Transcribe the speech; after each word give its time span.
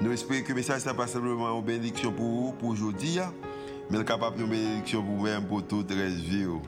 Nous 0.00 0.12
espérons 0.12 0.42
que 0.42 0.48
le 0.50 0.54
message 0.54 0.86
n'est 0.86 0.94
pas 0.94 1.08
simplement 1.08 1.58
une 1.58 1.64
bénédiction 1.64 2.12
pour 2.12 2.24
vous, 2.24 2.52
pour 2.52 2.68
aujourd'hui, 2.68 3.18
hein. 3.18 3.32
mais 3.90 4.04
capable 4.04 4.38
de 4.38 4.44
bénédiction 4.44 5.02
pour 5.02 5.16
vous-même, 5.16 5.44
pour 5.44 5.66
toute 5.66 5.90
la 5.90 6.06
vie. 6.06 6.46
Oh. 6.48 6.62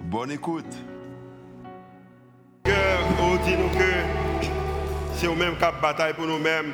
Bonne 0.00 0.32
écoute. 0.32 0.74
On 2.66 3.36
dit 3.44 3.56
nous 3.56 3.68
que 3.68 3.84
c'est 5.14 5.32
même 5.36 5.56
cap 5.56 5.80
bataille 5.80 6.14
pour 6.14 6.26
nous-mêmes. 6.26 6.72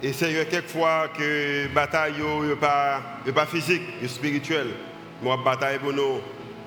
Et 0.00 0.12
c'est 0.12 0.32
quelquefois 0.46 1.08
que 1.08 1.64
la 1.66 1.74
bataille 1.74 2.12
n'est 2.48 2.54
pas, 2.54 3.00
pas 3.34 3.46
physique, 3.46 3.82
mais 4.00 4.06
spirituelle. 4.06 4.68
Nous 5.20 5.36
bataille 5.42 5.80
pour 5.80 5.92
nous. 5.92 6.20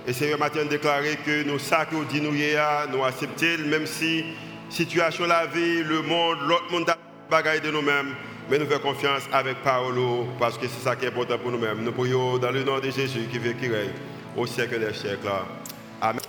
Et 0.05 0.11
c'est 0.11 0.37
matin 0.37 0.65
déclaré 0.65 1.17
que 1.25 1.43
nous, 1.43 1.59
ça 1.59 1.85
que 1.85 1.95
nous 1.95 2.03
dit 2.03 2.19
nous, 2.19 2.31
nous 2.31 3.03
acceptons, 3.05 3.67
même 3.69 3.85
si 3.85 4.25
situation 4.69 5.27
la 5.27 5.45
vie, 5.45 5.81
le 5.83 6.01
monde, 6.01 6.39
l'autre 6.45 6.71
monde 6.71 6.85
bagaille 7.29 7.61
de 7.61 7.71
nous-mêmes, 7.71 8.15
mais 8.49 8.57
nous 8.57 8.65
faisons 8.65 8.79
confiance 8.79 9.23
avec 9.31 9.57
Paolo 9.63 10.27
parce 10.39 10.57
que 10.57 10.67
c'est 10.67 10.83
ça 10.83 10.95
qui 10.95 11.05
est 11.05 11.09
important 11.09 11.37
pour 11.37 11.51
nous-mêmes. 11.51 11.83
Nous 11.83 11.91
prions 11.91 12.37
dans 12.37 12.51
le 12.51 12.63
nom 12.63 12.79
de 12.79 12.89
Jésus 12.89 13.27
qui 13.31 13.37
veut 13.37 13.53
qui 13.53 13.67
règne 13.67 13.89
au 14.35 14.45
siècle 14.45 14.79
des 14.79 14.93
siècles. 14.93 15.27
Amen. 16.01 16.21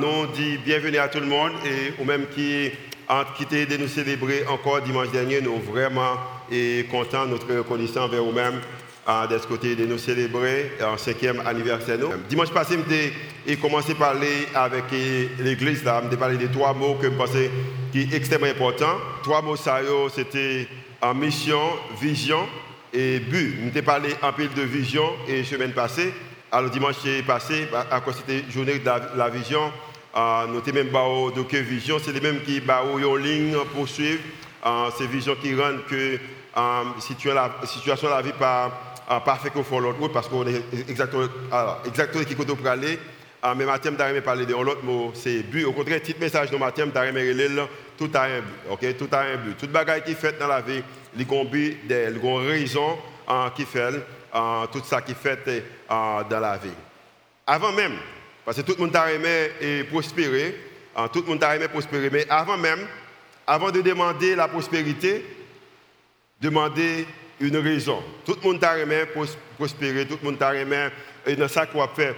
Nous 0.00 0.26
dit 0.34 0.58
bienvenue 0.58 0.98
à 0.98 1.08
tout 1.08 1.20
le 1.20 1.26
monde 1.26 1.52
et 1.64 2.00
ou 2.00 2.04
même 2.04 2.26
qui 2.34 2.70
ont 3.08 3.24
quitté 3.36 3.66
de 3.66 3.76
nous 3.76 3.88
célébrer 3.88 4.44
encore 4.48 4.80
dimanche 4.80 5.10
dernier, 5.10 5.40
nous 5.40 5.58
vraiment 5.58 6.16
et 6.50 6.86
contents, 6.90 7.26
notre 7.26 7.54
reconnaissance 7.54 8.08
envers 8.08 8.24
vous-même 8.24 8.60
euh, 9.08 9.26
de 9.26 9.38
ce 9.38 9.46
côté 9.46 9.74
de 9.74 9.84
nous 9.84 9.98
célébrer 9.98 10.72
en 10.82 10.96
cinquième 10.96 11.40
anniversaire. 11.46 11.98
Dimanche 12.28 12.50
passé, 12.50 12.78
j'ai 13.46 13.56
commencé 13.56 13.92
à 13.92 13.96
parler 13.96 14.46
avec 14.54 14.84
l'église, 15.38 15.82
je 15.84 16.16
parler 16.16 16.38
de 16.38 16.46
trois 16.46 16.72
mots 16.72 16.94
que 16.94 17.06
je 17.06 17.16
pensais 17.16 17.50
qui 17.92 18.04
sont 18.04 18.16
extrêmement 18.16 18.46
importants. 18.46 18.96
Trois 19.22 19.42
mots, 19.42 19.56
c'était 19.56 20.66
mission, 21.14 21.60
vision 22.00 22.48
et 22.92 23.20
but. 23.20 23.58
Nous 23.60 23.70
avons 23.70 23.82
parlé 23.82 24.08
en 24.22 24.32
pile 24.32 24.52
de 24.54 24.62
vision 24.62 25.04
et 25.28 25.44
semaine 25.44 25.72
passée. 25.72 26.12
Alors 26.50 26.70
dimanche 26.70 26.96
passé, 27.26 27.68
à 27.90 28.00
cause 28.00 28.16
c'était 28.16 28.50
journée 28.50 28.78
de 28.78 28.90
la, 29.16 29.28
vision, 29.30 29.72
euh, 30.14 30.46
nous 30.48 30.58
avons 30.58 30.72
même 30.74 30.88
bah, 30.88 31.04
de 31.34 31.42
que 31.42 31.56
vision, 31.56 31.96
c'est 32.02 32.12
les 32.12 32.20
mêmes 32.20 32.42
qui 32.42 32.60
bah, 32.60 32.82
en 32.84 33.16
ligne 33.16 33.56
pour 33.74 33.88
suivre. 33.88 34.20
Euh, 34.64 34.90
ces 34.96 35.06
visions 35.06 35.34
qui 35.42 35.54
rendent 35.54 35.84
que 35.88 36.18
euh, 36.56 37.34
la 37.34 37.50
situation 37.66 38.08
de 38.08 38.12
la 38.12 38.22
vie 38.22 38.32
pas 38.38 38.94
euh, 39.10 39.18
parfait 39.20 39.50
qu'on 39.50 39.64
fait 39.64 39.80
l'autre 39.80 40.08
parce 40.12 40.28
qu'on 40.28 40.46
est 40.46 40.62
exactement, 40.88 41.26
alors, 41.50 41.82
exactement 41.84 42.22
qui 42.22 42.36
côté 42.36 42.54
pour 42.54 42.66
aller. 42.66 42.98
Euh, 43.44 43.54
mais 43.56 43.64
matin, 43.64 43.90
je 43.90 44.20
parler 44.20 44.46
de 44.46 44.52
l'autre 44.52 44.84
mot, 44.84 45.10
c'est 45.14 45.42
but. 45.42 45.64
Au 45.64 45.72
contraire, 45.72 46.00
petit 46.00 46.14
message 46.18 46.50
de 46.50 46.56
matin, 46.56 46.84
je 46.94 47.66
tout 47.98 48.10
a 48.14 48.22
un 48.22 48.40
but. 48.40 48.70
ok? 48.70 48.96
Tout 48.96 49.08
a 49.10 49.20
un 49.22 49.36
but. 49.36 49.56
Toute 49.56 49.72
bagaille 49.72 50.04
qui 50.04 50.14
fait 50.14 50.38
dans 50.38 50.46
la 50.46 50.60
vie, 50.60 50.80
il 51.16 51.22
y 51.22 51.34
a 51.34 51.40
un 51.40 51.44
but, 51.44 51.78
une 51.90 52.48
raison 52.48 52.98
euh, 53.28 53.50
qui 53.50 53.64
fait 53.64 53.94
euh, 54.34 54.66
tout 54.72 54.82
ça 54.84 55.02
qui 55.02 55.14
fait 55.14 55.40
euh, 55.48 56.22
dans 56.30 56.40
la 56.40 56.56
vie. 56.56 56.68
Avant 57.44 57.72
même, 57.72 57.96
parce 58.44 58.58
que 58.58 58.62
tout 58.62 58.74
le 58.78 58.84
monde 58.84 58.94
a 58.94 59.10
aimé 59.12 59.84
prospérer, 59.90 60.54
tout 61.12 61.22
le 61.22 61.26
monde 61.26 61.42
a 61.42 61.56
aimé 61.56 61.66
prospérer, 61.66 62.10
mais 62.10 62.26
avant 62.28 62.56
même, 62.56 62.86
avant 63.44 63.72
de 63.72 63.80
demander 63.80 64.36
la 64.36 64.46
prospérité, 64.46 65.24
demander 66.40 67.06
une 67.40 67.56
raison. 67.56 68.02
Tout 68.24 68.36
le 68.40 68.52
monde 68.52 68.62
a 68.62 68.78
aimé 68.78 69.02
prospérer, 69.56 70.06
tout 70.06 70.18
le 70.22 70.30
monde 70.30 70.42
a 70.42 70.54
aimé 70.54 70.88
dans 71.36 71.48
ça 71.48 71.66
qu'on 71.66 71.78
va 71.78 71.88
faire? 71.88 72.14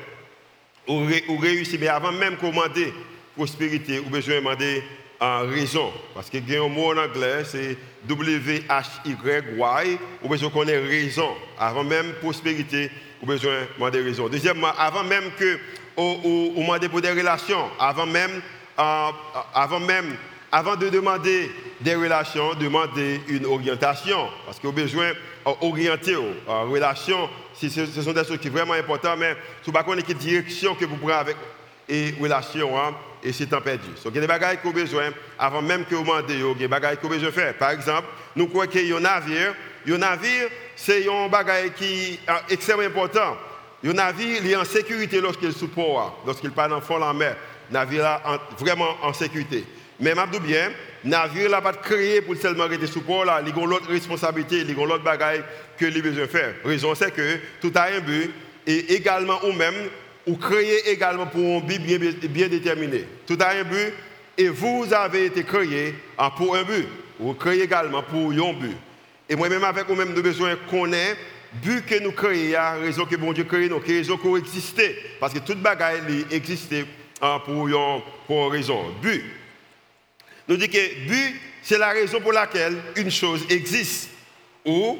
Ou, 0.89 1.39
réussir. 1.39 1.78
Mais 1.81 1.89
avant 1.89 2.12
même 2.12 2.37
de 2.37 2.47
demander 2.47 2.93
prospérité, 3.37 3.99
vous 3.99 4.11
besoin 4.11 4.37
demander 4.37 4.83
en 5.21 5.41
raison. 5.47 5.93
Parce 6.15 6.31
que 6.31 6.39
y 6.39 6.56
a 6.56 6.62
un 6.62 6.69
mot 6.69 6.93
en 6.93 6.99
anglais, 6.99 7.45
c'est 7.45 7.77
W-H-Y-Y, 8.06 9.99
vous 10.22 10.28
besoin 10.28 10.50
connaître 10.50 10.87
raison. 10.87 11.31
Avant 11.59 11.84
même 11.84 12.12
prospérité, 12.21 12.91
vous 13.21 13.27
besoin 13.27 13.61
demander 13.77 14.03
raison. 14.03 14.28
Deuxièmement, 14.28 14.72
avant 14.78 15.05
même 15.05 15.31
que 15.39 15.59
vous 15.97 16.53
demandez 16.56 16.89
pour 16.89 17.01
des 17.01 17.11
relations, 17.11 17.71
avant 17.78 18.06
même, 18.06 18.43
euh, 18.78 19.11
avant 19.55 19.81
même, 19.81 20.16
avant 20.51 20.77
de 20.77 20.89
demander 20.89 21.51
des 21.81 21.95
relations, 21.95 22.55
demandez 22.55 23.21
une 23.28 23.47
orientation. 23.47 24.28
Parce 24.47 24.59
vous 24.59 24.72
besoin 24.72 25.12
d'orienter 25.44 26.16
en 26.47 26.71
relation 26.71 27.28
si 27.55 27.71
ce 27.71 27.87
sont 27.87 28.12
des 28.12 28.25
choses 28.25 28.38
qui 28.38 28.49
sont 28.49 28.55
vraiment 28.55 28.75
importantes, 28.75 29.19
mais 29.19 29.37
si 29.62 29.71
vous 29.71 29.94
ne 29.94 30.00
quelle 30.00 30.16
direction 30.16 30.75
que 30.75 30.84
vous 30.84 30.97
prenez 30.97 31.12
avec 31.15 31.37
et 31.88 32.15
relation, 32.21 32.78
hein, 32.78 32.94
et 33.22 33.32
c'est 33.32 33.47
temps 33.47 33.60
perdu. 33.60 33.88
Donc, 34.03 34.12
il 34.15 34.21
y 34.21 34.25
a 34.25 34.27
des 34.27 34.59
vous 34.62 34.71
avez 34.71 34.83
besoin, 34.83 35.10
avant 35.38 35.62
même 35.62 35.84
que 35.84 35.94
vous 35.94 36.03
demandez, 36.03 36.34
il 36.34 36.41
y 36.41 36.44
a 36.44 36.54
des 36.54 36.66
vous 36.66 36.75
avez 36.75 36.97
besoin 37.09 37.28
de 37.28 37.31
faire. 37.31 37.54
Par 37.54 37.71
exemple, 37.71 38.06
nous 38.37 38.47
croyons 38.49 38.71
qu'il 38.71 38.87
y 38.87 38.93
a 38.93 38.97
un 38.97 39.00
navire. 39.00 39.54
Un 39.87 39.99
navire, 39.99 40.49
c'est 40.77 41.06
un 41.09 41.28
bagage 41.28 41.72
qui 41.77 42.15
est 42.15 42.53
extrêmement 42.53 42.84
important. 42.84 43.37
Un 43.84 43.93
navire, 43.93 44.41
il 44.43 44.50
est 44.50 44.56
en 44.56 44.65
sécurité 44.65 45.21
lorsqu'il 45.21 45.49
est 45.49 45.59
sous 45.59 45.69
port, 45.69 46.22
lorsqu'il 46.27 46.53
part 46.53 46.69
dans 46.69 46.77
le 46.77 46.83
fond 46.83 46.97
de 46.97 47.00
la 47.00 47.12
mer. 47.12 47.37
Le 47.71 47.75
navire 47.75 48.04
est 48.04 48.62
vraiment 48.62 48.97
en 49.03 49.12
sécurité. 49.12 49.65
Mais 50.00 50.12
je 50.32 50.38
bien, 50.38 50.71
navire 51.05 51.50
n'a 51.50 51.60
pas 51.60 51.72
créé 51.72 52.21
pour 52.21 52.37
seulement 52.37 52.66
rester 52.66 52.87
sous 52.87 53.03
port, 53.03 53.25
là, 53.25 53.41
il 53.44 53.53
a 53.53 53.66
l'autre 53.66 53.88
responsabilité, 53.88 54.65
il 54.66 54.71
a 54.71 54.87
l'autre 54.87 55.05
bagaille 55.05 55.43
que 55.78 55.87
a 55.87 56.03
besoin 56.03 56.27
faire. 56.27 56.55
Raison, 56.65 56.94
c'est 56.94 57.15
que 57.15 57.38
tout 57.60 57.72
a 57.75 57.84
un 57.84 58.00
but, 58.00 58.31
et 58.66 58.94
également, 58.94 59.38
ou 59.44 59.53
même, 59.53 59.75
ou 60.27 60.37
créé 60.37 60.91
également 60.91 61.27
pour 61.27 61.59
un 61.59 61.60
but 61.60 61.81
bien, 61.81 61.99
bien 61.99 62.49
déterminé. 62.49 63.04
Tout 63.27 63.38
a 63.41 63.50
un 63.50 63.65
but, 63.65 63.93
et 64.37 64.49
vous 64.49 64.87
avez 64.93 65.27
été 65.27 65.44
créé 65.44 65.94
pour 66.37 66.56
un 66.56 66.65
but. 66.65 66.88
Vous 67.19 67.34
créez 67.34 67.62
également 67.62 68.03
pour 68.03 68.33
un 68.33 68.53
but. 68.53 68.77
Et 69.28 69.37
moi-même, 69.37 69.65
avec 69.65 69.87
vous-même, 69.87 70.12
nous 70.12 70.22
besoin 70.22 70.50
de 70.50 70.71
connaître 70.71 71.21
but 71.62 71.87
que 71.87 72.03
nous 72.03 72.10
créons, 72.10 72.81
raison 72.81 73.04
que 73.06 73.15
bon 73.15 73.33
Dieu 73.33 73.44
crée 73.44 73.69
nous, 73.69 73.78
raison 73.78 74.16
qu'on 74.16 74.37
existe. 74.37 74.83
Parce 75.21 75.33
que 75.33 75.38
toute 75.38 75.60
bagaille 75.60 76.27
existe 76.33 76.75
pour 77.44 77.69
une 77.69 78.50
raison. 78.50 78.87
But 79.00 79.22
nous 80.49 80.56
dit 80.56 80.69
que 80.69 81.09
but, 81.09 81.41
c'est 81.62 81.78
la 81.78 81.91
raison 81.91 82.21
pour 82.21 82.32
laquelle 82.32 82.77
une 82.97 83.10
chose 83.10 83.44
existe 83.49 84.10
ou 84.65 84.99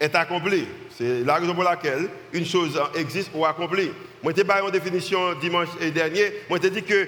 est 0.00 0.14
accomplie. 0.14 0.66
C'est 0.96 1.24
la 1.24 1.36
raison 1.36 1.54
pour 1.54 1.64
laquelle 1.64 2.08
une 2.32 2.46
chose 2.46 2.80
existe 2.94 3.30
ou 3.34 3.44
accomplie. 3.44 3.90
Moi, 4.22 4.32
j'ai 4.36 4.42
une 4.42 4.70
définition 4.70 5.34
dimanche 5.34 5.68
dernier. 5.94 6.32
Moi, 6.48 6.58
j'ai 6.60 6.70
dit 6.70 6.82
que 6.82 6.94
euh, 6.94 7.06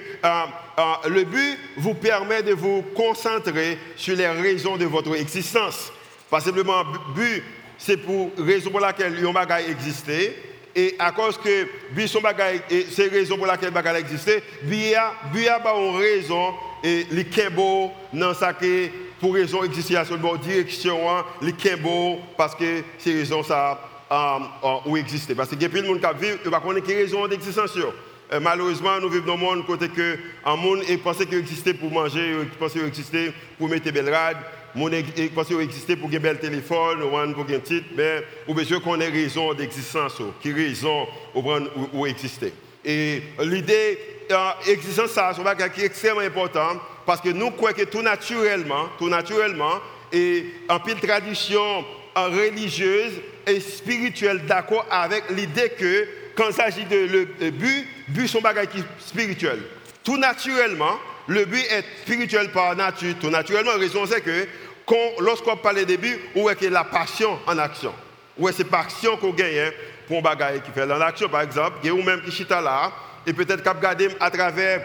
euh, 0.79 1.09
le 1.09 1.23
but 1.23 1.57
vous 1.77 1.93
permet 1.93 2.41
de 2.41 2.53
vous 2.53 2.83
concentrer 2.95 3.77
sur 3.97 4.15
les 4.15 4.27
raisons 4.27 4.77
de 4.77 4.85
votre 4.85 5.15
existence. 5.15 5.91
Pas 6.29 6.39
simplement 6.39 6.85
but, 7.13 7.43
c'est 7.77 7.97
pour 7.97 8.31
raison 8.37 8.69
pour 8.69 8.79
laquelle 8.79 9.25
un 9.25 9.33
bagage 9.33 9.69
existait. 9.69 10.35
Et 10.75 10.95
à 10.99 11.11
cause 11.11 11.37
que 11.37 11.67
but 11.91 12.07
son 12.07 12.21
raison 13.11 13.37
pour 13.37 13.45
laquelle 13.45 13.71
bagage 13.71 13.99
existait, 13.99 14.41
but 14.63 14.95
a, 14.95 15.13
but 15.33 15.47
a 15.47 15.61
une 15.75 15.97
raison 15.97 16.53
et 16.83 17.05
les 17.11 17.25
kembo 17.25 17.91
dans 18.13 18.33
ça 18.33 18.53
que 18.53 18.87
pour 19.19 19.33
raison 19.33 19.61
d'existence 19.61 20.09
de 20.09 20.37
direction 20.37 20.97
les 21.41 21.53
kembo 21.53 22.19
parce 22.37 22.55
que 22.55 22.83
c'est 22.97 23.13
raison 23.13 23.43
ça 23.43 23.79
um, 24.09 24.47
où 24.85 24.97
exister 24.97 25.35
parce 25.35 25.49
que 25.49 25.55
il 25.55 25.61
y 25.61 25.65
a 25.65 25.69
plein 25.69 25.83
de 25.83 25.87
monde 25.87 26.01
qui 26.01 26.25
vivent 26.25 26.37
pas 26.49 26.59
connaître 26.59 26.87
quelle 26.87 26.97
raison 26.97 27.27
d'existence 27.27 27.77
euh, 27.77 28.39
malheureusement 28.39 28.99
nous 28.99 29.09
vivons 29.09 29.25
dans 29.27 29.33
un 29.33 29.37
monde 29.37 29.65
côté 29.65 29.89
que 29.89 30.17
un 30.45 30.55
monde 30.55 30.81
et 30.87 30.97
qu'il 30.97 31.37
existait 31.37 31.73
pour 31.73 31.91
manger 31.91 32.35
penser 32.59 32.79
qu'il 32.79 32.87
existait 32.87 33.33
pour 33.57 33.69
mettre 33.69 33.91
belle 33.91 34.09
rade 34.09 34.37
monde 34.75 34.93
pense 35.35 35.47
qu'il 35.47 35.59
existait 35.59 35.95
pour 35.95 36.09
gagner 36.09 36.19
bel 36.19 36.39
téléphone 36.39 37.03
ou 37.03 37.33
pour 37.33 37.45
gagner 37.45 37.61
titre 37.61 37.87
mais 37.95 38.23
ou 38.47 38.53
besoin 38.53 38.79
qu'on 38.79 38.99
ait 38.99 39.09
raison 39.09 39.53
d'existence 39.53 40.21
qui 40.41 40.53
raison 40.53 41.07
où 41.93 42.05
exister 42.05 42.53
et 42.83 43.21
l'idée 43.39 43.99
l'existence 44.67 45.11
ça, 45.11 45.33
c'est 45.35 45.45
un 45.45 45.69
qui 45.69 45.81
est 45.81 45.85
extrêmement 45.85 46.21
important 46.21 46.79
parce 47.05 47.21
que 47.21 47.29
nous 47.29 47.51
croyons 47.51 47.75
que 47.75 47.83
tout 47.83 48.01
naturellement, 48.01 48.89
tout 48.97 49.09
naturellement, 49.09 49.79
et 50.11 50.45
en 50.69 50.79
pile 50.79 50.99
tradition 50.99 51.85
religieuse 52.15 53.13
et 53.47 53.59
spirituelle 53.59 54.45
d'accord 54.45 54.85
avec 54.89 55.23
l'idée 55.31 55.69
que 55.69 56.07
quand 56.35 56.49
il 56.49 56.53
s'agit 56.53 56.85
de 56.85 56.95
le, 56.95 57.51
but, 57.51 57.87
but 58.09 58.27
son 58.27 58.41
bagage 58.41 58.67
qui 58.67 58.83
spirituel. 58.99 59.59
Tout 60.03 60.17
naturellement, 60.17 60.97
le 61.27 61.45
but 61.45 61.65
est 61.71 61.83
spirituel 62.03 62.51
par 62.51 62.75
nature. 62.75 63.15
Tout 63.19 63.29
naturellement, 63.29 63.71
la 63.71 63.77
raison 63.77 64.05
c'est 64.05 64.21
que 64.21 64.47
lorsqu'on 65.19 65.57
parle 65.57 65.85
des 65.85 65.97
buts, 65.97 66.19
on 66.35 66.41
voit 66.41 66.55
que 66.55 66.65
la 66.65 66.83
passion 66.83 67.39
en 67.47 67.57
action? 67.57 67.93
ouais, 68.37 68.51
c'est 68.51 68.65
pas 68.65 68.79
action 68.79 69.17
qu'on 69.17 69.31
gagne 69.31 69.59
hein, 69.59 69.71
pour 70.07 70.17
un 70.17 70.21
bagage 70.21 70.61
qui 70.63 70.71
fait 70.71 70.87
dans 70.87 70.97
l'action, 70.97 71.29
par 71.29 71.41
exemple, 71.41 71.77
il 71.83 71.87
y 71.87 71.89
a 71.89 71.93
ou 71.93 72.01
même 72.01 72.21
qui 72.21 72.31
chita 72.31 72.61
là, 72.61 72.91
et 73.25 73.33
peut-être 73.33 73.63
qu'à 73.63 73.73
regarder 73.73 74.09
à 74.19 74.31
travers 74.31 74.81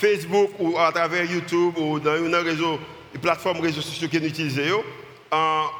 Facebook 0.00 0.50
ou 0.58 0.78
à 0.78 0.92
travers 0.92 1.24
YouTube 1.24 1.76
ou 1.76 1.98
dans 1.98 2.16
une 2.16 2.34
réseau, 2.34 2.78
une 3.14 3.20
plateforme 3.20 3.60
réseaux 3.60 3.80
sociaux 3.80 4.08
qu'ils 4.08 4.24
utilisent, 4.24 4.60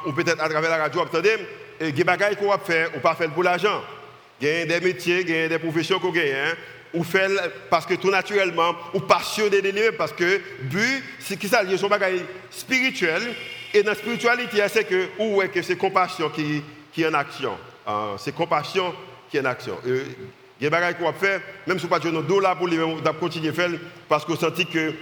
ou 0.07 0.13
peut-être 0.13 0.43
à 0.43 0.49
travers 0.49 0.71
la 0.71 0.79
radio, 0.79 1.03
attendez, 1.03 1.37
il 1.81 1.93
des 1.93 2.05
bagages 2.05 2.37
qu'on 2.37 2.49
va 2.49 2.59
faire, 2.59 2.91
ou 2.97 3.01
pas 3.01 3.15
faire 3.15 3.31
pour 3.31 3.43
l'argent. 3.43 3.83
Il 4.41 4.49
y 4.49 4.51
a 4.51 4.67
des 4.67 4.81
métiers, 4.81 5.21
il 5.21 5.31
y 5.31 5.39
a 5.45 5.49
des 5.49 5.59
professions 5.59 5.99
qu'on 5.99 6.11
gagne. 6.11 6.55
Ou 6.95 7.03
fait 7.03 7.29
parce 7.69 7.87
que 7.87 7.95
tout 7.95 8.11
naturellement, 8.11 8.75
ou 8.95 9.01
passionné 9.01 9.61
de 9.61 9.69
lui 9.71 9.83
parce 9.99 10.13
que 10.13 10.41
but, 10.63 11.03
c'est 11.19 11.37
qui 11.37 11.49
ça, 11.49 11.63
son 11.77 11.89
bagage 11.89 12.21
spirituel, 12.51 13.35
et 13.73 13.83
dans 13.83 13.91
la 13.91 13.97
spiritualité, 13.97 14.63
c'est 14.69 14.85
que, 14.85 15.09
ou 15.19 15.43
que 15.53 15.61
c'est 15.61 15.77
compassion 15.77 16.31
qui, 16.31 16.63
qui 16.93 17.03
est 17.03 17.09
en 17.09 17.15
action? 17.15 17.59
Uh, 17.87 18.17
c'est 18.17 18.35
compassion 18.35 18.95
qui 19.29 19.37
est 19.37 19.41
en 19.41 19.47
action. 19.47 19.77
Il 19.85 19.93
y 19.93 19.99
a 19.99 20.01
des 20.61 20.71
bagages 20.71 20.95
qu'on 20.97 21.13
faire, 21.13 21.41
même 21.67 21.79
si 21.81 21.85
on 21.85 21.89
pas 21.89 21.99
de 21.99 22.11
dos 22.11 22.39
là 22.39 22.55
pour 22.55 22.69
continuer 23.19 23.49
à 23.49 23.53
faire, 23.53 23.71
parce 24.09 24.25
qu'on 24.25 24.37
sent 24.37 24.65
que 24.73 24.95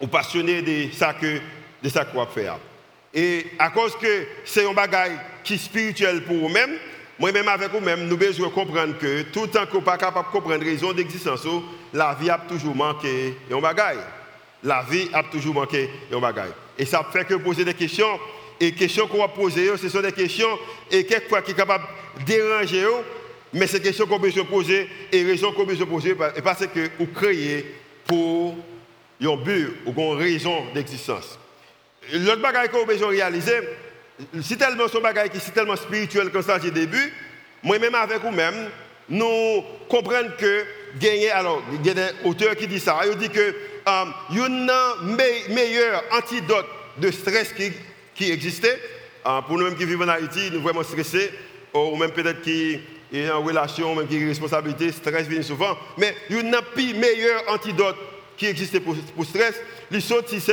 on 0.00 0.08
passionné 0.08 0.62
de 0.62 0.92
ça 0.92 1.12
que 1.12 1.38
de 1.82 1.88
qu'on 2.10 2.24
va 2.24 2.26
faire. 2.26 2.56
Et 3.12 3.46
à 3.58 3.70
cause 3.70 3.94
que 3.96 4.26
c'est 4.44 4.66
un 4.66 4.72
bagage 4.72 5.12
qui 5.44 5.54
est 5.54 5.58
spirituel 5.58 6.24
pour 6.24 6.36
vous-même, 6.36 6.78
moi-même 7.18 7.48
avec 7.48 7.70
vous-même, 7.70 8.08
nous 8.08 8.16
devons 8.16 8.50
comprendre 8.50 8.98
que 8.98 9.22
tout 9.22 9.42
le 9.42 9.48
temps 9.48 9.66
qu'on 9.66 9.78
n'est 9.78 9.84
pas 9.84 9.96
capable 9.96 10.28
de 10.28 10.32
comprendre 10.32 10.64
la 10.64 10.70
raison 10.70 10.92
d'existence, 10.92 11.46
la 11.92 12.16
vie 12.20 12.30
a 12.30 12.38
toujours 12.38 12.74
manqué 12.74 13.36
un 13.50 13.60
bagage. 13.60 13.98
La 14.62 14.82
vie 14.82 15.08
a 15.12 15.22
toujours 15.22 15.54
manqué 15.54 15.88
un 16.12 16.18
bagage. 16.18 16.50
Et 16.78 16.86
ça 16.86 17.06
fait 17.12 17.24
que 17.24 17.34
poser 17.34 17.64
des 17.64 17.74
questions. 17.74 18.18
Et 18.60 18.66
les 18.66 18.72
questions 18.72 19.06
qu'on 19.06 19.18
va 19.18 19.28
poser, 19.28 19.76
ce 19.76 19.88
sont 19.88 20.00
des 20.00 20.12
questions 20.12 20.58
et 20.90 21.04
quelquefois 21.04 21.42
qui 21.42 21.50
sont 21.50 21.56
capables 21.56 21.84
de 22.20 22.24
déranger, 22.24 22.86
mais 23.52 23.66
des 23.66 23.80
questions 23.80 24.06
qu'on 24.06 24.20
peut 24.20 24.30
se 24.30 24.40
poser 24.40 24.88
et 25.12 25.24
raison 25.24 25.52
qu'on 25.52 25.66
peut 25.66 25.76
se 25.76 25.84
poser 25.84 26.14
parce 26.14 26.66
que 26.66 26.88
vous 26.98 27.08
créez 27.08 27.74
pour 28.06 28.56
un 29.20 29.36
but 29.36 29.70
ou 29.86 29.92
une 29.96 30.18
raison 30.18 30.64
d'existence. 30.72 31.38
L'autre 32.12 32.42
bagage 32.42 32.68
qu'on 32.68 32.84
peut 32.84 32.96
réaliser, 33.06 33.52
c'est 34.42 34.56
tellement 34.56 34.88
son 34.88 35.00
bagage 35.00 35.30
qui 35.30 35.38
est 35.38 35.54
tellement 35.54 35.76
spirituel 35.76 36.30
comme 36.30 36.42
ça, 36.42 36.56
au 36.56 36.70
début, 36.70 37.12
moi-même 37.62 37.94
avec 37.94 38.20
vous-même, 38.20 38.68
nous 39.08 39.62
comprenons 39.88 40.30
que 40.38 40.64
gagner, 40.98 41.30
alors, 41.30 41.62
il 41.72 41.86
y 41.86 41.90
a 41.90 41.94
des 41.94 42.08
auteurs 42.24 42.56
qui 42.56 42.66
disent 42.66 42.84
ça, 42.84 43.00
ils 43.04 43.16
disent 43.16 43.28
que 43.28 43.54
il 44.30 44.36
y 44.36 44.40
a 44.40 44.40
un 44.40 45.54
meilleur 45.54 46.04
antidote 46.12 46.66
de 46.96 47.10
stress 47.10 47.52
qui, 47.52 47.72
qui 48.14 48.30
existait. 48.30 48.78
Uh, 49.26 49.40
pour 49.46 49.56
nous-mêmes 49.56 49.76
qui 49.76 49.86
vivons 49.86 50.04
en 50.04 50.08
Haïti, 50.08 50.50
nous 50.52 50.60
vraiment 50.60 50.82
stressés, 50.82 51.30
ou 51.72 51.96
même 51.96 52.10
peut-être 52.10 52.42
qui 52.42 52.78
est 53.12 53.30
en 53.30 53.42
relation, 53.42 53.94
même 53.94 54.06
qui 54.06 54.22
a 54.22 54.26
responsabilité, 54.26 54.92
stress 54.92 55.26
vient 55.26 55.42
souvent. 55.42 55.78
Mais 55.96 56.14
il 56.28 56.36
y 56.36 56.54
a 56.54 56.58
un 56.58 56.98
meilleur 56.98 57.42
antidote 57.48 57.96
qui 58.36 58.46
existait 58.46 58.80
pour, 58.80 58.94
stress. 59.24 59.54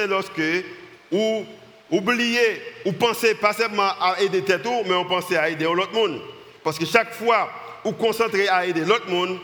Lorsque 0.08 0.42
ou 1.12 1.46
oubliez 1.91 2.61
ou 2.85 2.93
pensez 2.93 3.35
pas 3.35 3.53
seulement 3.53 3.91
à 3.99 4.15
aider 4.21 4.43
tête 4.43 4.65
mais 4.88 4.95
on 4.95 5.38
à 5.38 5.49
aider 5.49 5.65
l'autre 5.65 5.93
monde. 5.93 6.21
Parce 6.63 6.79
que 6.79 6.85
chaque 6.85 7.13
fois 7.13 7.49
vous 7.83 7.93
concentrez 7.93 8.47
à 8.47 8.65
aider 8.65 8.85
l'autre 8.85 9.09
monde, 9.09 9.39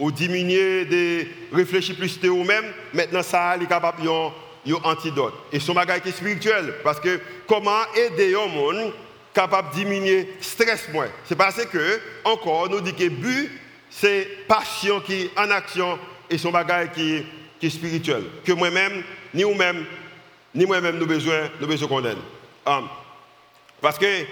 ou 0.00 0.10
diminuer 0.10 0.86
de 0.86 1.26
réfléchir 1.52 1.94
plus 1.94 2.18
de 2.18 2.28
vous-même, 2.28 2.64
maintenant 2.94 3.22
ça 3.22 3.56
est 3.60 3.66
capable 3.66 4.02
un 4.08 4.72
antidote. 4.82 5.34
Et 5.52 5.60
son 5.60 5.74
bagage 5.74 6.00
est 6.06 6.12
spirituel 6.12 6.74
parce 6.82 6.98
que 6.98 7.20
comment 7.46 7.82
aider 7.94 8.34
un 8.34 8.46
monde 8.46 8.92
capable 9.34 9.70
de 9.70 9.74
diminuer 9.76 10.22
le 10.22 10.42
stress 10.42 10.88
moins? 10.92 11.08
C'est 11.26 11.36
parce 11.36 11.64
que 11.66 12.00
encore 12.24 12.70
nous 12.70 12.80
dit 12.80 12.94
que 12.94 13.08
but 13.08 13.50
c'est 13.90 14.26
passion 14.48 15.00
qui 15.00 15.22
est 15.22 15.30
en 15.38 15.50
action 15.50 15.98
et 16.30 16.38
son 16.38 16.50
bagage 16.50 16.92
qui, 16.94 17.22
qui 17.58 17.66
est 17.66 17.70
spirituel. 17.70 18.24
Que 18.44 18.52
moi-même 18.52 19.02
ni 19.34 19.42
vous-même 19.42 19.84
ni 20.54 20.66
moi-même 20.66 20.98
nous 20.98 21.06
besoin 21.06 21.50
nous 21.60 21.66
besoin 21.66 21.88
qu'on 21.88 22.04
aide. 22.04 22.18
Um, 22.66 22.88
parce 23.80 23.98
que 23.98 24.24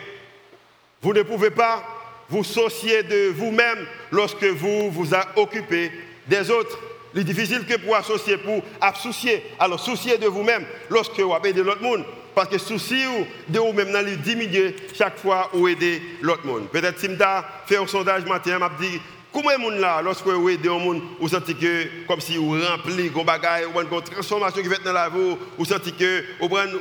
vous 1.00 1.12
ne 1.12 1.22
pouvez 1.22 1.50
pas 1.50 1.82
vous 2.28 2.44
soucier 2.44 3.02
de 3.02 3.28
vous-même 3.30 3.86
lorsque 4.10 4.44
vous 4.44 4.90
vous 4.90 5.08
occupez 5.36 5.90
des 6.26 6.50
autres. 6.50 6.78
Il 7.14 7.20
est 7.20 7.24
difficile 7.24 7.64
que 7.64 7.76
pour 7.78 7.96
associer, 7.96 8.36
pour 8.36 8.62
associer, 8.80 9.42
alors 9.58 9.80
soucier 9.80 10.18
de 10.18 10.26
vous-même 10.26 10.66
lorsque 10.90 11.18
vous 11.18 11.34
aidez 11.44 11.62
l'autre 11.62 11.82
monde. 11.82 12.04
Parce 12.34 12.48
que 12.50 12.58
souci 12.58 13.02
de 13.48 13.58
vous-même, 13.58 13.90
dans 13.90 14.04
diminuer 14.22 14.76
chaque 14.94 15.18
fois 15.18 15.50
où 15.54 15.66
aider 15.66 16.00
l'autre 16.20 16.46
monde. 16.46 16.68
Peut-être 16.68 17.00
si 17.00 17.06
je 17.06 17.16
fait 17.66 17.76
un 17.76 17.86
sondage 17.86 18.24
matin, 18.26 18.58
je 18.60 18.86
dit 18.86 19.00
Comment 19.32 19.50
est 19.50 19.58
monde 19.58 19.78
là, 19.78 20.00
lorsque 20.02 20.26
vous 20.26 20.48
aidez 20.48 20.68
un 20.68 20.78
monde, 20.78 21.02
vous 21.20 21.28
sentez 21.28 21.54
que, 21.54 22.06
comme 22.06 22.20
si 22.20 22.36
vous 22.38 22.58
remplissez 22.58 23.10
vos 23.10 23.24
bagages, 23.24 23.64
vous 23.66 23.78
avez 23.78 23.88
une 23.94 24.02
transformation 24.02 24.62
qui 24.62 24.68
va 24.68 24.76
être 24.76 24.84
dans 24.84 24.92
la 24.92 25.08
vie, 25.10 25.36
vous 25.56 25.64
sentez 25.66 25.92
que 25.92 26.24
vous 26.40 26.48
prenez 26.48 26.72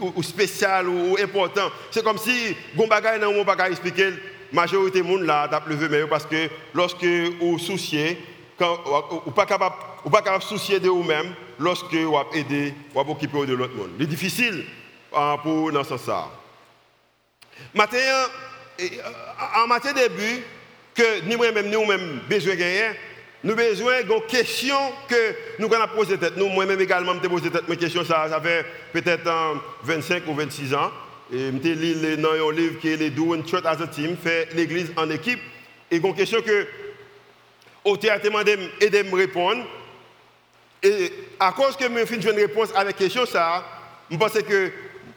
ou, 0.00 0.22
spécial 0.22 0.86
ou, 0.88 1.16
important. 1.22 1.70
C'est 1.90 2.04
comme 2.04 2.18
si 2.18 2.54
vos 2.74 2.86
bagages 2.86 3.20
dans 3.20 3.32
mon 3.32 3.42
bagage 3.42 3.72
expliqué, 3.72 4.10
la 4.10 4.16
majorité 4.52 5.00
des 5.00 5.08
monde 5.08 5.22
là, 5.22 5.48
t'a 5.48 5.62
levé 5.66 6.06
parce 6.06 6.26
que 6.26 6.48
lorsque 6.74 7.04
vous 7.04 7.58
souciez, 7.58 8.18
quand 8.58 8.78
vous 9.24 9.32
pas 9.32 9.46
capable, 9.46 9.74
ou 10.04 10.10
pas 10.10 10.20
capable 10.20 10.42
de 10.42 10.48
soucier 10.48 10.78
de 10.78 10.88
vous-même, 10.90 11.34
lorsque 11.58 11.94
vous 11.94 12.16
aidez, 12.34 12.74
vous 12.94 13.00
occuper 13.00 13.46
de 13.46 13.54
l'autre 13.54 13.74
monde. 13.74 13.90
C'est 13.98 14.06
difficile 14.06 14.66
pour 15.42 15.72
dans 15.72 15.84
ce 15.84 15.96
sens. 15.96 16.28
Maintenant, 17.72 17.98
en 19.56 19.66
matière 19.66 19.94
de 19.94 20.08
but, 20.08 20.42
que 20.94 21.22
nous-mêmes, 21.28 21.70
nous-mêmes, 21.70 22.20
besoin 22.28 22.54
de 22.54 22.94
nous 23.44 23.54
besoin 23.54 24.02
d'une 24.02 24.22
question 24.26 24.76
que 25.06 25.34
nous 25.58 25.72
avons 25.72 25.94
posé 25.94 26.16
tête. 26.16 26.36
Nous, 26.38 26.48
moi-même 26.48 26.80
également, 26.80 27.12
je 27.22 27.28
posé 27.28 27.50
tête 27.50 27.68
mes 27.68 27.76
questions, 27.76 28.02
ça, 28.02 28.26
ça 28.30 28.40
fait 28.40 28.64
peut-être 28.90 29.30
25 29.82 30.22
ou 30.28 30.34
26 30.34 30.74
ans. 30.74 30.90
Et 31.30 31.50
je 31.50 31.68
lu 31.68 32.16
dans 32.16 32.32
un 32.32 32.52
livre 32.52 32.80
qui 32.80 32.88
est 32.88 32.96
les 32.96 33.10
Doing 33.10 33.44
Church 33.46 33.64
as 33.66 33.82
a 33.82 33.86
Team, 33.86 34.16
fait 34.16 34.48
l'église 34.54 34.92
en 34.96 35.10
équipe. 35.10 35.40
Et 35.90 35.96
une 35.96 36.14
question 36.14 36.40
que 36.40 36.66
au 37.84 37.98
théâtre 37.98 38.30
m'a 38.30 38.40
aidé 38.80 38.98
à 38.98 39.02
me 39.02 39.14
répondre. 39.14 39.62
Et 40.82 41.12
à 41.38 41.52
cause 41.52 41.76
que 41.76 41.84
je 41.84 42.04
fais 42.06 42.16
une 42.16 42.30
réponse 42.30 42.70
à 42.74 42.82
la 42.82 42.94
question, 42.94 43.26
ça, 43.26 43.62
je 44.10 44.16
pense 44.16 44.32
que 44.32 44.70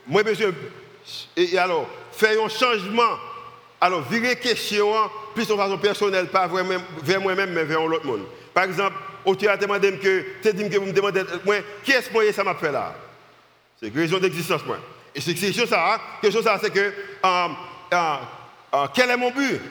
moi, 0.05 0.23
besoin, 0.23 0.51
et 1.37 1.57
alors, 1.57 1.87
faire 2.11 2.43
un 2.43 2.49
changement. 2.49 3.17
Alors, 3.79 4.01
virer 4.09 4.35
question 4.35 4.91
plus 5.37 5.47
de 5.47 5.55
façon 5.55 5.77
personnelle, 5.77 6.27
pas 6.27 6.49
vers 7.03 7.21
moi-même, 7.21 7.51
mais 7.51 7.63
vers 7.63 7.85
l'autre 7.85 8.07
monde. 8.07 8.25
Par 8.55 8.63
exemple, 8.63 8.95
au 9.23 9.35
théâtre, 9.35 9.67
m'a 9.67 9.77
dit 9.77 9.91
que, 9.99 10.25
que 10.41 10.77
vous 10.77 10.85
me 10.85 10.91
demandez, 10.91 11.21
moi, 11.45 11.57
qui 11.83 11.91
est-ce 11.91 12.09
que 12.09 12.31
ça 12.31 12.43
m'a 12.43 12.55
fait 12.55 12.71
là? 12.71 12.95
C'est 13.79 13.89
une 13.89 13.95
raison 13.95 14.17
d'existence, 14.17 14.65
moi. 14.65 14.79
Et 15.13 15.21
c'est 15.21 15.35
question 15.35 15.67
ça, 15.67 15.93
hein? 15.93 15.99
question 16.21 16.41
ça, 16.41 16.59
c'est 16.61 16.73
que, 16.73 16.79
euh, 16.79 17.47
euh, 17.93 18.15
euh, 18.73 18.87
quel 18.95 19.11
est 19.11 19.17
mon 19.17 19.29
but? 19.29 19.61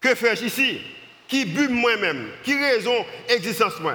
Que 0.00 0.14
fais-je 0.16 0.44
ici? 0.44 0.80
Qui 1.28 1.44
but 1.44 1.70
moi-même? 1.70 2.30
Qui 2.42 2.60
raison 2.60 3.06
existence 3.28 3.78
moi? 3.78 3.94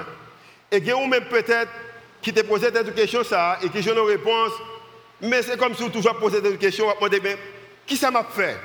Et 0.70 0.78
il 0.78 0.86
y 0.86 0.92
a 0.92 1.06
même 1.06 1.26
peut-être 1.26 1.70
qui 2.22 2.32
te 2.32 2.40
posé 2.40 2.68
cette 2.72 2.94
question 2.94 3.22
ça 3.22 3.58
et 3.62 3.68
qui 3.68 3.82
j'ai 3.82 3.92
une 3.92 3.98
réponse, 3.98 4.52
mais 5.20 5.42
c'est 5.42 5.58
comme 5.58 5.74
si 5.74 5.82
vous 5.82 5.90
toujours 5.90 6.16
posé 6.16 6.40
des 6.40 6.56
questions, 6.56 6.86
vous 6.98 7.04
me 7.04 7.20
ben, 7.20 7.36
qui 7.86 7.98
ça 7.98 8.10
m'a 8.10 8.24
fait? 8.24 8.56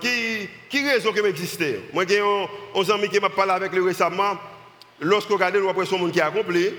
Qui, 0.00 0.48
qui 0.68 0.88
raison 0.88 1.12
que 1.12 1.20
m'exister 1.20 1.80
Moi, 1.92 2.04
j'ai 2.08 2.20
un 2.20 2.94
ami 2.94 3.08
qui 3.08 3.20
m'a 3.20 3.30
parlé 3.30 3.52
avec 3.52 3.72
lui 3.72 3.80
récemment. 3.80 4.36
Lorsque 5.00 5.28
vous 5.28 5.34
regardez, 5.36 5.58
vous 5.58 5.84
son 5.84 5.98
monde 5.98 6.12
qui 6.12 6.20
a 6.20 6.26
accompli, 6.26 6.70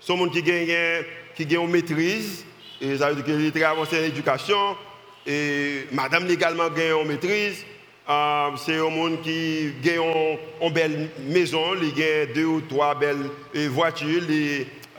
son 0.00 0.16
monde 0.16 0.32
qui 0.32 0.42
gagne, 0.42 1.04
qui 1.34 1.46
gagne 1.46 1.64
une 1.64 1.70
maîtrise, 1.70 2.44
et 2.80 2.96
ça 2.96 3.10
veut 3.10 3.22
dire 3.22 3.24
qu'il 3.24 3.52
très 3.52 3.64
en 3.64 4.04
éducation, 4.04 4.76
et 5.26 5.86
madame 5.90 6.30
également 6.30 6.68
gagne 6.68 7.00
une 7.00 7.08
maîtrise. 7.08 7.64
Euh, 8.08 8.50
c'est 8.58 8.76
un 8.76 8.90
monde 8.90 9.22
qui 9.22 9.72
gagne 9.82 10.38
une, 10.60 10.72
belle 10.72 11.08
maison, 11.26 11.74
il 11.80 11.94
gagne 11.94 12.32
deux 12.34 12.44
ou 12.44 12.60
trois 12.60 12.94
belles 12.94 13.30
voitures. 13.70 14.22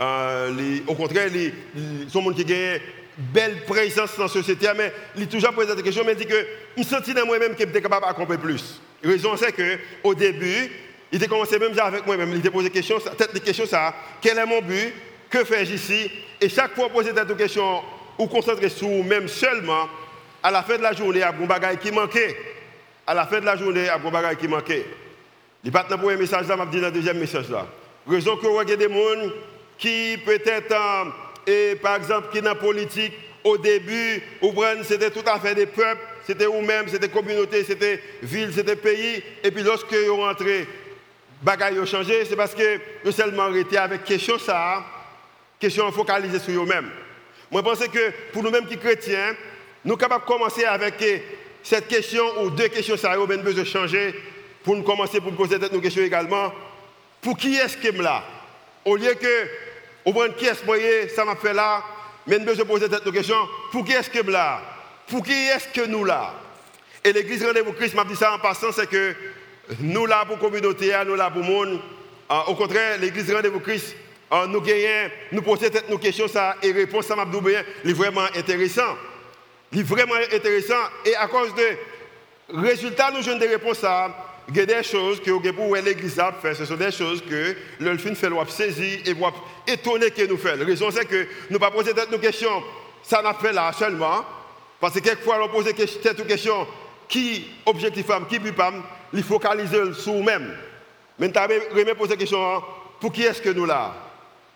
Euh, 0.01 0.79
au 0.87 0.95
contraire, 0.95 1.29
c'est 1.31 2.17
un 2.17 2.21
monde 2.21 2.35
qui 2.35 2.43
gagne 2.43 2.79
belle 3.17 3.63
présence 3.65 4.15
dans 4.17 4.23
la 4.23 4.29
société, 4.29 4.67
mais 4.75 4.91
il 5.15 5.27
toujours 5.27 5.53
posé 5.53 5.75
des 5.75 5.83
questions, 5.83 6.03
mais 6.05 6.13
il 6.13 6.17
dit 6.17 6.25
que 6.25 6.45
je 6.75 6.81
me 6.81 6.85
sentis 6.85 7.13
dans 7.13 7.25
moi-même 7.25 7.55
qu'il 7.55 7.69
était 7.69 7.81
capable 7.81 8.05
d'accomplir 8.05 8.39
plus. 8.39 8.81
La 9.01 9.11
raison, 9.11 9.35
c'est 9.37 9.53
qu'au 9.53 10.13
début, 10.13 10.71
il 11.11 11.23
a 11.23 11.27
commencé 11.27 11.57
même 11.57 11.77
avec 11.79 12.05
moi-même, 12.05 12.33
il 12.33 12.45
a 12.45 12.51
posé 12.51 12.69
des 12.69 12.73
questions, 12.73 12.99
tête 12.99 13.33
des 13.33 13.39
questions, 13.39 13.65
ça, 13.65 13.93
quel 14.21 14.37
est 14.37 14.45
mon 14.45 14.61
but, 14.61 14.93
que 15.29 15.43
fais-je 15.43 15.73
ici? 15.73 16.11
Et 16.41 16.49
chaque 16.49 16.75
fois 16.75 16.89
poser 16.89 17.13
des 17.13 17.35
questions 17.35 17.81
ou 18.17 18.27
concentrer 18.27 18.69
sur 18.69 18.89
même 19.03 19.27
seulement, 19.27 19.87
à 20.43 20.51
la 20.51 20.63
fin 20.63 20.77
de 20.77 20.83
la 20.83 20.93
journée, 20.93 21.17
il 21.17 21.21
y 21.21 21.23
a 21.23 21.29
un 21.29 21.45
bagage 21.45 21.77
qui 21.77 21.91
manquait. 21.91 22.35
À 23.07 23.13
la 23.13 23.25
fin 23.25 23.39
de 23.39 23.45
la 23.45 23.55
journée, 23.55 23.81
il 23.81 23.85
y 23.85 23.89
a 23.89 23.95
un 23.95 24.11
bagage 24.11 24.37
qui 24.37 24.47
manquait. 24.47 24.85
Il 25.63 25.71
pas 25.71 25.83
dans 25.83 25.95
le 25.95 26.01
premier 26.01 26.17
message 26.17 26.47
là, 26.47 26.55
m'a 26.55 26.65
dit 26.67 26.79
dans 26.79 26.87
le 26.87 26.93
deuxième 26.93 27.17
message 27.17 27.49
là. 27.49 27.65
Raison 28.07 28.37
que 28.37 28.45
vous 28.45 28.59
avez 28.59 28.77
des 28.77 28.87
gens 28.87 29.31
qui 29.79 30.17
peut-être 30.23 30.75
et 31.47 31.75
par 31.75 31.95
exemple, 31.95 32.29
qui 32.31 32.39
est 32.39 32.41
dans 32.41 32.49
la 32.49 32.55
politique, 32.55 33.13
au 33.43 33.57
début, 33.57 34.21
c'était 34.83 35.11
tout 35.11 35.23
à 35.27 35.39
fait 35.39 35.53
des 35.53 35.67
peuples, 35.67 36.01
c'était 36.25 36.45
vous-même, 36.45 36.87
c'était 36.87 37.09
communauté, 37.09 37.63
c'était 37.63 38.01
ville, 38.23 38.51
c'était 38.53 38.75
pays. 38.75 39.21
Et 39.43 39.51
puis 39.51 39.61
lorsque 39.61 39.93
vous 39.93 40.15
rentrez, 40.17 40.67
bagaille 41.43 41.79
ont 41.79 41.85
changé, 41.85 42.25
c'est 42.25 42.35
parce 42.35 42.55
que 42.55 42.79
vous 43.03 43.11
seulement 43.11 43.43
arrêté 43.43 43.77
avec 43.77 44.03
question 44.03 44.39
ça, 44.39 44.83
question 45.59 45.91
focalisée 45.91 46.39
sur 46.39 46.53
vous-même. 46.53 46.89
Moi, 47.51 47.61
je 47.63 47.69
pense 47.69 47.87
que 47.87 48.11
pour 48.33 48.41
nous-mêmes 48.41 48.65
qui 48.65 48.77
chrétiens, 48.77 49.35
nous 49.83 49.91
sommes 49.91 49.99
capables 49.99 50.23
de 50.23 50.27
commencer 50.27 50.65
avec 50.65 50.95
cette 51.61 51.87
question 51.87 52.23
ou 52.41 52.49
deux 52.49 52.67
questions, 52.69 52.97
ça 52.97 53.11
a 53.11 53.17
besoin 53.17 53.53
de 53.53 53.63
changer 53.63 54.15
pour 54.63 54.75
nous 54.75 54.83
commencer 54.83 55.21
pour 55.21 55.31
poser 55.33 55.59
nos 55.59 55.79
questions 55.79 56.01
également. 56.01 56.51
Pour 57.21 57.37
qui 57.37 57.55
est-ce 57.55 57.77
que 57.77 58.01
là? 58.01 58.23
Au 58.83 58.95
lieu 58.95 59.13
que, 59.13 59.47
au 60.05 60.13
moins 60.13 60.29
qui 60.29 60.45
est-ce 60.45 60.61
que 60.61 61.09
ça 61.13 61.25
m'a 61.25 61.35
fait 61.35 61.53
là, 61.53 61.83
mais 62.27 62.39
nous 62.39 62.45
devons 62.45 62.65
poser 62.65 62.87
nos 62.87 63.11
questions. 63.11 63.47
Pour 63.71 63.83
qui 63.83 63.91
est-ce 63.91 64.09
que 64.09 64.29
là? 64.29 64.61
Pour 65.07 65.23
qui 65.23 65.33
est-ce 65.33 65.67
que 65.67 65.87
nous 65.87 66.05
là? 66.05 66.33
Et 67.03 67.11
l'église 67.11 67.45
Rendez-vous 67.45 67.73
Christ 67.73 67.95
m'a 67.95 68.05
dit 68.05 68.15
ça 68.15 68.33
en 68.33 68.39
passant, 68.39 68.71
c'est 68.71 68.89
que 68.89 69.15
nous 69.79 70.05
là 70.05 70.25
pour 70.25 70.37
la 70.37 70.41
communauté, 70.41 70.93
nous 71.05 71.15
là 71.15 71.29
pour 71.29 71.41
le 71.41 71.47
monde. 71.47 71.79
Ah, 72.29 72.45
au 72.47 72.55
contraire, 72.55 72.97
l'église 72.99 73.31
Rendez-vous 73.31 73.59
Christ, 73.59 73.95
ah, 74.31 74.45
nous 74.47 74.61
gagnons, 74.61 75.11
nous 75.31 75.41
posons 75.41 75.67
nos 75.89 75.97
questions 75.97 76.27
ça, 76.27 76.55
et 76.61 76.71
réponse 76.71 77.05
ça 77.05 77.15
m'a 77.15 77.25
est 77.25 77.93
vraiment 77.93 78.25
intéressant. 78.35 78.95
Il 79.71 79.79
est 79.79 79.83
vraiment 79.83 80.15
intéressant. 80.33 80.81
Et 81.05 81.15
à 81.15 81.27
cause 81.27 81.53
de 81.53 82.57
résultats, 82.61 83.11
nous 83.11 83.27
avons 83.27 83.37
des 83.37 83.47
réponses 83.47 83.83
à 83.83 84.09
il 84.49 84.57
y 84.57 84.59
a 84.59 84.65
des 84.65 84.83
choses 84.83 85.21
que 85.21 85.31
l'Église 85.81 86.19
a 86.19 86.31
fait, 86.33 86.53
ce 86.53 86.65
sont 86.65 86.75
des 86.75 86.91
choses 86.91 87.23
que 87.23 87.55
le 87.79 87.97
fin 87.97 88.13
fait 88.13 88.29
saisir 88.49 88.99
et 89.05 89.71
étonner 89.71 90.11
que 90.11 90.27
nous 90.27 90.37
faisons. 90.37 90.59
La 90.59 90.65
raison 90.65 90.91
c'est 90.91 91.05
que 91.05 91.23
nous 91.49 91.55
ne 91.55 91.57
pas 91.57 91.71
poser 91.71 91.93
nos 92.11 92.19
questions, 92.19 92.63
ça 93.03 93.21
n'a 93.21 93.33
fait 93.33 93.53
là 93.53 93.71
seulement, 93.73 94.23
parce 94.79 94.93
que 94.93 94.99
quelquefois 94.99 95.43
on 95.43 95.49
pose 95.49 95.65
cette 95.65 96.27
question 96.27 96.67
qui 97.07 97.47
objectif 97.65 98.05
qui 98.29 98.39
pas, 98.51 98.73
il 99.13 99.23
focaliser 99.23 99.93
sur 99.93 100.13
nous-mêmes. 100.13 100.55
Mais 101.17 101.31
tu 101.31 101.39
as 101.39 101.47
poser 101.95 102.11
la 102.11 102.17
question 102.17 102.63
pour 102.99 103.11
qui 103.11 103.23
est-ce 103.23 103.41
que 103.41 103.49
nous 103.49 103.65
là 103.65 103.95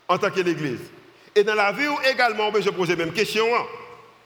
en 0.08 0.18
tant 0.18 0.30
que 0.30 0.42
l'Église? 0.42 0.82
Et 1.36 1.44
dans 1.44 1.56
la 1.56 1.72
vie 1.72 1.88
également, 2.12 2.48
on 2.48 2.52
peut 2.52 2.62
poser 2.72 2.96
la 2.96 3.06
même 3.06 3.14
question. 3.14 3.46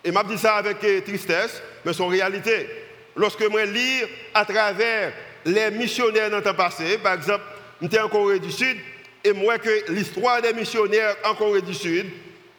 Et 0.04 0.12
m'a 0.12 0.24
dit 0.24 0.38
ça 0.38 0.56
avec 0.56 0.80
tristesse, 1.06 1.62
mais 1.86 1.94
c'est 1.94 2.04
réalité. 2.04 2.68
Lorsque 3.16 3.42
je 3.42 3.72
lis 3.72 4.02
à 4.34 4.46
travers 4.46 5.14
les 5.46 5.72
missionnaires 5.72 6.30
dans 6.30 6.38
le 6.38 6.44
temps 6.44 6.54
passé, 6.54 6.98
par 6.98 7.14
exemple, 7.14 7.44
j'étais 7.82 8.00
en 8.00 8.10
Corée 8.10 8.40
du 8.40 8.52
Sud, 8.52 8.78
et 9.24 9.34
moi 9.34 9.58
que 9.58 9.92
l'histoire 9.92 10.42
des 10.42 10.54
missionnaires 10.54 11.16
en 11.26 11.36
Corée 11.36 11.62
du 11.62 11.74
Sud, 11.74 12.08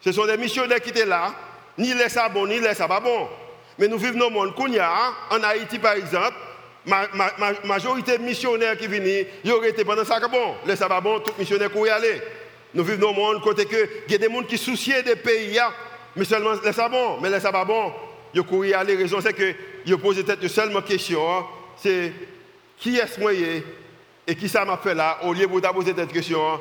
ce 0.01 0.11
sont 0.11 0.25
des 0.25 0.37
missionnaires 0.37 0.81
qui 0.81 0.89
étaient 0.89 1.05
là, 1.05 1.33
ni 1.77 1.93
les 1.93 2.09
ça 2.09 2.29
bon, 2.29 2.47
ni 2.47 2.59
les 2.59 2.73
bon. 3.03 3.27
Mais 3.77 3.87
nous 3.87 3.97
vivons 3.97 4.19
dans 4.19 4.29
le 4.29 4.51
monde 4.51 4.81
en 5.29 5.43
Haïti 5.43 5.79
par 5.79 5.93
exemple, 5.93 6.35
la 6.87 7.07
majorité 7.63 8.17
de 8.17 8.23
missionnaires 8.23 8.77
qui 8.77 8.87
viennent, 8.87 9.25
ils 9.43 9.51
auraient 9.51 9.69
été 9.69 9.83
pendant 9.83 10.05
ça 10.05 10.19
bon. 10.19 10.55
Les 10.65 10.75
bon, 10.75 11.19
tous 11.19 11.31
les 11.31 11.39
missionnaires 11.39 11.71
y 11.75 11.89
aller. 11.89 12.21
Nous 12.73 12.83
vivons 12.83 13.01
dans 13.01 13.09
le 13.09 13.15
monde 13.15 13.41
côté 13.41 13.65
que 13.65 13.89
il 14.07 14.11
y 14.11 14.15
a 14.15 14.17
des 14.17 14.33
gens 14.33 14.43
qui 14.43 14.57
soucient 14.57 15.01
des 15.01 15.15
pays, 15.15 15.59
mais 16.15 16.25
seulement 16.25 16.53
les 16.63 16.73
ça 16.73 16.87
bon, 16.87 17.19
mais 17.21 17.29
les 17.29 17.39
bon. 17.65 17.91
Ils 18.33 18.43
courent 18.43 18.65
aller. 18.75 18.95
La 18.95 19.01
raison 19.01 19.19
c'est 19.21 19.33
que 19.33 19.53
ils 19.85 19.97
posent 19.97 20.23
peut-être 20.23 20.47
seulement 20.47 20.81
question, 20.81 21.21
hein. 21.27 21.45
c'est 21.81 22.11
qui 22.77 22.97
est-ce 22.97 23.19
moi 23.19 23.31
et 23.33 24.35
qui 24.35 24.49
ça 24.49 24.65
m'a 24.65 24.77
fait 24.77 24.93
là, 24.93 25.19
au 25.23 25.33
lieu 25.33 25.47
de 25.47 25.67
poser 25.67 25.93
cette 25.95 26.11
question, 26.11 26.59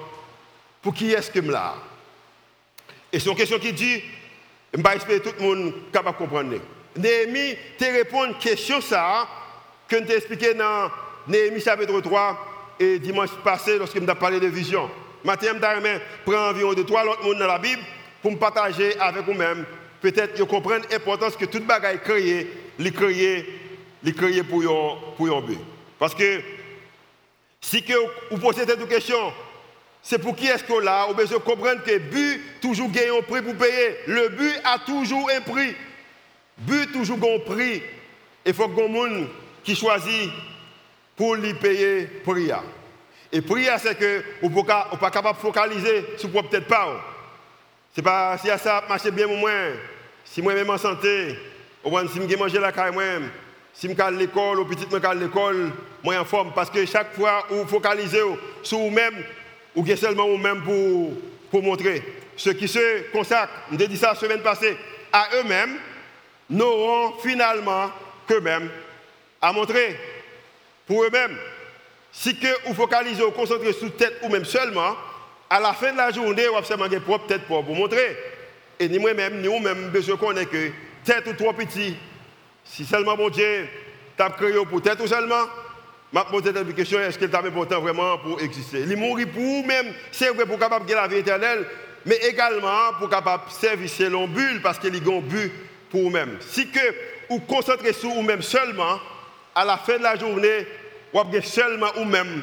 pour 0.83 0.95
qui 0.95 1.13
est-ce 1.13 1.31
que 1.31 1.43
je 1.43 1.51
là 1.51 1.75
Et 3.13 3.19
c'est 3.19 3.31
une 3.31 3.37
question 3.37 3.59
qui 3.59 3.73
dit, 3.73 4.03
je 4.73 4.81
vais 4.83 4.97
espérer 4.97 5.21
tout 5.21 5.35
le 5.39 5.45
monde 5.45 5.75
capable 5.93 6.19
de 6.19 6.25
comprendre. 6.25 6.55
Néhémie 6.97 7.57
te 7.79 7.85
répond 7.85 8.23
à 8.23 8.27
une 8.29 8.35
question 8.35 8.81
ça, 8.81 9.27
que 9.89 9.99
je 9.99 10.03
t'ai 10.05 10.17
expliqué 10.17 10.55
dans 10.55 10.91
Néhémie 11.27 11.61
chapitre 11.61 12.01
3 12.01 12.77
et 12.79 12.99
dimanche 12.99 13.31
passé 13.43 13.79
lorsque 13.79 13.99
je 13.99 14.13
parlé 14.13 14.41
de 14.41 14.47
vision. 14.47 14.91
Maintenant, 15.25 15.53
je 15.55 15.99
prends 16.31 16.51
environ 16.51 16.75
de 16.75 16.83
trois 16.83 17.05
autres 17.05 17.25
monde 17.25 17.39
dans 17.39 17.47
la 17.47 17.59
Bible 17.59 17.81
pour 18.21 18.33
me 18.33 18.37
partager 18.37 18.99
avec 19.01 19.25
vous-même. 19.25 19.65
Peut-être 20.03 20.35
que 20.35 20.43
comprendre 20.43 20.85
l'importance 20.91 21.37
que 21.37 21.47
toute 21.47 21.67
bagaille 21.67 22.01
créée, 22.01 22.51
les 22.79 22.93
créée, 22.93 23.47
les 24.03 24.13
pour 24.43 25.37
un 25.37 25.41
but. 25.41 25.59
Parce 26.05 26.17
que 26.17 26.43
si 27.63 27.83
que 27.83 27.95
vous 28.31 28.37
posez 28.37 28.67
cette 28.67 28.87
question, 28.91 29.33
c'est 30.03 30.19
pour 30.19 30.37
qui 30.37 30.47
est-ce 30.47 30.63
que 30.63 30.75
là, 30.75 31.07
vous 31.09 31.15
besoin 31.15 31.39
comprendre 31.39 31.83
que 31.83 31.97
but 31.97 32.61
toujours 32.61 32.91
gagne 32.91 33.09
un 33.19 33.23
prix 33.23 33.41
pour 33.41 33.55
payer. 33.55 33.97
Le 34.07 34.29
but 34.29 34.53
a 34.65 34.81
toujours 34.81 35.31
un 35.35 35.41
prix. 35.41 35.75
But 36.59 36.93
toujours 36.93 37.17
un 37.23 37.39
prix. 37.39 37.83
Il 38.45 38.53
faut 38.53 38.69
que 38.69 38.87
monde 38.87 39.29
qui 39.63 39.75
choisit 39.75 40.31
pour 41.17 41.37
lui 41.37 41.55
payer 41.55 42.05
prix. 42.23 42.51
Et 43.33 43.41
prix, 43.41 43.67
c'est 43.79 43.99
que 43.99 44.23
vous 44.43 44.51
n'êtes 44.51 44.67
pas 45.01 45.11
capable 45.11 45.39
de 45.39 45.43
focaliser 45.43 46.05
sur 46.19 46.31
peut-être 46.31 46.69
pas. 46.69 47.03
C'est 47.95 48.03
pas 48.03 48.37
si 48.37 48.49
ça 48.63 48.85
marche 48.87 49.09
bien 49.09 49.27
ou 49.27 49.37
moins. 49.37 49.71
Si 50.23 50.43
moi-même 50.43 50.69
en 50.69 50.77
santé, 50.77 51.35
ou 51.83 51.99
si 52.09 52.21
je 52.29 52.37
mange 52.37 52.53
la 52.53 52.73
caille 52.73 52.93
moi-même, 52.93 53.31
si 53.75 53.89
je 53.89 53.93
suis 53.93 54.17
l'école, 54.19 54.61
ou 54.61 54.65
petit 54.65 54.87
je 54.91 55.19
l'école, 55.19 55.73
moi 56.03 56.17
en 56.19 56.25
forme. 56.25 56.53
Parce 56.55 56.71
que 56.71 56.87
chaque 56.87 57.15
fois 57.15 57.45
vous 57.51 57.67
focalisez 57.67 58.23
sur 58.63 58.79
vous-même, 58.79 59.15
ou 59.75 59.83
bien 59.83 59.97
seulement 59.97 60.29
vous-même 60.29 60.63
pour, 60.63 61.13
pour 61.51 61.63
montrer. 61.63 62.03
Ceux 62.37 62.53
qui 62.53 62.69
se 62.69 63.11
consacrent, 63.11 63.53
je 63.71 63.77
dit 63.77 63.97
ça 63.97 64.09
la 64.09 64.15
semaine 64.15 64.41
passée, 64.41 64.77
à 65.13 65.29
eux-mêmes, 65.37 65.77
n'auront 66.51 67.15
finalement 67.23 67.91
qu'eux-mêmes 68.27 68.71
à 69.41 69.53
montrer 69.53 69.99
pour 70.87 71.05
eux-mêmes. 71.05 71.37
Si 72.13 72.37
que 72.39 72.47
vous 72.67 72.75
focalisez, 72.75 73.23
vous 73.23 73.33
concentrez 73.33 73.73
sur 73.73 73.95
tête 73.97 74.19
ou 74.23 74.29
même 74.29 74.45
seulement, 74.45 74.97
à 75.51 75.61
la 75.61 75.73
fin 75.73 75.93
de 75.93 75.97
la 75.97 76.11
journée, 76.11 76.47
vous 76.47 76.57
avez 76.57 76.67
seulement 76.67 76.89
propre 77.01 77.27
tête 77.27 77.43
pour 77.47 77.63
vous 77.63 77.75
montrer. 77.75 78.17
Et 78.79 78.89
ni 78.89 78.99
moi-même, 78.99 79.41
ni 79.41 79.49
vous-même, 79.49 79.93
qu'on 80.21 80.37
ait 80.37 80.47
que 80.47 80.71
tête 81.05 81.27
ou 81.27 81.33
trop 81.35 81.53
petit, 81.53 81.97
si 82.65 82.85
seulement 82.85 83.17
mon 83.17 83.29
Dieu 83.29 83.69
t'a 84.17 84.31
créé 84.31 84.53
pour 84.69 84.83
tête 84.83 85.01
ou 85.01 85.07
seulement, 85.07 85.45
m'a 86.13 86.25
posé 86.25 86.53
cette 86.53 86.75
question 86.75 87.01
est-ce 87.01 87.19
qu'il 87.19 87.31
t'a 87.31 87.41
important 87.41 87.81
vraiment 87.81 88.19
pour 88.19 88.41
exister? 88.41 88.81
Il 88.81 88.97
mourit 88.97 89.27
pour 89.27 89.43
vous-même, 89.43 89.93
c'est 90.13 90.29
vrai 90.31 90.47
pour 90.47 90.59
capable 90.59 90.87
de 90.87 90.95
la 90.95 91.07
vie 91.07 91.17
éternelle, 91.17 91.67
mais 92.07 92.17
également 92.17 92.93
pour 92.99 93.09
capable 93.09 93.45
servir 93.51 93.89
selon 93.89 94.29
parce 94.63 94.79
qu'il 94.79 94.95
a 94.95 95.13
un 95.13 95.21
but 95.21 95.53
pour 95.91 96.03
vous-même. 96.03 96.37
Si 96.41 96.69
que 96.69 96.81
vous 97.29 97.41
concentrez 97.41 97.93
sur 97.93 98.11
vous-même 98.11 98.43
seulement, 98.43 98.99
à 99.55 99.65
la 99.65 99.77
fin 99.77 99.99
de 99.99 100.03
la 100.03 100.17
journée, 100.17 100.67
vous 101.13 101.21
avez 101.21 101.43
seulement 101.43 101.91
vous-même 101.97 102.43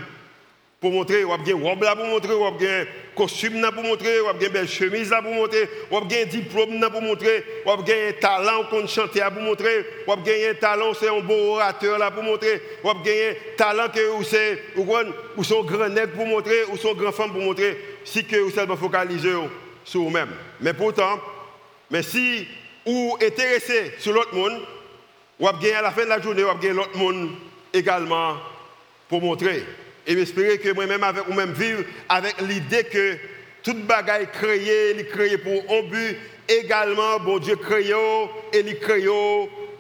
pour 0.80 0.92
montrer, 0.92 1.24
vous 1.24 1.34
avez 1.34 1.54
robe 1.54 1.84
là 1.84 1.96
pour 1.96 2.06
montrer, 2.06 2.34
vous 2.34 2.46
avez 2.46 2.88
costume 3.16 3.62
là 3.62 3.72
pour 3.72 3.84
montrer, 3.84 4.20
vous 4.20 4.30
avez 4.30 4.46
une 4.46 4.52
belle 4.52 4.68
chemise 4.68 5.14
pour 5.22 5.34
montrer, 5.34 5.70
avez 5.92 6.24
un 6.24 6.26
diplôme 6.26 6.80
pour 6.92 7.02
montrer, 7.02 7.44
vous 7.66 7.72
avez 7.72 8.10
un 8.10 8.14
talent 8.14 8.64
qu'on 8.70 8.88
chante 8.88 9.12
pour 9.12 9.42
montrer, 9.42 9.86
vous 10.08 10.14
avez 10.14 10.50
un 10.50 10.54
talent, 10.54 10.94
c'est 10.94 11.10
un 11.10 11.20
beau 11.20 11.56
orateur 11.56 11.98
là 11.98 12.12
pour 12.12 12.24
montrer, 12.24 12.62
vous 12.84 12.90
avez 12.90 13.30
un 13.30 13.34
talent 13.58 13.90
que 13.90 14.08
vous 14.10 14.24
c'est 14.24 14.64
ou 15.38 15.44
sont 15.44 15.64
grand 15.64 15.90
nègre 15.90 16.14
pour 16.14 16.26
montrer, 16.26 16.64
ou 16.72 16.78
sont 16.78 16.94
grand 16.94 17.12
femme 17.12 17.32
pour 17.32 17.42
montrer, 17.42 17.78
si 18.04 18.26
que 18.26 18.38
vous 18.38 18.52
seulement 18.52 18.78
focalisé 18.78 19.34
sur 19.84 20.02
vous-même. 20.02 20.30
Mais 20.60 20.74
pourtant, 20.74 21.20
mais 21.90 22.04
si 22.04 22.48
êtes 23.20 23.34
intéressé 23.34 23.94
sur 24.00 24.14
l'autre 24.14 24.34
monde, 24.34 24.62
vous 25.40 25.48
avez 25.48 25.74
à 25.74 25.82
la 25.82 25.92
fin 25.92 26.04
de 26.04 26.10
la 26.10 26.22
journée, 26.22 26.44
vous 26.44 26.50
avez 26.50 26.70
l'autre 26.70 26.98
monde 26.98 27.32
également 27.74 28.36
pour 29.10 29.22
montrer. 29.22 29.64
Et 30.08 30.16
j'espère 30.16 30.60
que 30.60 30.74
moi-même, 30.74 31.04
avec 31.04 31.26
vous-même, 31.28 31.54
vivre 31.54 31.84
avec 32.10 32.42
l'idée 32.42 32.84
que 32.84 33.18
toute 33.64 33.86
bagaille 33.86 34.28
créée, 34.32 35.00
est 35.00 35.08
créée 35.10 35.38
pour 35.38 35.64
un 35.70 35.84
but. 35.84 36.18
Également, 36.48 37.20
bon 37.20 37.38
Dieu 37.40 37.56
créé, 37.56 37.94
et 38.54 38.60
il 38.60 38.80
créé 38.80 39.08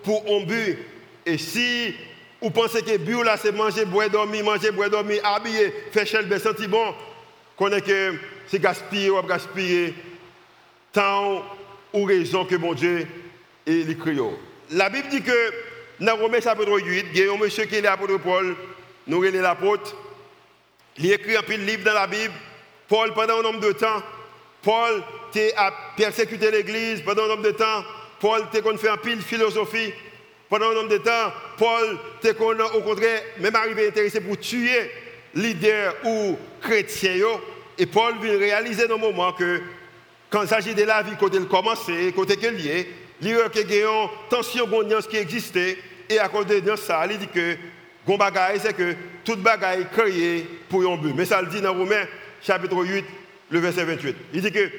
pour 0.04 0.24
un 0.30 0.46
but. 0.46 0.78
Et 1.26 1.38
si 1.38 1.96
vous 2.42 2.50
pensez 2.50 2.82
que 2.82 2.98
but 2.98 3.24
là, 3.24 3.38
c'est 3.38 3.52
manger, 3.52 3.86
boire, 3.86 4.10
dormir, 4.10 4.44
manger, 4.44 4.72
boire, 4.72 4.90
dormir, 4.90 5.22
habiller, 5.24 5.74
faire 5.92 6.08
cher, 6.08 6.24
bien 6.24 6.40
sentir 6.40 6.70
bon, 6.70 6.94
connaît 7.58 7.82
que 7.82 8.16
c'est 8.48 8.62
gaspiller 8.62 9.10
ou 9.10 9.22
gaspiller 9.24 9.94
tant 10.94 11.44
ou 11.94 12.04
raison 12.06 12.46
que 12.46 12.56
mon 12.56 12.74
Dieu 12.74 13.08
est 13.66 14.00
créé. 14.00 14.18
La 14.72 14.90
Bible 14.90 15.10
dit 15.10 15.22
que 15.22 15.54
dans 16.00 16.16
Romains 16.16 16.42
chapitre 16.42 16.80
8, 16.80 17.06
il 17.14 17.20
y 17.20 17.28
a 17.28 17.34
un 17.34 17.38
monsieur 17.38 17.66
qui 17.66 17.76
est 17.76 17.82
l'apôtre 17.82 18.18
Paul, 18.18 18.56
nous 19.08 19.24
est 19.24 19.32
l'apôtre, 19.32 19.96
il 21.04 21.12
écrit 21.12 21.36
un 21.36 21.42
de 21.42 21.54
livre 21.64 21.84
dans 21.84 21.94
la 21.94 22.08
Bible. 22.08 22.34
Paul, 22.88 23.14
pendant 23.14 23.40
un 23.40 23.44
nombre 23.44 23.60
de 23.60 23.72
temps, 23.72 24.04
Paul 24.62 25.02
a 25.56 25.74
persécuté 25.98 26.52
l'Église 26.52 27.02
pendant 27.02 27.24
un 27.24 27.30
nombre 27.30 27.44
de 27.44 27.52
temps. 27.52 27.84
Paul 28.20 28.42
a 28.42 28.78
fait 28.78 28.90
un 28.90 28.98
pile 28.98 29.22
philosophie. 29.22 29.94
Pendant 30.50 30.72
un 30.72 30.76
nombre 30.76 30.90
de 30.90 30.98
temps, 30.98 31.34
Paul 31.58 31.98
était 32.20 32.38
au 32.40 32.82
contraire 32.82 33.22
même 33.40 33.56
arrivé 33.56 33.88
intéressé 33.88 34.20
pour 34.20 34.38
tuer 34.38 34.92
leader 35.34 35.96
ou 36.04 36.38
chrétien. 36.62 37.14
Et 37.78 37.86
Paul 37.86 38.16
vient 38.22 38.38
réaliser 38.38 38.88
dans 38.88 38.96
le 38.96 39.02
moment 39.02 39.32
que 39.32 39.62
quand 40.30 40.44
il 40.44 40.48
s'agit 40.48 40.76
de 40.76 40.84
la 40.84 41.02
vie, 41.02 41.14
quand 41.20 41.34
il 41.34 41.48
commence, 41.48 41.88
quand 42.16 42.26
il 42.26 42.46
est 42.46 42.52
lié, 42.52 42.92
il 43.22 43.30
y 43.30 43.34
a 43.34 43.46
une 43.46 44.10
tension 44.30 44.68
qui 45.10 45.18
existait 45.18 45.78
et 46.10 46.20
à 46.20 46.28
cause 46.28 46.46
de 46.46 46.76
ça, 46.76 47.06
il 47.10 47.18
dit 47.18 47.28
que 47.28 47.56
c'est 48.60 48.76
que 48.76 48.96
toute 49.24 49.42
bagaille 49.42 49.88
créée 49.92 50.48
pour 50.70 50.82
un 50.92 50.98
but. 50.98 51.14
Mais 51.16 51.26
ça 51.26 51.42
le 51.42 51.48
dit 51.48 51.62
dans 51.62 51.74
Romains 51.74 52.06
chapitre 52.42 52.76
8, 52.76 53.06
le 53.50 53.60
verset 53.60 53.84
28. 53.84 54.16
Il 54.34 54.42
dit 54.42 54.52
que 54.52 54.70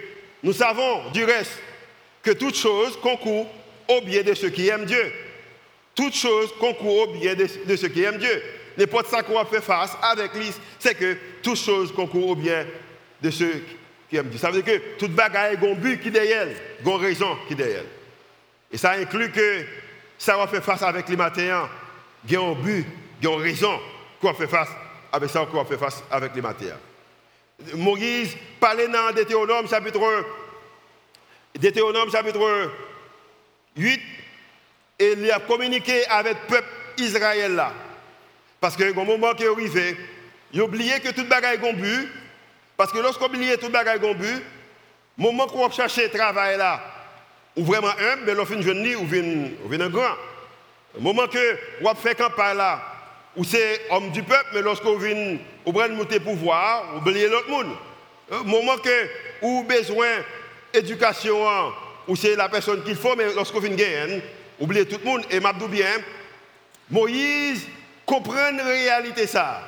nous 0.42 0.52
savons 0.52 1.10
du 1.10 1.24
reste 1.24 1.58
que 2.22 2.32
toute 2.32 2.56
chose 2.56 2.98
concourt 3.00 3.48
au 3.88 4.00
bien 4.00 4.22
de 4.22 4.34
ceux 4.34 4.50
qui 4.50 4.68
aiment 4.68 4.84
Dieu. 4.84 5.12
Toute 5.94 6.14
chose 6.14 6.52
concourt 6.58 7.08
au 7.08 7.12
bien 7.12 7.34
de, 7.34 7.76
ceux 7.76 7.88
qui 7.88 8.02
aiment 8.02 8.18
Dieu. 8.18 8.42
N'importe 8.78 9.08
ça 9.08 9.22
qu'on 9.22 9.44
faire 9.44 9.62
face 9.62 9.96
avec 10.02 10.34
lui, 10.34 10.50
c'est 10.78 10.94
que 10.94 11.16
toute 11.42 11.58
chose 11.58 11.92
concourt 11.92 12.30
au 12.30 12.36
bien 12.36 12.66
de 13.20 13.30
ceux 13.30 13.62
qui 14.08 14.16
aiment 14.16 14.28
Dieu. 14.28 14.38
Ça 14.38 14.50
veut 14.50 14.62
dire 14.62 14.74
que 14.74 14.98
toute 14.98 15.12
bagaille 15.12 15.56
a 15.56 15.66
un 15.66 15.74
but 15.74 16.00
qui 16.00 16.10
derrière, 16.10 16.48
a 16.84 16.96
raison 16.96 17.36
qui 17.46 17.54
derrière. 17.54 17.84
Et 18.70 18.78
ça 18.78 18.92
inclut 18.92 19.30
que 19.30 19.64
ça 20.16 20.36
va 20.36 20.46
faire 20.46 20.64
face 20.64 20.82
avec 20.82 21.08
les 21.08 21.16
matins, 21.16 21.68
il 22.24 22.32
y 22.32 22.36
a 22.36 22.40
un 22.40 22.54
but, 22.54 22.86
il 23.20 23.28
y 23.28 23.32
une 23.32 23.40
raison 23.40 23.78
qu'on 24.22 24.32
fait 24.34 24.46
face 24.46 24.68
avec 25.12 25.28
ça, 25.28 25.44
qu'on 25.44 25.64
fait 25.64 25.76
face 25.76 26.02
avec 26.10 26.34
les 26.34 26.40
matières. 26.40 26.78
Moïse 27.74 28.36
parlait 28.58 28.88
dans 28.88 29.12
Deutéronome 29.12 29.68
chapitre, 29.68 30.00
Deutéronome 31.54 32.10
chapitre 32.10 32.70
8 33.76 34.00
et 34.98 35.12
il 35.12 35.30
a 35.30 35.40
communiqué 35.40 36.06
avec 36.06 36.36
le 36.48 36.54
peuple 36.54 36.68
Israël 36.98 37.54
là. 37.54 37.72
Parce 38.60 38.76
que 38.76 38.84
un 38.84 39.04
moment 39.04 39.34
qui 39.34 39.42
est 39.42 39.48
arrivé, 39.48 39.96
il 40.52 40.60
a 40.60 40.64
oublié 40.64 41.00
que 41.00 41.10
toute 41.10 41.28
bagaille 41.28 41.58
est 41.62 41.72
but. 41.72 42.08
Parce 42.76 42.92
que 42.92 42.98
lorsqu'on 42.98 43.26
oublie 43.26 43.50
toute 43.58 43.72
bagaille 43.72 44.04
est 44.04 44.14
but, 44.14 44.42
moment 45.16 45.46
qu'on 45.46 45.70
cherche 45.70 45.96
le 45.96 46.08
travail 46.08 46.56
là, 46.56 46.80
ou 47.56 47.64
vraiment 47.64 47.88
un, 47.88 48.16
mais 48.24 48.34
l'on 48.34 48.46
fait 48.46 48.54
une 48.54 48.62
jeune 48.62 48.86
ou 48.96 49.06
vient 49.06 49.80
un 49.80 49.90
grand. 49.90 50.14
Le 50.94 51.00
moment 51.00 51.26
que 51.26 51.58
on 51.82 51.94
fait 51.94 52.14
campagne 52.14 52.56
là, 52.56 52.91
ou 53.36 53.44
c'est 53.44 53.82
homme 53.90 54.10
du 54.10 54.22
peuple, 54.22 54.50
mais 54.54 54.62
lorsqu'on 54.62 54.96
vient, 54.96 55.38
on 55.64 55.72
prend 55.72 55.86
le 55.86 56.20
pouvoir, 56.20 56.96
oubliez 56.96 57.28
l'autre 57.28 57.48
monde. 57.48 57.74
Euh, 58.30 58.42
moment 58.44 58.76
que 58.76 59.08
ou 59.42 59.64
besoin 59.64 60.08
d'éducation, 60.72 61.38
ou 62.08 62.16
c'est 62.16 62.36
la 62.36 62.48
personne 62.48 62.82
qu'il 62.84 62.96
faut, 62.96 63.16
mais 63.16 63.32
lorsqu'on 63.34 63.60
vient 63.60 63.74
gagner, 63.74 64.22
oubliez 64.60 64.86
tout 64.86 64.98
le 65.02 65.04
monde. 65.04 65.24
Et 65.30 65.40
m'a 65.40 65.52
bien, 65.52 65.86
Moïse 66.90 67.66
comprend 68.04 68.50
la 68.56 68.64
réalité 68.64 69.26
ça. 69.26 69.62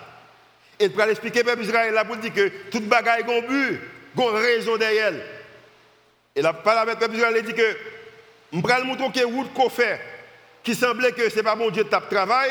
Et 0.79 0.89
pour 0.89 1.03
expliquer 1.05 1.41
au 1.41 1.45
peuple 1.45 1.63
Israël 1.63 1.95
là 1.95 2.05
pour 2.05 2.17
dire 2.17 2.33
que 2.33 2.49
toute 2.71 2.85
bagaille 2.85 3.23
a 3.23 3.33
un 3.33 3.41
but, 3.41 3.81
une 4.17 4.37
raison 4.37 4.77
derrière. 4.77 5.13
Et 6.37 6.43
la 6.43 6.53
parole 6.53 6.89
avec 6.89 6.95
le 6.95 7.01
peuple 7.01 7.17
Israël 7.17 7.43
dit 7.45 7.55
que 7.55 7.77
je 8.53 8.61
vais 8.61 8.79
le 8.79 8.85
montrer 8.85 9.11
que 9.13 9.27
route 9.27 9.53
qu'on 9.53 9.69
fait, 9.71 10.01
qui 10.63 10.75
semblait 10.75 11.13
que 11.13 11.29
ce 11.29 11.37
n'est 11.37 11.43
pas 11.43 11.55
mon 11.55 11.71
Dieu 11.71 11.85
qui 11.85 11.91
travail, 11.91 12.51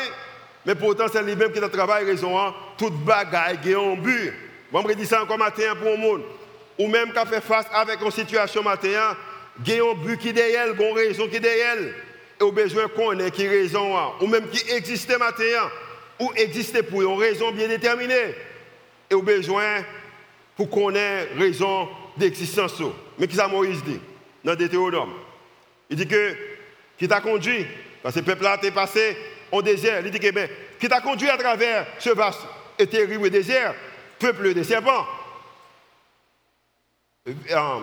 mais 0.66 0.74
pourtant 0.74 1.06
c'est 1.12 1.22
lui-même 1.22 1.52
qui 1.52 1.60
travaille 1.60 2.04
raison, 2.04 2.38
hein. 2.38 2.54
toute 2.78 2.94
bagaille 3.04 3.74
a 3.74 3.78
un 3.78 3.96
but. 3.96 4.32
Moi, 4.72 4.82
je 4.88 4.94
dis 4.94 5.06
ça 5.06 5.22
encore 5.22 5.38
matin 5.38 5.74
pour 5.80 5.90
le 5.90 5.96
monde. 5.96 6.22
Ou 6.78 6.88
même 6.88 7.12
qui 7.12 7.26
fait 7.28 7.40
face 7.40 7.66
avec 7.72 8.00
une 8.00 8.10
situation 8.10 8.62
matin, 8.62 9.16
il 9.64 9.72
y 9.72 9.78
a 9.78 9.84
un 9.84 9.94
but 9.94 10.18
qui 10.18 10.30
est 10.30 10.32
derrière, 10.32 10.66
une 10.72 10.96
raison 10.96 11.28
qui 11.28 11.36
est 11.36 11.40
derrière. 11.40 11.76
Et 12.40 12.42
au 12.42 12.50
besoin 12.50 12.88
qu'on 12.88 13.16
ait 13.20 13.30
qui 13.30 13.46
raison, 13.46 13.96
hein. 13.96 14.12
ou 14.20 14.26
même 14.26 14.48
qui 14.48 14.68
existe 14.72 15.16
matin, 15.18 15.70
ou 16.18 16.32
existe 16.34 16.82
pour 16.82 17.02
une 17.02 17.18
raison 17.20 17.52
bien 17.52 17.68
déterminée. 17.68 18.34
Et 19.10 19.14
au 19.14 19.22
besoin 19.22 19.84
pour 20.56 20.68
qu'on 20.70 20.94
ait 20.94 21.28
raison 21.38 21.88
d'existence. 22.16 22.82
Mais 23.18 23.28
qui 23.28 23.36
ça 23.36 23.46
Moïse 23.46 23.84
dit 23.84 24.00
dans 24.42 24.56
Deutéronome? 24.56 25.12
Il 25.90 25.96
dit 25.96 26.08
que 26.08 26.34
qui 26.98 27.06
t'a 27.06 27.20
conduit, 27.20 27.66
parce 28.02 28.14
que 28.14 28.20
le 28.20 28.26
peuple 28.26 28.44
là 28.44 28.58
est 28.62 28.70
passé 28.70 29.16
au 29.54 29.62
désert, 29.62 30.02
il 30.04 30.10
dit 30.10 30.30
ben, 30.32 30.48
qui 30.80 30.88
t'a 30.88 31.00
conduit 31.00 31.30
à 31.30 31.36
travers 31.36 31.86
ce 31.98 32.10
vaste 32.10 32.40
et 32.78 32.86
terrible 32.86 33.30
désert, 33.30 33.74
peuple 34.18 34.52
des 34.52 34.64
serpents, 34.64 35.06
euh, 37.28 37.80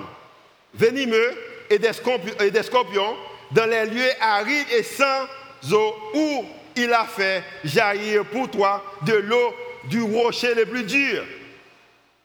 venimeux 0.74 1.34
et 1.70 1.80
des, 1.80 1.94
scorpions, 1.94 3.16
dans 3.52 3.70
les 3.70 3.86
lieux 3.86 4.12
arides 4.20 4.68
et 4.72 4.84
sans 4.84 5.26
eau 5.72 5.96
où 6.14 6.46
il 6.76 6.92
a 6.92 7.06
fait 7.06 7.44
jaillir 7.64 8.26
pour 8.26 8.52
toi 8.52 8.84
de 9.04 9.14
l'eau 9.14 9.54
du 9.86 10.02
rocher 10.02 10.54
le 10.54 10.66
plus 10.66 10.84
dur. 10.84 11.24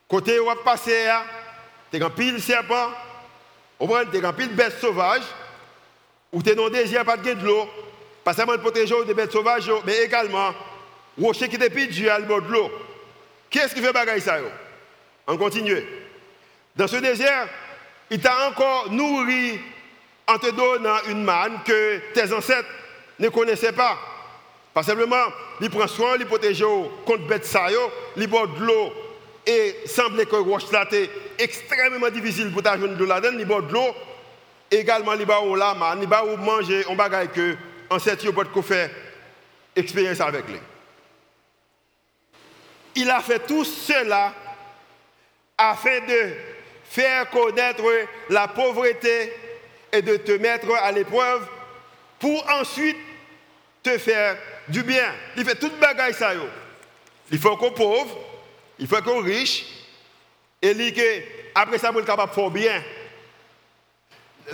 Côté 0.07 0.39
où 0.39 0.49
on 0.49 0.55
passer, 0.57 1.09
tu 1.91 2.03
as 2.03 2.09
pile 2.09 2.41
serpent, 2.41 2.91
tu 3.79 4.25
as 4.25 4.33
pile 4.33 4.55
bête 4.55 4.79
sauvage, 4.79 5.23
ou 6.33 6.43
tu 6.43 6.49
es 6.49 6.55
dans 6.55 6.65
le 6.65 6.71
désert, 6.71 7.05
pas 7.05 7.17
de 7.17 7.31
l'eau, 7.45 7.69
pas 8.27 8.33
seulement 8.33 8.57
protéger 8.57 8.93
des 9.05 9.13
bêtes 9.13 9.31
sauvages, 9.31 9.71
mais 9.85 9.99
également, 9.99 10.53
rocher 11.17 11.47
qui 11.47 11.55
est 11.55 11.69
plus 11.69 11.87
dur 11.87 12.11
à 12.11 12.19
de 12.19 12.51
l'eau. 12.51 12.69
Qu'est-ce 13.49 13.73
qui 13.73 13.79
fait 13.79 13.93
bagaille 13.93 14.19
ça 14.19 14.39
On 15.25 15.37
continue. 15.37 15.81
Dans 16.75 16.87
ce 16.89 16.97
désert, 16.97 17.47
il 18.11 18.19
t'a 18.19 18.49
encore 18.49 18.91
nourri 18.91 19.61
en 20.27 20.37
te 20.37 20.51
donnant 20.51 20.97
une 21.07 21.23
manne 21.23 21.59
que 21.65 22.01
tes 22.13 22.33
ancêtres 22.33 22.67
ne 23.17 23.29
connaissaient 23.29 23.71
pas. 23.71 23.97
Pas 24.73 24.83
simplement, 24.83 25.31
il 25.61 25.69
prend 25.69 25.87
soin, 25.87 26.17
il 26.19 26.25
protège 26.25 26.65
contre 27.05 27.27
bête 27.27 27.45
ça, 27.45 27.67
il 28.17 28.27
boit 28.27 28.47
de 28.47 28.59
l'eau 28.61 28.91
et 29.45 29.73
semble 29.85 30.25
que 30.25 30.35
roche 30.35 30.69
là 30.73 30.85
extrêmement 31.39 32.09
difficile 32.09 32.51
pour 32.51 32.61
ta 32.61 32.75
de 32.75 33.05
la 33.05 33.21
dedans 33.21 33.37
il 33.39 33.45
boit 33.45 33.61
de 33.61 33.71
l'eau 33.71 33.95
également 34.69 35.13
il 35.13 35.25
boit 35.25 35.41
il 36.01 36.07
boit 36.09 36.35
manger 36.35 36.83
on 36.89 36.95
bagaille 36.95 37.29
que 37.29 37.55
ancêtre 37.89 38.25
yo 38.25 38.33
peut 38.33 38.61
faire 38.61 38.89
expérience 39.75 40.19
avec 40.21 40.47
lui. 40.47 40.59
Il 42.95 43.09
a 43.09 43.19
fait 43.21 43.45
tout 43.45 43.63
cela 43.63 44.33
afin 45.57 45.99
de 46.01 46.33
faire 46.83 47.29
connaître 47.29 47.83
la 48.29 48.47
pauvreté 48.47 49.33
et 49.91 50.01
de 50.01 50.17
te 50.17 50.31
mettre 50.33 50.73
à 50.75 50.91
l'épreuve 50.91 51.47
pour 52.19 52.49
ensuite 52.49 52.97
te 53.83 53.97
faire 53.97 54.37
du 54.67 54.83
bien. 54.83 55.13
Il 55.35 55.45
fait 55.45 55.55
toute 55.55 55.77
bagaille 55.79 56.13
ça. 56.13 56.33
Il 57.31 57.39
faut 57.39 57.55
qu'on 57.57 57.71
pauvre, 57.71 58.17
il 58.79 58.87
faut 58.87 59.01
qu'on 59.01 59.21
riche, 59.21 59.65
et 60.61 60.71
il 60.71 60.93
que 60.93 61.21
après 61.53 61.77
ça, 61.77 61.91
êtes 61.91 62.05
capable 62.05 62.33
faire 62.33 62.49
bien. 62.49 62.83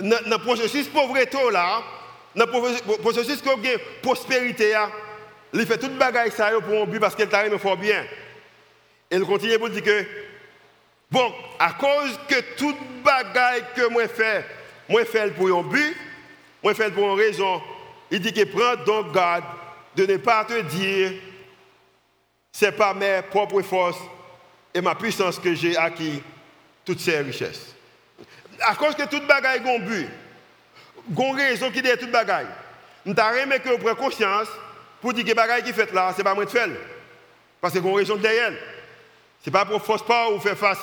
Dans 0.00 0.20
le 0.26 0.38
processus 0.38 0.88
pauvreté 0.88 1.38
là, 1.52 1.82
dans 2.34 2.46
le 2.46 2.96
processus 2.98 3.42
de 3.42 4.00
prospérité, 4.02 4.74
il 5.52 5.66
fait 5.66 5.78
toute 5.78 5.96
bagaille 5.96 6.32
ça 6.32 6.50
pour 6.60 6.82
un 6.82 6.86
but 6.86 6.98
parce 6.98 7.14
qu'il 7.14 7.28
t'a 7.28 7.48
faire 7.58 7.76
bien. 7.76 8.04
Et 9.10 9.16
il 9.16 9.22
continue 9.22 9.58
pour 9.58 9.70
dire 9.70 9.82
que, 9.82 10.04
bon, 11.10 11.32
à 11.58 11.72
cause 11.72 12.18
que 12.28 12.40
toute 12.56 12.76
bagaille 13.04 13.64
que 13.76 13.88
moi 13.88 14.08
fais, 14.08 14.44
moi 14.88 15.04
fais 15.04 15.30
pour 15.30 15.56
un 15.56 15.62
but, 15.62 15.96
moi 16.62 16.74
fais 16.74 16.90
pour 16.90 17.12
une 17.12 17.18
raison, 17.18 17.62
il 18.10 18.20
dit 18.20 18.32
que 18.32 18.44
prends 18.44 18.82
donc 18.84 19.14
garde 19.14 19.44
de 19.94 20.06
ne 20.06 20.16
pas 20.16 20.44
te 20.44 20.60
dire, 20.62 21.12
c'est 22.50 22.72
pas 22.72 22.94
mes 22.94 23.20
propres 23.30 23.62
forces 23.62 24.00
et 24.72 24.80
ma 24.80 24.94
puissance 24.94 25.38
que 25.38 25.54
j'ai 25.54 25.76
acquis 25.76 26.20
toutes 26.84 27.00
ces 27.00 27.18
richesses. 27.18 27.74
À 28.60 28.74
cause 28.74 28.94
que 28.94 29.04
toute 29.04 29.26
bagaille 29.26 29.60
a 29.64 29.70
un 29.70 29.78
but, 29.78 30.08
une 31.08 31.36
raison 31.36 31.70
qui 31.70 31.82
dit 31.82 31.90
toute 31.98 32.10
bagaille. 32.10 32.46
Nous 33.04 33.14
avons 33.18 33.58
que 33.58 33.68
vous 33.68 33.78
prenez 33.78 33.96
conscience 33.96 34.48
pour 35.00 35.12
dire 35.12 35.24
que 35.24 35.28
les 35.28 35.34
bagaille 35.34 35.62
qui 35.62 35.72
fait 35.72 35.92
là, 35.92 36.12
ce 36.12 36.18
n'est 36.18 36.24
pas 36.24 36.34
moi 36.34 36.44
de 36.44 36.50
faire. 36.50 36.68
Parce 37.60 37.74
que 37.74 37.78
une 37.78 37.94
raison 37.94 38.16
derrière. 38.16 38.52
Ce 39.42 39.50
n'est 39.50 39.52
pas 39.52 39.64
pour 39.64 39.84
force 39.84 40.04
pas 40.04 40.30
ou 40.30 40.40
faire 40.40 40.56
face 40.56 40.78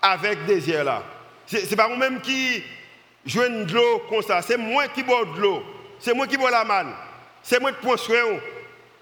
avec 0.00 0.44
désir 0.44 0.84
là. 0.84 1.02
Ce 1.46 1.56
n'est 1.56 1.76
pas 1.76 1.88
moi-même 1.88 2.20
qui 2.20 2.62
joue 3.24 3.40
de 3.40 3.72
l'eau 3.72 4.02
comme 4.08 4.22
ça. 4.22 4.42
C'est 4.42 4.58
moi 4.58 4.88
qui 4.88 5.02
bois 5.02 5.24
de 5.24 5.40
l'eau. 5.40 5.62
C'est 5.98 6.14
moi 6.14 6.26
qui 6.26 6.36
bois 6.36 6.50
la 6.50 6.64
manne. 6.64 6.92
C'est 7.42 7.60
moi 7.60 7.72
qui 7.72 7.78
prends 7.80 7.96
soin. 7.96 8.16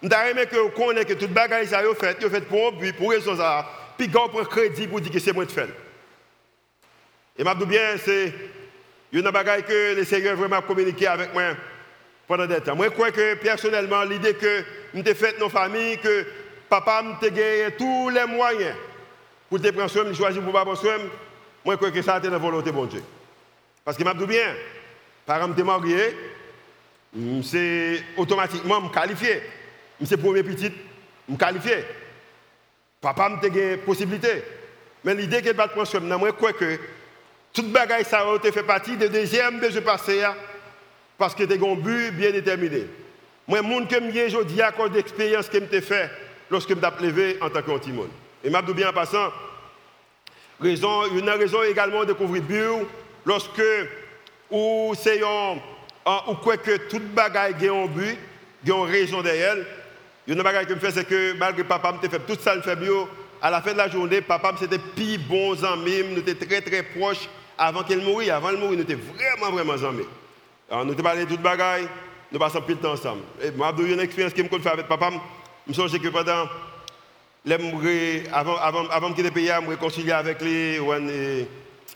Nous 0.03 0.13
avons 0.13 0.45
que 0.47 0.57
vous 0.57 0.71
connaissez 0.71 1.07
que 1.07 1.13
toute 1.15 1.33
bagaille 1.33 1.67
ça 1.67 1.83
est 1.83 1.95
fait, 1.95 2.21
fait 2.29 2.41
pour 2.43 2.73
but, 2.73 2.97
pour 2.97 3.11
raison 3.11 3.37
ça. 3.37 3.69
Puis 3.99 4.07
vous 4.07 4.29
prenez 4.29 4.47
crédit 4.47 4.87
pour 4.87 5.01
dire 5.01 5.13
que 5.13 5.19
c'est 5.19 5.33
moi 5.33 5.45
de 5.45 5.51
faire. 5.51 5.69
Et 7.37 7.45
je 7.45 7.65
bien, 7.65 7.97
c'est 8.05 8.33
une 9.13 9.31
bagaille 9.31 9.65
que 9.65 9.97
le 9.97 10.05
Seigneur 10.05 10.37
vraiment 10.37 10.63
communiqué 10.63 11.07
avec 11.07 11.33
moi 11.33 11.55
pendant 12.29 12.47
des 12.47 12.61
temps. 12.61 12.77
Moi, 12.77 12.87
je 12.87 12.91
crois 12.93 13.11
que 13.11 13.35
personnellement, 13.35 14.03
l'idée 14.05 14.35
que 14.35 14.63
nous 14.95 15.01
avons 15.01 15.15
fait 15.15 15.39
nos 15.39 15.49
familles, 15.49 15.99
que 15.99 16.25
papa 16.69 17.03
m'a 17.03 17.29
gagné 17.29 17.73
tous 17.77 18.09
les 18.11 18.25
moyens 18.27 18.77
pour 19.49 19.61
te 19.61 19.69
prendre 19.71 19.91
soin, 19.91 20.15
choisir 20.15 20.43
pour 20.43 20.53
pas 20.53 20.65
prendre 20.65 20.81
moi, 21.65 21.75
je 21.75 21.77
crois 21.77 21.91
que 21.91 22.03
ça 22.03 22.15
a 22.15 22.19
été 22.19 22.31
la 22.31 22.39
volonté 22.39 22.73
de 22.73 22.87
Dieu. 22.87 23.03
Parce 23.85 23.97
que 23.97 24.05
je 24.05 24.13
dis 24.13 24.27
bien, 24.27 24.55
par 25.27 25.37
exemple, 25.37 25.63
marié, 25.63 26.17
c'est 27.43 28.03
automatiquement 28.17 28.81
me 28.81 28.89
qualifié. 28.89 29.43
C'est 30.05 30.17
premier 30.17 30.43
petit, 30.43 30.73
me 31.29 31.37
qualifié. 31.37 31.85
Papa 33.01 33.29
m'a 33.29 33.37
gagné 33.37 33.77
possibilité. 33.77 34.43
Mais 35.05 35.15
l'idée 35.15 35.43
qu'elle 35.43 35.57
va 35.57 35.69
prendre 35.69 35.87
soin, 35.87 36.01
moi, 36.01 36.29
je 36.29 36.35
crois 36.35 36.53
que 36.53 36.79
toute 37.53 37.71
bagaille 37.71 38.05
ça 38.05 38.21
a 38.21 38.53
fait 38.53 38.63
partie 38.63 38.97
des 38.97 39.09
deuxième 39.09 39.61
besoin 39.61 39.83
passé 39.83 40.23
parce 41.19 41.35
que 41.35 41.43
as 41.43 41.71
un 41.71 41.75
but 41.75 42.11
bien 42.13 42.31
déterminé. 42.31 42.87
Moi, 43.47 43.63
monde 43.63 43.89
que 43.89 43.97
je 43.97 44.43
dis 44.45 44.63
à 44.63 44.73
cause 44.73 44.93
d'expérience 44.93 45.49
que 45.49 45.59
je 45.59 45.81
fait 45.81 46.11
lorsque 46.51 46.71
je 46.71 46.75
me 46.75 47.03
levé 47.07 47.37
en 47.41 47.51
tant 47.51 47.63
qu'antimone. 47.63 48.09
Et 48.45 48.49
m'a 48.49 48.63
bien 48.63 48.89
en 48.89 48.93
passant, 48.93 49.33
raison, 50.61 51.07
une 51.15 51.29
raison 51.29 51.63
également 51.63 52.01
de 52.01 52.13
découvrir 52.13 52.43
bio 52.43 52.89
lorsque 53.27 53.63
ou 54.51 54.95
c'est 54.97 55.21
ou 55.23 56.35
quoi 56.43 56.57
que 56.57 56.89
toute 56.89 57.13
bagaille 57.13 57.69
a 57.69 57.73
un 57.73 57.87
but, 57.87 58.17
a 58.67 58.71
une 58.71 58.85
raison 58.85 59.21
derrière. 59.21 59.57
Une 60.29 60.43
bagaille 60.43 60.67
que 60.67 60.75
me 60.75 60.79
fait 60.79 60.93
c'est 60.93 61.05
que 61.05 61.33
malgré 61.33 61.65
papa 61.65 61.93
me 61.93 62.09
fait 62.09 62.21
tout 62.21 62.41
ça 62.41 62.55
le 62.55 62.63
fait 62.63 62.77
bio, 62.77 63.09
à 63.43 63.51
la 63.51 63.61
fin 63.63 63.73
de 63.73 63.79
la 63.79 63.89
journée, 63.89 64.21
papa 64.21 64.55
c'était 64.59 64.79
plus 64.79 65.19
bon 65.19 65.53
ami, 65.65 66.05
nous 66.11 66.21
étions 66.21 66.47
très 66.47 66.61
très 66.61 66.83
proches 66.83 67.29
avant 67.61 67.83
qu'elle 67.83 68.01
mourit, 68.01 68.31
avant 68.31 68.53
de 68.53 68.57
mourir, 68.57 68.79
nous 68.79 68.83
étions 68.85 68.99
vraiment 69.15 69.53
vraiment 69.53 69.85
amis. 69.87 70.07
Alors 70.71 70.87
nous 70.87 70.93
avons 70.93 71.03
parlé 71.03 71.27
de 71.27 71.29
toute 71.29 71.43
bagaille, 71.43 71.87
nous 72.33 72.39
passons 72.39 72.63
plus 72.63 72.75
de 72.75 72.81
temps 72.81 72.93
ensemble. 72.93 73.21
Et 73.43 73.51
moi, 73.51 73.75
j'ai 73.77 73.93
une 73.93 74.01
expérience 74.01 74.33
que 74.33 74.43
je 74.43 74.59
fait 74.59 74.69
avec 74.71 74.89
papa, 74.89 75.11
je 75.67 75.69
me 75.69 75.75
souviens 75.75 75.99
que 75.99 76.09
pendant 76.09 76.49
avant, 78.33 78.57
avant, 78.57 78.89
avant 78.89 79.11
de 79.11 79.15
quitter 79.15 79.31
je 79.35 79.61
me 79.61 79.69
réconcilier 79.69 80.13
avec 80.13 80.41
lui. 80.41 80.77
Et, 80.77 81.49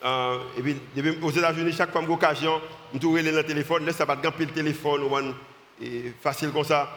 euh, 0.05 0.39
et 0.59 0.63
puis, 0.63 0.77
aux 1.23 1.31
États-Unis, 1.31 1.73
chaque 1.73 1.93
fois 1.93 2.03
que 2.03 2.07
j'ai 2.07 2.13
l'occasion, 2.13 2.61
je 2.93 2.99
trouve 2.99 3.23
dans 3.23 3.35
le 3.35 3.43
téléphone, 3.43 3.87
laisse 3.87 3.97
ça 3.97 4.05
pas 4.05 4.17
le 4.17 4.47
téléphone, 4.47 5.35
et 5.83 6.13
facile 6.23 6.51
comme 6.51 6.65
ça. 6.65 6.91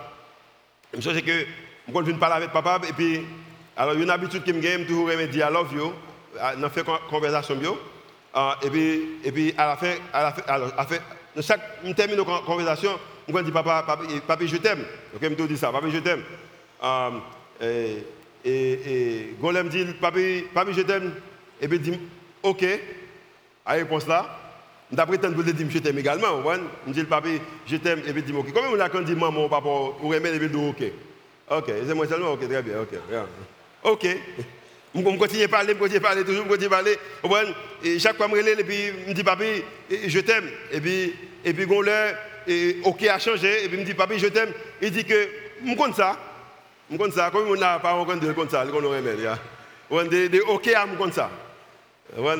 Je 0.91 0.97
me 0.97 1.01
souviens 1.01 1.21
que 1.21 1.45
je 1.87 1.99
viens 2.01 2.17
parler 2.17 2.35
avec 2.35 2.51
papa, 2.51 2.81
et 2.87 2.91
puis, 2.91 3.21
alors, 3.77 3.93
une 3.93 4.09
habitude 4.09 4.43
que 4.43 4.61
j'ai, 4.61 4.77
je 4.77 4.83
toujours 4.83 5.07
me 5.07 5.27
dire 5.27 5.47
I 5.49 5.53
love 5.53 5.73
you, 5.73 5.93
dans 6.59 6.69
fait 6.69 6.85
conversation 7.09 7.55
bio. 7.55 7.77
Euh, 8.37 8.51
et 8.61 8.69
puis, 8.69 9.01
et 9.23 9.31
puis, 9.31 9.53
à 9.57 9.67
la 9.67 9.77
fin, 9.77 9.95
à 10.13 10.23
la 10.23 10.31
fin, 10.31 10.41
à 10.47 10.57
la 10.59 10.85
fin, 10.85 10.97
chaque, 11.41 11.61
je 11.83 11.91
termine 11.93 12.17
la 12.17 12.23
conversation, 12.45 12.91
je 13.27 13.41
dis 13.41 13.51
papa, 13.51 13.83
papa, 13.85 14.03
papa 14.27 14.45
je 14.45 14.57
t'aime. 14.57 14.83
Ok, 15.15 15.21
je 15.23 15.29
me 15.29 15.47
dis 15.47 15.57
ça, 15.57 15.71
papa, 15.71 15.87
je 15.89 15.97
t'aime. 15.97 16.23
Et, 17.59 18.03
et, 18.45 19.35
Golem 19.41 19.69
dit, 19.69 19.85
papi, 19.99 20.43
papi, 20.53 20.73
je 20.73 20.81
t'aime. 20.81 21.13
Et 21.59 21.67
puis 21.67 21.77
il 21.77 21.81
dit, 21.81 21.99
ok. 22.43 22.63
À 23.65 23.73
réponse 23.73 24.07
là, 24.07 24.25
d'après 24.91 25.17
tant 25.17 25.29
de 25.29 25.41
dire, 25.41 25.67
je 25.69 25.79
t'aime 25.79 25.97
également. 25.97 26.43
Je 26.85 26.93
dis, 26.93 27.03
papi, 27.05 27.41
je 27.65 27.77
t'aime. 27.77 27.99
Et 28.05 28.13
puis 28.13 28.21
il 28.21 28.25
dit, 28.25 28.33
ok. 28.33 28.53
Comment 28.53 28.69
on 28.71 28.79
a 28.79 28.89
quand 28.89 29.01
dit 29.01 29.15
maman, 29.15 29.49
papa, 29.49 29.67
ou 29.67 30.09
remet, 30.09 30.35
et 30.35 30.39
puis 30.39 30.49
dit, 30.49 30.55
ok. 30.55 30.83
Ok, 31.49 31.71
c'est 31.87 31.93
moi 31.95 32.05
seulement, 32.07 32.33
ok, 32.33 32.47
très 32.47 32.61
bien, 32.61 32.81
ok. 32.81 33.23
Ok. 33.83 34.07
Je 34.97 35.17
continue 35.17 35.43
à 35.43 35.47
parler, 35.47 35.73
je 35.73 35.77
continue 35.77 35.97
à 35.97 36.01
parler, 36.01 36.23
toujours, 36.23 36.43
je 36.45 36.49
continue 36.49 36.67
à 36.67 36.69
parler. 36.69 36.97
Et 37.83 37.99
chaque 37.99 38.17
fois, 38.17 38.27
je 38.27 38.33
me 38.33 38.37
relève, 38.37 38.59
et 38.59 38.93
je 39.03 39.09
me 39.09 39.13
dis, 39.13 39.23
papi, 39.23 39.63
je 40.07 40.19
t'aime. 40.19 40.49
Et 40.71 40.81
puis, 40.81 41.13
et 41.45 41.53
puis, 41.53 41.67
et 42.47 42.77
OK 42.83 43.03
a 43.03 43.19
changé, 43.19 43.65
et 43.65 43.67
puis 43.67 43.77
il 43.77 43.81
me 43.81 43.85
dit, 43.85 43.93
papi, 43.93 44.17
je 44.17 44.27
t'aime. 44.27 44.51
Il 44.81 44.91
dit 44.91 45.05
que, 45.05 45.29
je 45.65 45.75
compte 45.75 45.95
ça. 45.95 46.17
Je 46.91 46.97
compte 46.97 47.13
ça, 47.13 47.29
comme 47.31 47.47
on 47.47 47.55
n'a 47.55 47.79
pas 47.79 47.93
encore 47.93 48.15
de 48.15 48.31
comme 48.31 48.49
ça, 48.49 48.65
qu'on 48.65 48.83
aurait 48.83 48.99
aimé. 48.99 49.11
On 49.89 50.05
OK 50.49 50.69
compte 50.97 51.13
ça. 51.13 51.29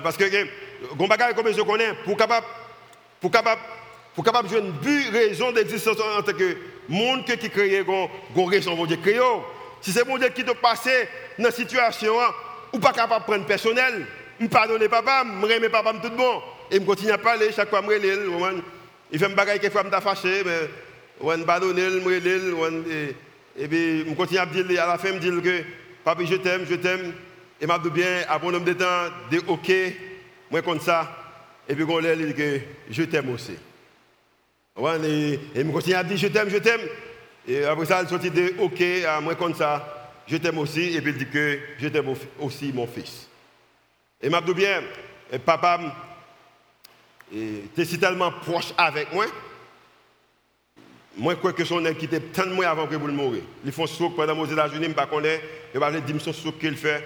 Parce 0.04 0.18
que, 0.18 0.24
comme 1.36 1.54
je 1.54 1.62
connais, 1.62 1.94
pour 2.06 2.18
capable, 2.18 2.46
pour 3.20 3.32
capable, 3.32 3.62
pour 4.16 4.24
capable 4.24 4.48
une 4.56 4.72
but 4.72 5.10
raison 5.12 5.52
d'existence 5.52 5.98
en 6.00 6.24
tant 6.24 6.34
que 6.34 6.58
monde 6.88 7.26
qui 7.26 7.50
crée, 7.50 7.84
qu'on 7.86 8.46
raison, 8.46 8.76
mon 8.76 8.86
Dieu, 8.86 8.98
créé. 8.98 9.20
Si 9.82 9.92
c'est 9.92 10.08
mon 10.08 10.18
Dieu 10.18 10.30
qui 10.30 10.44
te 10.44 10.52
passe 10.52 10.88
dans 11.38 11.46
une 11.46 11.52
situation, 11.52 12.14
ou 12.78 12.80
pas 12.80 12.94
capable 12.94 13.26
de 13.26 13.32
prendre 13.32 13.46
personnel, 13.46 14.06
me 14.40 14.48
pardonner 14.48 14.88
papa, 14.88 15.24
me 15.24 15.42
remettre 15.42 15.72
papa 15.72 15.94
tout 16.02 16.12
bon, 16.12 16.42
et 16.70 16.80
me 16.80 16.86
continue 16.86 17.12
à 17.12 17.18
parler 17.18 17.52
chaque 17.52 17.70
fois, 17.70 17.82
me 17.82 17.88
relève, 17.88 18.20
il 19.12 19.20
fait 19.20 19.26
un 19.26 19.30
bagage 19.30 19.60
qui 19.60 19.70
fait 19.70 19.84
me 19.84 19.90
fâché, 19.90 20.44
mais 20.46 20.70
on 21.20 21.44
pardonne, 21.44 21.76
me 21.76 23.16
et 23.60 23.68
puis 23.68 24.06
je 24.08 24.14
continue 24.14 24.40
à 24.40 24.46
dire, 24.46 24.84
à 24.84 24.88
la 24.88 24.98
fin, 25.00 25.12
me 25.12 25.20
dire 25.20 25.42
que 25.42 25.64
papa, 26.04 26.24
je 26.24 26.36
t'aime, 26.36 26.66
je 26.70 26.76
t'aime, 26.76 27.14
et 27.60 27.66
m'a 27.66 27.80
dit 27.80 27.90
bien, 27.90 28.24
après 28.30 28.50
un 28.50 28.52
nombre 28.52 28.66
de 28.66 28.74
temps, 28.74 28.86
de 29.32 29.40
OK, 29.48 29.72
moi 30.52 30.62
comme 30.62 30.80
ça, 30.80 31.12
et 31.68 31.74
puis 31.74 31.84
on 31.84 32.00
dit 32.00 32.34
que 32.36 32.60
je 32.92 33.04
t'aime 33.04 33.30
aussi. 33.34 33.58
Et, 34.78 35.40
et 35.56 35.64
je 35.66 35.72
continue 35.72 35.96
à 35.96 36.04
dire 36.04 36.18
je 36.18 36.28
t'aime, 36.28 36.50
je 36.50 36.58
t'aime. 36.58 36.82
Et 37.48 37.64
après 37.66 37.86
ça, 37.86 38.02
elle 38.02 38.08
sortit 38.08 38.30
de 38.30 38.54
OK, 38.60 38.82
à 39.08 39.20
moi 39.20 39.34
comme 39.34 39.56
ça, 39.56 39.97
je 40.28 40.38
t'aime 40.38 40.58
aussi, 40.58 40.96
et 40.96 41.02
puis 41.02 41.12
il 41.12 41.18
dit 41.18 41.28
que 41.28 41.60
je 41.80 41.88
t'aime 41.88 42.14
aussi, 42.40 42.72
mon 42.74 42.86
fils. 42.86 43.28
Et 44.22 44.30
m'a 44.30 44.42
dit 44.42 44.54
bien, 44.54 44.82
papa, 45.46 45.80
tu 47.32 47.70
es 47.78 47.86
si 47.86 47.98
tellement 48.00 48.32
proche 48.32 48.74
avec 48.78 49.14
moi. 49.14 49.26
Moi, 51.18 51.34
je 51.34 51.40
crois 51.40 51.54
que 51.54 51.66
son 51.66 51.84
qui 51.96 52.06
était 52.06 52.20
tant 52.20 52.46
de 52.46 52.54
mois 52.54 52.68
avant 52.68 52.86
que 52.86 52.96
vous 52.96 53.08
le 53.08 53.14
mourir. 53.14 53.42
Ils 53.66 53.72
font 53.72 53.88
souk 53.88 54.16
pendant 54.16 54.38
aux 54.38 54.46
États-Unis, 54.46 54.84
je 54.84 54.90
ne 54.90 54.94
pas 54.94 55.08
connais. 55.08 55.42
Je 55.74 55.80
vais 55.80 56.02
dire 56.02 56.22
son 56.22 56.32
souk 56.32 56.60
qu'il 56.60 56.78
fait. 56.78 57.04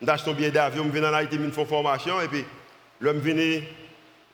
J'achète 0.00 0.24
son 0.24 0.32
billet 0.32 0.50
d'avion, 0.50 0.84
je 0.84 0.98
viens 0.98 1.10
en 1.10 1.12
Haïti, 1.12 1.36
je 1.36 1.50
fais 1.50 1.64
formation. 1.66 2.20
Et 2.22 2.28
puis, 2.28 2.44
l'homme 3.00 3.18
venu, 3.18 3.62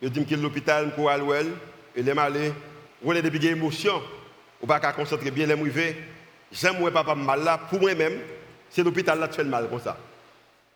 je 0.01 0.09
dis 0.09 0.25
qu'il 0.25 0.37
est 0.37 0.39
à 0.39 0.43
l'hôpital, 0.43 0.93
je 0.97 1.01
suis 1.01 1.09
à 1.11 1.19
l'ouel. 1.19 1.49
Et 1.97 2.03
les 2.03 2.15
malais, 2.15 2.53
vous 3.03 3.11
avez 3.11 3.29
des 3.29 3.49
émotions. 3.49 4.01
Vous 4.61 4.73
ne 4.73 4.79
pas 4.79 4.93
concentrer 4.93 5.33
bien 5.33 5.47
les 5.47 5.57
mouvements. 5.57 5.93
J'aime 6.53 6.79
moi 6.79 6.91
papa 6.91 7.15
mal 7.15 7.43
là, 7.43 7.59
pour 7.59 7.81
moi-même, 7.81 8.21
c'est 8.71 8.83
l'hôpital 8.83 9.19
là 9.19 9.29
qui 9.29 9.37
fait 9.37 9.45
le 9.45 9.51
mal 9.51 9.69
comme 9.69 9.81
ça. 9.81 9.97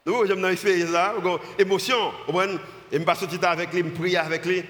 Donc, 0.04 0.26
j'aime 0.26 0.40
dans 0.40 0.48
l'expérience 0.48 0.90
là, 0.90 1.14
émotion. 1.59 2.12
Et 2.90 2.98
je 2.98 3.04
passe 3.04 3.20
tout 3.20 3.38
avec 3.42 3.72
lui, 3.72 3.83
je 3.85 4.00
prie 4.00 4.16
avec 4.16 4.46
lui. 4.46 4.64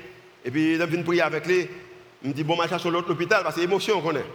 Et 0.44 0.50
puis, 0.50 0.76
je 0.76 0.82
viens 0.82 1.02
prier 1.02 1.22
avec 1.22 1.46
lui. 1.46 1.68
Je 2.22 2.28
me 2.28 2.34
dis, 2.34 2.44
bon, 2.44 2.56
je 2.62 2.68
chercher 2.68 2.90
l'autre 2.90 3.10
hôpital 3.10 3.42
parce 3.42 3.54
que 3.54 3.60
l'émotion 3.60 4.00
qu'on 4.00 4.16
est. 4.16 4.26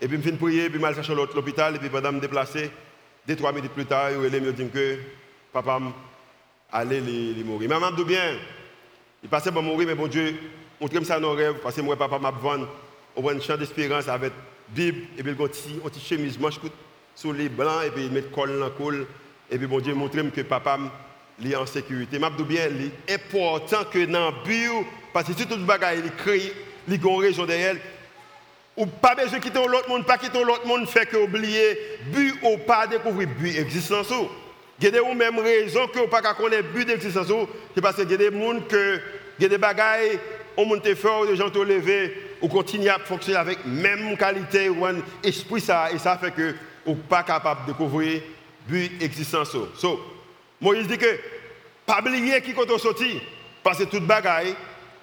Et 0.00 0.08
puis, 0.08 0.16
je 0.16 0.22
viens 0.22 0.36
prier, 0.36 0.70
puis 0.70 0.80
je 0.80 0.94
chercher 0.94 1.14
l'autre 1.14 1.36
hôpital. 1.36 1.74
Et 1.76 1.78
puis, 1.78 1.88
pendant 1.88 2.12
me 2.12 2.20
déplacer, 2.20 2.70
deux, 3.26 3.36
trois 3.36 3.52
minutes 3.52 3.72
plus 3.72 3.86
tard, 3.86 4.10
il 4.12 4.18
me 4.18 4.52
dit 4.52 4.68
que 4.68 4.98
papa 5.52 5.80
allait 6.72 7.00
mourir. 7.44 7.68
Mais 7.68 7.76
je 7.76 8.00
me 8.00 8.04
bien, 8.04 8.38
il 9.22 9.28
passait 9.28 9.52
pour 9.52 9.62
mourir, 9.62 9.88
mais 9.88 9.94
bon 9.94 10.06
Dieu, 10.06 10.34
montre-moi 10.80 11.04
ça 11.04 11.20
dans 11.20 11.32
rêve 11.32 11.56
parce 11.62 11.74
que 11.76 11.80
moi, 11.82 11.96
papa 11.96 12.18
m'a 12.18 12.30
vendu 12.30 12.64
un 13.16 13.40
champ 13.40 13.56
d'espérance 13.56 14.08
avec 14.08 14.32
Bible, 14.74 15.02
et 15.18 15.22
puis 15.22 15.32
un 15.32 15.34
petit 15.88 16.00
chemise 16.00 16.38
manche 16.38 16.58
sur 17.14 17.32
les 17.32 17.48
blancs, 17.48 17.84
et 17.86 17.90
puis 17.90 18.04
il 18.04 18.12
met 18.12 18.22
col 18.22 18.58
dans 18.58 18.70
col. 18.70 19.06
Et 19.50 19.58
puis, 19.58 19.66
bon 19.66 19.80
Dieu, 19.80 19.94
montre-moi 19.94 20.30
que 20.30 20.42
papa 20.42 20.78
est 21.44 21.56
en 21.56 21.66
sécurité. 21.66 22.18
Je 22.20 22.36
dis 22.36 22.44
bien, 22.44 22.68
il 22.68 22.86
est 22.86 23.14
important 23.14 23.84
que 23.90 24.04
dans 24.06 24.30
le 24.30 24.44
bio, 24.44 24.86
parce 25.12 25.26
que 25.26 25.32
si 25.34 25.46
tout 25.46 25.56
le 25.56 25.64
bagage, 25.64 25.98
il 26.04 26.12
crée, 26.12 26.52
il 26.86 26.94
y 26.94 26.96
a 26.96 27.10
une 27.10 27.20
raison 27.20 27.44
derrière. 27.44 27.76
Ou 28.76 28.86
pas 28.86 29.14
besoin 29.14 29.38
de 29.38 29.42
quitter 29.42 29.58
l'autre 29.58 29.88
monde, 29.88 30.06
pas 30.06 30.16
quitter 30.16 30.42
l'autre 30.42 30.66
monde 30.66 30.88
fait 30.88 31.06
que 31.06 31.16
oublier, 31.16 31.78
but 32.06 32.34
ou 32.42 32.58
pas 32.58 32.86
découvrir 32.86 33.28
but 33.28 33.58
existence. 33.58 34.12
Il 34.78 34.84
y 34.84 34.88
a 34.88 34.90
des 34.90 35.14
même 35.14 35.38
raison 35.40 35.88
que 35.88 35.98
ou 35.98 36.06
pas 36.06 36.22
connaître 36.34 36.68
but 36.72 36.86
d'existence, 36.86 37.26
c'est 37.74 37.80
parce 37.80 37.96
qu'il 37.96 38.10
y 38.10 38.14
a 38.14 38.16
des 38.16 38.30
gens 38.30 38.60
que, 38.68 39.00
il 39.38 39.42
y 39.42 39.46
a 39.46 39.48
des 39.48 39.58
bagailles, 39.58 40.18
on 40.56 40.66
monte 40.66 40.94
fort, 40.94 41.24
les 41.24 41.36
gens 41.36 41.50
te 41.50 41.58
lever, 41.58 42.36
ou 42.40 42.48
continue 42.48 42.88
à 42.88 42.98
fonctionner 42.98 43.38
avec 43.38 43.64
même 43.66 44.16
qualité 44.16 44.68
un 44.68 44.96
esprit 45.22 45.60
ça, 45.60 45.90
et 45.92 45.98
ça 45.98 46.18
fait 46.18 46.32
que 46.32 46.54
ou 46.86 46.94
pas 46.94 47.22
capable 47.22 47.66
de 47.66 47.72
découvrir 47.72 48.22
but 48.66 49.02
existence. 49.02 49.56
So, 49.76 50.00
Moïse 50.60 50.86
dit 50.86 50.98
que, 50.98 51.18
pas 51.86 52.00
oublier 52.00 52.40
qui 52.40 52.52
compte 52.52 52.78
sorti, 52.78 53.20
parce 53.62 53.78
que 53.78 53.84
toute 53.84 54.06
bagaille, 54.06 54.54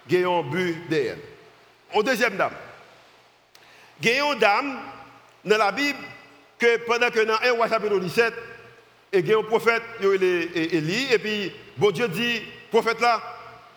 il 0.10 0.20
y 0.20 0.24
a 0.24 0.30
un 0.30 0.42
but 0.42 0.88
derrière. 0.90 1.18
En 1.94 2.02
deuxième 2.02 2.36
dame. 2.38 2.54
Il 4.02 4.10
y 4.10 4.20
a 4.20 4.34
une 4.34 4.40
dame 4.40 4.80
dans 5.46 5.58
la 5.58 5.72
Bible 5.72 6.00
que 6.60 6.78
pendant 6.86 7.10
que 7.10 7.20
dans 7.20 7.38
1 7.44 7.52
roi 7.52 7.70
chapitre 7.70 8.00
17, 8.00 8.34
et 9.14 9.20
il 9.20 9.28
y 9.28 9.34
a 9.34 9.38
un 9.38 9.44
prophète, 9.44 9.84
Élie, 10.02 11.08
et 11.12 11.18
puis 11.20 11.52
bon 11.78 11.92
Dieu 11.92 12.08
dit, 12.08 12.42
prophète 12.70 13.00
là, 13.00 13.22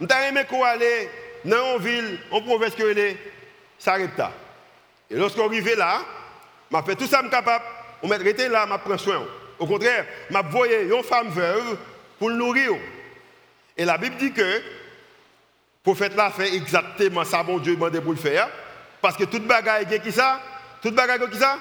nous 0.00 0.08
avons 0.10 0.28
aimé 0.28 0.42
qu'on 0.48 0.64
aller 0.64 1.08
dans 1.44 1.78
une 1.78 1.82
ville, 1.82 2.18
en 2.30 2.40
province 2.42 2.74
que 2.74 2.96
est 2.98 3.16
Sarepta. 3.78 4.32
Et 5.10 5.16
lorsqu'on 5.16 5.46
arrive 5.46 5.76
là, 5.76 6.02
m'a 6.70 6.82
fait 6.82 6.94
tout 6.94 7.06
ça 7.06 7.22
capable, 7.30 7.64
on 8.02 8.08
m'a 8.08 8.16
arrêté 8.16 8.48
là, 8.48 8.66
m'a 8.66 8.78
pris 8.78 8.98
soin. 8.98 9.26
Au 9.58 9.66
contraire, 9.66 10.06
m'a 10.30 10.42
voyé 10.42 10.82
une 10.82 11.02
femme 11.02 11.28
veuve 11.28 11.76
pour 12.18 12.30
le 12.30 12.36
nourrir. 12.36 12.72
Et 13.76 13.84
la 13.84 13.98
Bible 13.98 14.16
dit 14.16 14.32
que 14.32 14.40
le 14.42 14.62
prophète 15.82 16.14
là 16.14 16.30
fait 16.30 16.54
exactement 16.54 17.24
ça, 17.24 17.42
bon 17.42 17.58
Dieu 17.58 17.74
demandé 17.74 18.00
pour 18.00 18.12
le 18.12 18.18
faire. 18.18 18.48
Parce 19.00 19.16
que 19.16 19.24
toute 19.24 19.46
bagaille 19.46 20.00
qui 20.00 20.12
ça? 20.12 20.40
Toute 20.82 20.94
bagaille 20.94 21.28
qui 21.30 21.38
ça? 21.38 21.58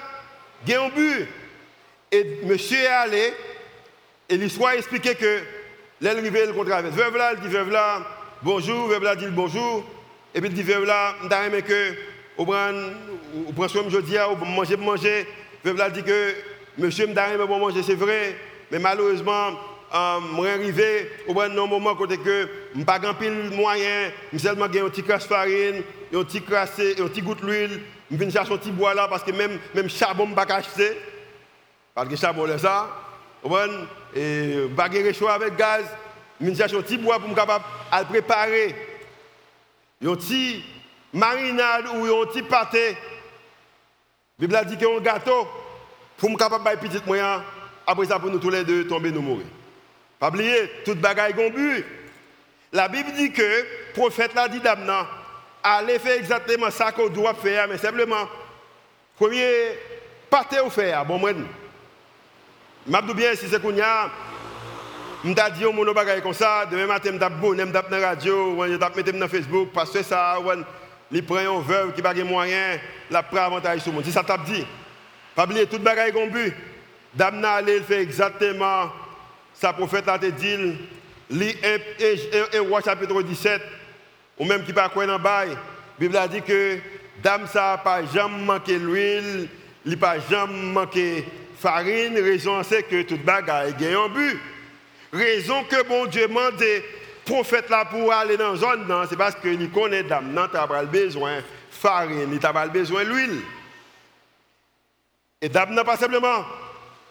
Il 0.66 0.72
y 0.72 0.74
a 0.74 0.82
un 0.82 0.88
but. 0.90 1.26
Et 2.12 2.40
monsieur 2.44 2.78
est 2.78 2.86
allé, 2.86 3.34
et 4.28 4.36
l'histoire 4.36 4.72
expliquait 4.72 5.14
que 5.14 5.40
l'arrivée 6.00 6.46
le 6.46 6.52
contrat 6.52 6.76
avec 6.76 6.92
veuve 6.92 7.16
là, 7.16 7.32
il 7.34 7.40
dit 7.40 7.48
veuve 7.48 7.70
là, 7.70 8.06
bonjour, 8.42 8.88
veuve 8.88 9.02
là 9.02 9.16
dit 9.16 9.26
bonjour. 9.28 9.84
Et 10.34 10.40
puis 10.40 10.50
dit 10.50 10.62
veuve 10.62 10.84
là, 10.84 11.14
je 11.22 11.46
aimé 11.46 11.62
que, 11.62 11.94
au 12.36 12.44
prend, 12.44 12.72
au 13.48 13.52
prend 13.52 13.68
soin 13.68 13.88
jeudi, 13.88 14.16
au 14.18 14.36
manger, 14.44 14.76
manger. 14.76 15.26
Veuve 15.64 15.76
là 15.76 15.90
dit 15.90 16.02
que, 16.02 16.34
monsieur 16.78 17.06
me 17.06 17.12
aimé 17.12 17.44
bon 17.46 17.58
manger, 17.58 17.82
c'est 17.82 17.94
vrai, 17.94 18.36
mais 18.70 18.78
malheureusement, 18.78 19.50
euh, 19.92 20.18
suis 20.36 20.48
arrivé 20.48 21.10
au 21.26 21.34
bon 21.34 21.52
moment 21.66 21.94
côté 21.96 22.16
que 22.16 22.48
je 22.76 22.82
pas 22.84 22.98
grand 22.98 23.14
pile 23.14 23.50
moyen, 23.52 24.10
je 24.32 24.38
seulement 24.38 24.66
un 24.66 24.68
petit 24.68 25.02
crasse 25.02 25.26
farine, 25.26 25.82
un 26.14 26.24
petit 26.24 26.40
crasse, 26.40 26.78
un 26.78 27.08
petit 27.08 27.22
goutte 27.22 27.44
d'huile 27.44 27.80
Je 28.10 28.16
viens 28.16 28.30
chercher 28.30 28.52
un 28.52 28.56
petit 28.56 28.70
bois 28.70 28.94
là 28.94 29.08
parce 29.08 29.24
que 29.24 29.32
même, 29.32 29.58
même 29.74 29.90
charbon, 29.90 30.28
je 30.28 30.34
pas 30.34 30.54
acheter. 30.54 30.96
Parce 31.94 32.08
que 32.08 32.16
charbon, 32.16 32.46
c'est 32.46 32.58
ça. 32.58 32.88
Et 34.14 34.66
baguer 34.70 35.12
chaud 35.12 35.28
avec 35.28 35.56
gaz. 35.56 35.84
Je 36.40 36.46
viens 36.46 36.54
chercher 36.54 36.76
un 36.76 36.82
petit 36.82 36.96
bois 36.96 37.18
pour 37.18 37.28
me 37.28 37.34
capable 37.34 37.64
de 37.92 38.04
préparer. 38.04 38.74
Un 40.02 40.14
petit 40.14 40.64
marinade 41.12 41.86
ou 41.94 42.04
un 42.04 42.26
petit 42.26 42.42
pâté. 42.42 42.96
La 44.38 44.46
Bible 44.46 44.70
dit 44.70 44.76
qu'il 44.78 44.88
y 44.88 44.90
a 44.90 44.96
un 44.96 45.00
gâteau 45.00 45.46
pour 46.16 46.30
me 46.30 46.36
capable 46.36 46.64
de 46.64 46.88
petit 46.88 47.02
moyen. 47.06 47.44
Après 47.86 48.06
ça, 48.06 48.18
pour 48.18 48.30
nous 48.30 48.38
tous 48.38 48.50
les 48.50 48.64
deux 48.64 48.86
tomber, 48.86 49.10
nous 49.10 49.20
mourir. 49.20 49.46
Pas 50.18 50.28
oublier, 50.28 50.70
toute 50.84 50.98
bagaille 50.98 51.34
est. 51.38 51.84
La 52.72 52.88
Bible 52.88 53.12
dit 53.12 53.32
que 53.32 53.42
le 53.42 53.92
prophète 53.94 54.34
l'a 54.34 54.48
dit 54.48 54.60
d'Amna, 54.60 55.06
allez 55.62 55.98
faire 55.98 56.16
exactement 56.16 56.70
ça 56.70 56.92
qu'on 56.92 57.08
doit 57.08 57.34
faire, 57.34 57.66
mais 57.68 57.78
simplement, 57.78 58.28
premier, 59.16 59.78
partez 60.28 60.60
au 60.60 60.70
faire, 60.70 61.04
bon 61.04 61.18
moi. 61.18 61.32
Je 62.86 63.12
bien 63.12 63.34
si 63.34 63.48
c'est 63.48 63.60
qu'on 63.60 63.78
a, 63.80 64.10
je 65.24 65.30
dit 65.30 65.64
mon 65.64 65.92
bagaille 65.92 66.22
comme 66.22 66.32
ça, 66.32 66.66
demain 66.70 66.86
matin, 66.86 67.10
je 67.12 67.18
vais 67.18 67.58
je 67.58 67.64
dans 67.64 68.00
radio, 68.00 68.54
mettre 68.54 69.12
dans 69.12 69.28
Facebook, 69.28 69.68
parce 69.72 69.90
que 69.90 70.02
ça, 70.02 70.38
il 71.12 71.24
prend 71.24 71.36
un 71.36 71.60
veuve 71.60 71.92
qui 71.92 72.02
pas 72.02 72.14
de 72.14 72.22
moyens, 72.22 72.80
la 73.10 73.22
prend 73.22 73.38
avantage 73.38 73.80
sur 73.80 73.92
monde. 73.92 74.04
Ça 74.06 74.22
t'a 74.22 74.38
dit, 74.38 74.66
pas 75.34 75.44
oublier 75.44 75.66
toute 75.66 75.82
bagaille 75.82 76.12
qu'on 76.12 76.28
but. 76.28 76.54
D'Amna 77.14 77.54
allez 77.54 77.80
faire 77.80 78.00
exactement 78.00 78.92
ça, 79.52 79.72
prophète 79.72 80.08
a 80.08 80.16
dit, 80.16 80.56
lis 81.28 81.56
1 82.54 82.60
roi 82.62 82.80
chapitre 82.80 83.20
17, 83.20 83.60
ou 84.38 84.44
même 84.46 84.64
qui 84.64 84.72
pas 84.72 84.88
quoi 84.88 85.06
dans 85.06 85.18
la 85.18 85.44
Bible 85.98 86.16
a 86.16 86.26
dit 86.26 86.40
que 86.40 86.78
dame 87.22 87.46
ça 87.46 87.78
pas 87.84 88.00
jamais 88.06 88.42
manqué 88.42 88.78
l'huile, 88.78 89.48
il 89.84 89.98
pas 89.98 90.18
jamais 90.18 90.72
manqué 90.72 91.26
farine, 91.58 92.14
raison 92.14 92.62
c'est 92.62 92.84
que 92.84 93.02
toute 93.02 93.22
bagaille 93.22 93.74
gagne 93.74 93.96
un 93.96 94.08
but. 94.08 94.38
Raison 95.12 95.64
que 95.64 95.82
bon 95.84 96.06
Dieu 96.06 96.28
demande 96.28 96.62
prophète 97.24 97.68
là 97.68 97.84
pour 97.84 98.12
aller 98.12 98.36
dans 98.36 98.52
la 98.52 98.56
zone, 98.56 99.06
c'est 99.08 99.16
parce 99.16 99.34
qu'il 99.36 99.70
connaît 99.70 100.02
dame, 100.02 100.32
non, 100.32 100.48
tu 100.48 100.56
as 100.56 100.66
besoin 100.84 101.38
de 101.38 101.42
farine, 101.70 102.28
il 102.32 102.46
a 102.46 102.66
besoin 102.66 103.04
d'huile. 103.04 103.40
Et 105.40 105.48
dame 105.48 105.74
n'a 105.74 105.84
pas 105.84 105.96
simplement 105.96 106.44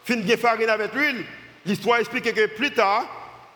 fin 0.04 0.16
de 0.16 0.36
farine 0.36 0.68
avec 0.68 0.94
l'huile, 0.94 1.24
l'histoire 1.66 1.98
explique 1.98 2.32
que 2.32 2.46
plus 2.46 2.70
tard, 2.72 3.04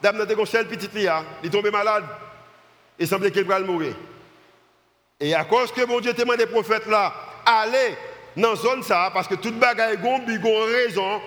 dame 0.02 0.18
n'a 0.18 0.26
pas 0.26 0.34
petite 0.44 0.92
fille, 0.92 1.10
il 1.42 1.46
est 1.46 1.50
tombé 1.50 1.70
malade. 1.70 2.04
Il 2.98 3.08
semblait 3.08 3.30
qu'il 3.30 3.50
allait 3.50 3.64
mourir. 3.64 3.94
Et 5.18 5.34
à 5.34 5.44
cause 5.44 5.72
que 5.72 5.84
mon 5.84 6.00
Dieu 6.00 6.12
demande 6.12 6.36
des 6.36 6.46
prophètes 6.46 6.86
là, 6.86 7.12
allez 7.44 7.96
dans 8.36 8.50
la 8.50 8.56
zone 8.56 8.82
ça, 8.82 9.10
parce 9.12 9.26
que 9.26 9.34
toute 9.34 9.58
bagaille 9.58 9.98
gon 9.98 10.18
gon 10.18 10.64
raison, 10.66 11.20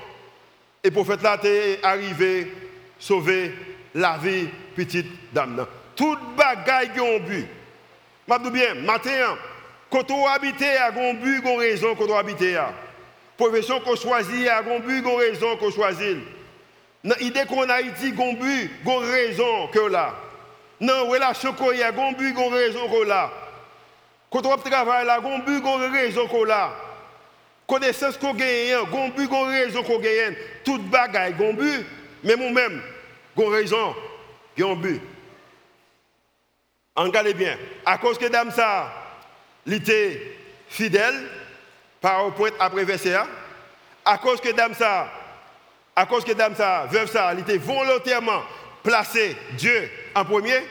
et 0.84 0.89
le 0.89 0.91
prophète 0.91 1.21
là 1.21 1.38
est 1.43 1.84
arrivé 1.84 2.51
sauver 2.99 3.53
la 3.93 4.17
vie 4.17 4.47
petite 4.75 5.33
dame. 5.33 5.65
Toute 5.95 6.19
bagaille 6.36 6.91
gon 6.95 7.19
but. 7.19 7.47
Je 8.29 8.49
bien, 8.49 8.75
matin, 8.75 9.38
quand 9.89 10.12
on 10.12 10.27
habite 10.27 10.62
à 10.62 10.91
gon 10.91 11.13
but, 11.15 11.41
gon 11.41 11.57
raison 11.57 11.95
quand 11.95 12.10
on 12.10 12.17
habite. 12.17 12.43
Profession 13.38 13.79
qu'on 13.79 13.95
choisit 13.95 14.47
à 14.47 14.62
gon 14.62 14.79
but, 14.79 15.01
gon 15.01 15.15
raison 15.15 15.55
qu'on 15.57 15.71
choisit. 15.71 16.17
L'idée 17.03 17.45
qu'on 17.47 17.69
a 17.69 17.75
Haïti, 17.75 18.12
gon 18.12 18.33
but, 18.33 18.69
gon 18.83 18.99
raison 18.99 19.67
que 19.67 19.79
là. 19.79 20.13
Non, 20.79 21.07
relation 21.07 21.53
qu'on 21.53 21.71
y 21.71 21.81
a, 21.81 21.91
gon 21.91 22.12
but, 22.12 22.33
gon 22.33 22.49
raison 22.49 22.88
qu'on 22.88 23.03
là. 23.03 23.31
Quand 24.29 24.45
on 24.45 24.57
travaille 24.57 25.05
là, 25.05 25.19
gon 25.19 25.39
but, 25.39 25.62
gon 25.62 25.77
raison 25.77 26.27
qu'on 26.27 26.43
là. 26.43 26.73
Connaissance 27.65 28.17
qu'on 28.17 28.33
gagne, 28.33 28.75
gon 28.91 29.10
but, 29.10 29.29
gon 29.29 29.45
raison 29.45 29.83
qu'on 29.83 29.99
gagne. 29.99 30.36
Toute 30.63 30.83
bagaille, 30.89 31.33
gon 31.33 31.53
but, 31.53 31.86
mais 32.23 32.36
moi-même, 32.36 32.82
gon 33.36 33.49
raison, 33.49 33.95
gon 34.58 34.75
but. 34.75 35.01
Regardez 36.95 37.34
bien, 37.34 37.58
à 37.86 37.97
cause 37.97 38.17
que 38.17 38.25
dame 38.25 38.51
ça, 38.51 38.91
était 39.71 40.36
fidèle, 40.69 41.15
par 42.01 42.25
au 42.25 42.32
point 42.32 42.51
après 42.60 42.84
verset 42.84 43.15
à 44.06 44.17
cause 44.17 44.39
que 44.39 44.51
dame 44.51 44.73
ça, 44.73 45.12
à 45.95 46.06
cause 46.06 46.23
que 46.23 46.32
dame 46.32 46.56
ça, 46.56 46.88
veuve 46.89 47.12
ça, 47.12 47.34
il 47.34 47.41
était 47.41 47.58
volontairement 47.58 48.41
placé 48.82 49.36
Dieu 49.58 49.89
en 50.15 50.23
premier, 50.23 50.62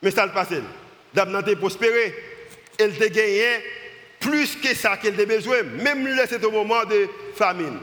mais 0.00 0.10
ça 0.10 0.26
le 0.26 0.32
passé. 0.32 0.62
Dame 1.12 1.32
n'a 1.32 1.42
pas 1.42 1.56
prospéré, 1.56 2.14
elle 2.78 3.02
a 3.02 3.08
gagné 3.08 3.64
plus 4.20 4.56
que 4.56 4.74
ça 4.74 4.96
qu'elle 4.96 5.20
a 5.20 5.24
besoin, 5.26 5.62
même 5.62 6.08
c'est 6.28 6.44
au 6.44 6.50
moment 6.50 6.84
de 6.84 7.08
famine. 7.34 7.78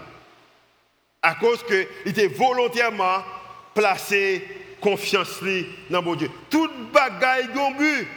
À 1.21 1.35
cause 1.35 1.63
qu'il 1.63 1.87
était 2.05 2.27
volontairement 2.27 3.23
placé 3.73 4.47
confiance 4.79 5.41
dans 5.89 6.01
mon 6.01 6.15
Dieu. 6.15 6.29
Toute 6.49 6.91
bagaille 6.91 7.49
a 7.53 7.77
but. 7.77 8.07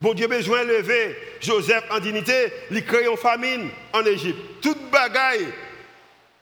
Bon 0.00 0.14
Dieu 0.14 0.26
besoin 0.26 0.64
lever 0.64 1.16
Joseph 1.40 1.84
en 1.90 2.00
dignité, 2.00 2.52
il 2.70 2.84
crée 2.84 3.06
une 3.06 3.16
famine 3.16 3.68
en 3.92 4.04
Égypte. 4.04 4.38
Toute 4.62 4.90
bagaille 4.90 5.46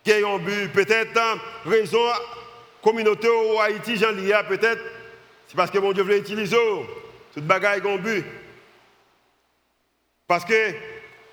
qui 0.04 0.12
a 0.12 0.16
un 0.26 0.38
peut-être 0.72 1.20
raison 1.66 1.98
communauté 2.80 3.28
au 3.28 3.58
Haïti, 3.58 3.96
j'en 3.96 4.12
lia 4.12 4.44
peut-être, 4.44 4.80
c'est 5.48 5.56
parce 5.56 5.70
que 5.70 5.78
mon 5.78 5.92
Dieu 5.92 6.04
voulait 6.04 6.18
utiliser 6.18 6.56
toute 7.34 7.44
bagaille 7.44 7.80
a 7.84 7.88
un 7.88 7.96
but. 7.96 8.24
Parce 10.26 10.44
que, 10.44 10.74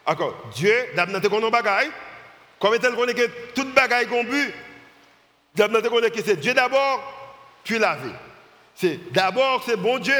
encore, 0.05 0.49
Dieu, 0.55 0.73
d'abord, 0.95 1.21
qu'on 1.21 1.49
bagaille, 1.49 1.91
comme 2.59 2.77
tel 2.79 2.93
qu'on 2.95 3.07
est 3.07 3.13
que 3.13 3.29
toute 3.53 3.73
bagaille 3.73 4.07
un 4.07 4.23
but, 4.23 4.53
qu'on 5.89 6.01
que 6.01 6.23
c'est 6.25 6.37
Dieu 6.37 6.53
d'abord, 6.53 7.01
puis 7.63 7.79
la 7.79 7.95
vie. 7.95 8.13
C'est 8.75 9.11
d'abord, 9.11 9.63
c'est 9.65 9.77
bon 9.77 9.99
Dieu, 9.99 10.13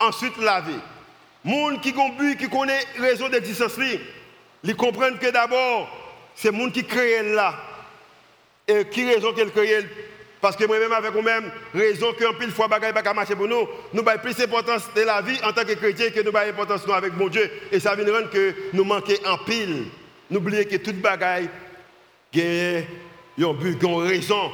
ensuite 0.00 0.36
la 0.38 0.60
vie. 0.60 0.80
Moun 1.44 1.80
qui 1.80 1.92
but, 1.92 2.36
qui 2.38 2.48
connaît 2.48 2.84
raison 2.98 3.28
d'existence, 3.28 3.78
ils 4.64 4.76
comprennent 4.76 5.18
que 5.18 5.30
d'abord, 5.30 5.88
c'est 6.34 6.50
monde 6.50 6.72
qui 6.72 6.84
crée 6.84 7.22
là. 7.22 7.54
Et 8.68 8.84
qui 8.86 9.04
raison 9.08 9.32
qu'elle 9.32 9.52
crée 9.52 9.86
Parce 10.40 10.56
que 10.56 10.64
moi-même, 10.64 10.92
avec 10.92 11.12
moi-même, 11.12 11.50
raison 11.72 12.12
qu'un 12.12 12.32
pile 12.32 12.50
fois 12.50 12.66
bagaille 12.66 12.92
pas 12.92 13.14
marcher 13.14 13.36
pour 13.36 13.46
nous, 13.46 13.68
nous 13.92 14.08
avons 14.08 14.20
plus 14.20 14.36
d'importance 14.36 14.92
de 14.94 15.02
la 15.02 15.22
vie 15.22 15.38
en 15.44 15.52
tant 15.52 15.64
que 15.64 15.72
chrétien 15.74 16.10
que 16.10 16.20
nous 16.20 16.36
avons 16.36 16.50
importance 16.50 16.86
nous 16.86 16.92
avec 16.92 17.14
mon 17.14 17.28
Dieu. 17.28 17.48
Et 17.70 17.78
ça 17.78 17.94
vient 17.94 18.12
rendre 18.12 18.30
que 18.30 18.54
nous 18.72 18.84
manquons 18.84 19.14
en 19.24 19.38
pile. 19.38 19.84
N'oubliez 20.28 20.64
que 20.66 20.76
toute 20.76 21.00
bagaille 21.00 21.48
gagne 22.36 22.86
un 23.40 23.52
but, 23.52 23.82
une 23.82 24.02
raison 24.02 24.52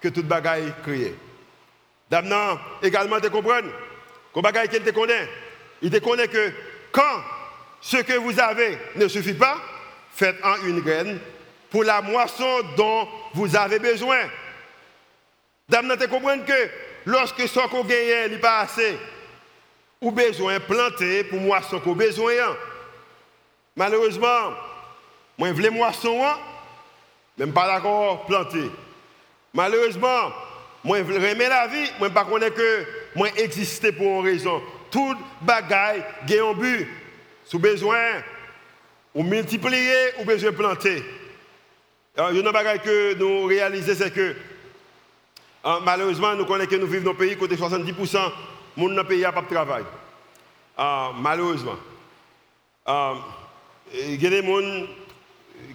que 0.00 0.08
toute 0.08 0.26
bagaille 0.26 0.72
créée. 0.82 1.14
D'abord, 2.10 2.60
également, 2.82 3.20
tu 3.20 3.30
comprends 3.30 3.60
que 4.34 4.40
bagaille 4.40 4.68
qu'elle 4.68 4.82
te 4.82 4.90
connaît. 4.90 5.28
Il 5.80 5.90
te 5.90 5.98
connaît 5.98 6.28
que 6.28 6.52
quand 6.90 7.22
ce 7.80 7.98
que 7.98 8.18
vous 8.18 8.38
avez 8.38 8.78
ne 8.96 9.08
suffit 9.08 9.34
pas, 9.34 9.56
faites 10.12 10.36
en 10.44 10.56
une 10.66 10.80
graine 10.80 11.18
pour 11.70 11.84
la 11.84 12.02
moisson 12.02 12.60
dont 12.76 13.08
vous 13.34 13.56
avez 13.56 13.78
besoin. 13.78 14.18
Dame, 15.68 15.96
te 15.96 16.04
comprendre 16.04 16.44
que 16.44 16.68
lorsque 17.06 17.48
ce 17.48 17.66
qu'on 17.68 17.84
gagne 17.84 18.30
n'est 18.30 18.38
pas 18.38 18.60
assez, 18.60 18.98
ou 20.02 20.10
besoin 20.10 20.58
planter 20.58 21.24
pour 21.24 21.40
moisson 21.40 21.78
qu'on 21.78 21.94
besoin. 21.94 22.32
Malheureusement, 23.76 24.52
moi 25.38 25.48
je 25.48 25.52
veux 25.54 25.70
moisson, 25.70 26.22
hein. 26.24 26.36
Même 27.38 27.52
pas 27.52 27.66
d'accord 27.66 28.26
planter. 28.26 28.70
Malheureusement, 29.54 30.32
moi 30.84 30.98
je 30.98 31.02
veux 31.04 31.18
la 31.18 31.66
vie, 31.66 31.90
moi 31.98 32.08
ne 32.08 32.14
pas 32.14 32.24
connaître 32.24 32.56
que 32.56 32.86
moi 33.14 33.28
exister 33.36 33.92
pour 33.92 34.20
une 34.20 34.26
raison 34.26 34.62
toute 34.92 35.18
bagaille 35.40 36.02
a 36.02 36.44
un 36.44 36.52
but. 36.52 36.86
Sous 37.44 37.58
besoin, 37.58 38.22
ou 39.14 39.24
multiplier, 39.24 40.12
ou 40.20 40.24
besoin 40.24 40.52
planter. 40.52 41.02
Il 42.16 42.20
y 42.20 42.24
a 42.24 42.30
une 42.30 42.52
bagaille 42.52 42.80
que 42.80 43.14
nous 43.14 43.46
réalisons, 43.46 43.94
c'est 43.96 44.12
que 44.12 44.36
hein, 45.64 45.80
malheureusement, 45.82 46.36
nous 46.36 46.44
connaissons 46.44 46.70
que 46.70 46.76
nous 46.76 46.86
vivons 46.86 47.06
dans 47.06 47.10
un 47.12 47.14
pays 47.14 47.36
où 47.40 47.46
70% 47.46 47.48
des 47.48 48.06
gens 48.06 48.32
dans 48.76 48.88
le 48.88 49.04
pays 49.04 49.22
n'ont 49.22 49.32
pas 49.32 49.42
de 49.42 49.46
travail. 49.46 49.84
Ah, 50.76 51.10
malheureusement. 51.18 51.76
Ah, 52.86 53.14
y 53.92 54.26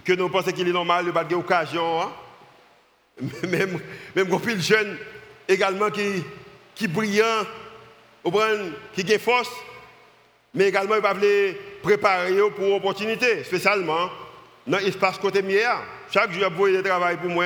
que 0.03 0.13
nous 0.13 0.29
pensons 0.29 0.51
qu'il 0.51 0.67
est 0.67 0.71
normal 0.71 1.05
de 1.05 1.11
pas 1.11 1.23
d'occasion. 1.23 2.11
Même, 3.49 3.79
même 4.15 4.29
quand 4.29 4.39
il 4.47 4.61
jeunes 4.61 4.95
également 5.47 5.89
qui, 5.89 6.23
qui 6.75 6.87
brillent 6.87 7.23
qui 8.93 9.13
a 9.13 9.17
force, 9.17 9.49
mais 10.53 10.67
également 10.67 10.95
il 10.95 11.01
va 11.01 11.15
préparer 11.81 12.37
pour 12.55 12.67
l'opportunité, 12.67 13.43
spécialement 13.43 14.09
dans 14.67 14.77
l'espace 14.77 15.17
côté 15.17 15.41
mieux. 15.41 15.61
Chaque 16.11 16.31
jour, 16.31 16.69
il 16.69 16.75
y 16.75 16.77
a 16.77 16.83
travail 16.83 17.17
pour 17.17 17.29
moi. 17.29 17.45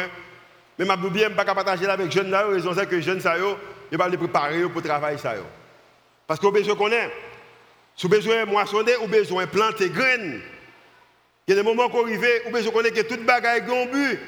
Mais 0.77 0.85
je 0.85 0.91
ne 0.91 1.29
peux 1.29 1.35
pas 1.35 1.45
partager 1.45 1.85
avec 1.85 2.07
les 2.07 2.11
jeunes 2.11 2.31
là, 2.31 2.47
raison 2.47 2.73
c'est 2.73 2.87
que 2.87 2.95
les 2.95 3.01
jeunes, 3.01 3.21
ils 3.91 3.97
va 3.97 4.09
les 4.09 4.17
préparer 4.17 4.61
pour 4.63 4.81
le 4.81 4.87
travail. 4.87 5.17
Parce 6.25 6.39
qu'on 6.39 6.51
besoin 6.51 6.75
connaître. 6.75 7.13
Si 7.95 8.07
vous 8.07 8.13
avez 8.13 8.23
besoin 8.23 8.45
moissonner, 8.45 8.95
ou 8.97 9.07
besoin 9.07 9.45
planter 9.47 9.89
graines. 9.89 10.41
Il 11.47 11.51
y 11.51 11.53
a 11.53 11.61
des 11.61 11.67
moments 11.67 11.89
qu'on 11.89 12.03
arrive, 12.03 12.25
besoin 12.51 12.71
de 12.71 12.75
connaître 12.75 12.95
que 12.95 13.07
toute 13.07 13.25
bagaille 13.25 13.61
a 13.61 13.81
un 13.81 13.85
but. 13.85 14.19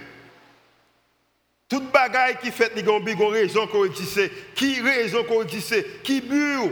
Toute 1.69 1.91
bagaille 1.91 2.38
qui 2.41 2.52
fait 2.52 2.71
les 2.76 2.84
gambis, 2.84 3.13
ont 3.13 3.30
raison 3.30 3.67
qu'on 3.67 3.86
existe. 3.86 4.30
Qui 4.56 4.82
raison 4.82 5.23
qu'on 5.23 5.43
existe? 5.43 6.04
Qui 6.04 6.21
but 6.21 6.71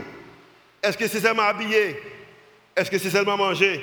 Est-ce 0.82 0.98
que 0.98 1.08
c'est 1.08 1.20
seulement 1.20 1.42
habillé 1.42 1.96
Est-ce 2.76 2.90
que 2.90 2.98
c'est 2.98 3.10
seulement 3.10 3.36
manger? 3.36 3.82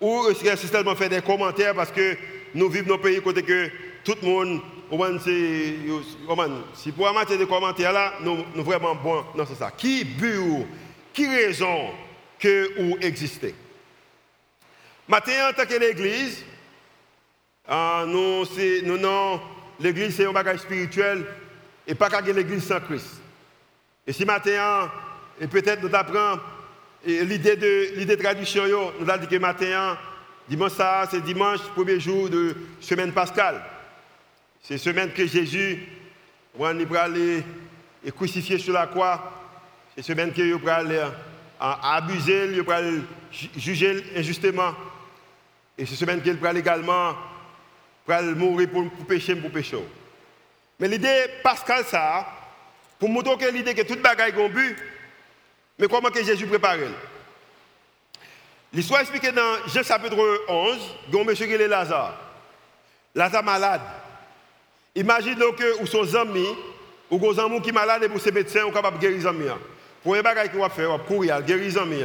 Ou 0.00 0.28
est-ce 0.28 0.42
que 0.42 0.56
c'est 0.56 0.66
seulement 0.66 0.94
faire 0.94 1.08
des 1.08 1.22
commentaires 1.22 1.74
parce 1.74 1.90
que 1.90 2.16
nous 2.54 2.68
vivons 2.68 2.88
dans 2.88 2.94
un 2.94 2.98
pays 2.98 3.22
côté 3.22 3.42
que 3.42 3.70
tout 4.04 4.16
le 4.20 4.28
monde, 4.28 4.60
si 6.74 6.92
pour 6.92 7.08
amateur 7.08 7.38
de 7.38 7.44
commentaires 7.44 7.92
là, 7.92 8.14
nous 8.20 8.36
sommes 8.36 8.64
vraiment 8.64 8.94
bons. 8.94 9.24
Non, 9.34 9.44
c'est 9.48 9.58
ça. 9.58 9.70
Qui 9.70 10.04
but 10.04 10.66
Qui 11.12 11.26
raison 11.26 11.90
que 12.38 12.82
vous 12.82 12.96
Maintenant, 15.06 15.50
en 15.50 15.52
tant 15.52 15.66
que 15.66 15.78
l'Église, 15.78 16.42
euh, 17.68 18.06
nous, 18.06 18.44
nous 18.84 19.40
l'église 19.80 20.16
c'est 20.16 20.26
un 20.26 20.32
bagage 20.32 20.60
spirituel 20.60 21.24
et 21.86 21.94
pas 21.94 22.08
qu'à 22.08 22.20
l'église 22.20 22.66
sans 22.66 22.80
Christ. 22.80 23.20
Et 24.06 24.12
si 24.12 24.24
matin, 24.24 24.90
et 25.40 25.46
peut-être 25.46 25.82
nous 25.82 25.94
apprenons 25.94 26.40
l'idée 27.06 27.56
de 27.56 27.96
l'idée 27.96 28.16
tradition, 28.16 28.64
nous 28.98 29.08
avons 29.08 29.22
dit 29.22 29.28
que 29.28 29.36
matin, 29.36 29.98
dimanche 30.48 30.72
ça, 30.72 31.06
c'est 31.10 31.22
dimanche, 31.22 31.60
premier 31.74 32.00
jour 32.00 32.28
de 32.28 32.54
semaine 32.80 33.12
pascale. 33.12 33.62
C'est 34.62 34.78
semaine 34.78 35.12
que 35.12 35.26
Jésus, 35.26 35.86
on 36.58 36.64
aller 36.64 37.42
et 38.04 38.12
crucifié 38.12 38.58
sur 38.58 38.72
la 38.72 38.86
croix. 38.86 39.32
C'est 39.94 40.02
semaine 40.02 40.32
que 40.32 40.42
il 40.42 40.54
va 40.54 40.82
abuser, 41.60 42.46
il 42.52 42.62
va 42.62 42.80
juger 43.56 44.04
injustement. 44.16 44.74
Et 45.76 45.86
c'est 45.86 45.96
semaine 45.96 46.22
qu'il 46.22 46.36
va 46.36 46.52
également 46.52 47.14
pour 48.04 48.22
mourir 48.36 48.68
pour, 48.70 48.84
pécher, 49.06 49.34
pour 49.34 49.50
pécher. 49.50 49.78
Mais 50.78 50.88
l'idée 50.88 51.26
Pascal, 51.42 51.84
ça, 51.84 52.26
pour 52.98 53.08
montrer 53.08 53.36
que 53.36 53.50
l'idée 53.50 53.74
que 53.74 53.82
toute 53.82 54.02
bagaille 54.02 54.34
est 54.38 54.48
but, 54.48 54.76
mais 55.78 55.88
comment 55.88 56.10
que 56.10 56.22
Jésus 56.22 56.46
prépare 56.46 56.76
L'histoire 58.72 59.00
expliquée 59.00 59.32
dans 59.32 59.68
Jean 59.68 59.82
chapitre 59.82 60.16
11, 60.48 60.78
il 61.12 61.24
monsieur 61.24 61.46
qui 61.46 61.52
est 61.52 61.68
Lazare. 61.68 62.18
Lazare 63.14 63.44
malade. 63.44 63.80
Imaginez 64.96 65.52
que 65.56 65.80
ou 65.80 65.86
son 65.86 66.14
ami, 66.16 66.46
ou 67.10 67.18
vos 67.18 67.38
amis 67.38 67.60
qui 67.60 67.68
sont 67.68 67.74
malades 67.74 68.02
et 68.02 68.08
pour 68.08 68.20
ces 68.20 68.32
médecins, 68.32 68.62
sont 68.62 68.72
capables 68.72 68.98
de 68.98 69.02
guérir 69.02 69.18
les 69.18 69.26
amis. 69.26 69.46
Pour 70.02 70.14
les 70.14 70.22
bagailles 70.22 70.50
qu'il 70.50 70.58
va 70.58 70.68
faire, 70.68 70.90
il 70.90 70.98
va 70.98 71.04
courir, 71.04 71.40
guérir 71.42 71.64
les 71.64 71.78
amis. 71.78 72.02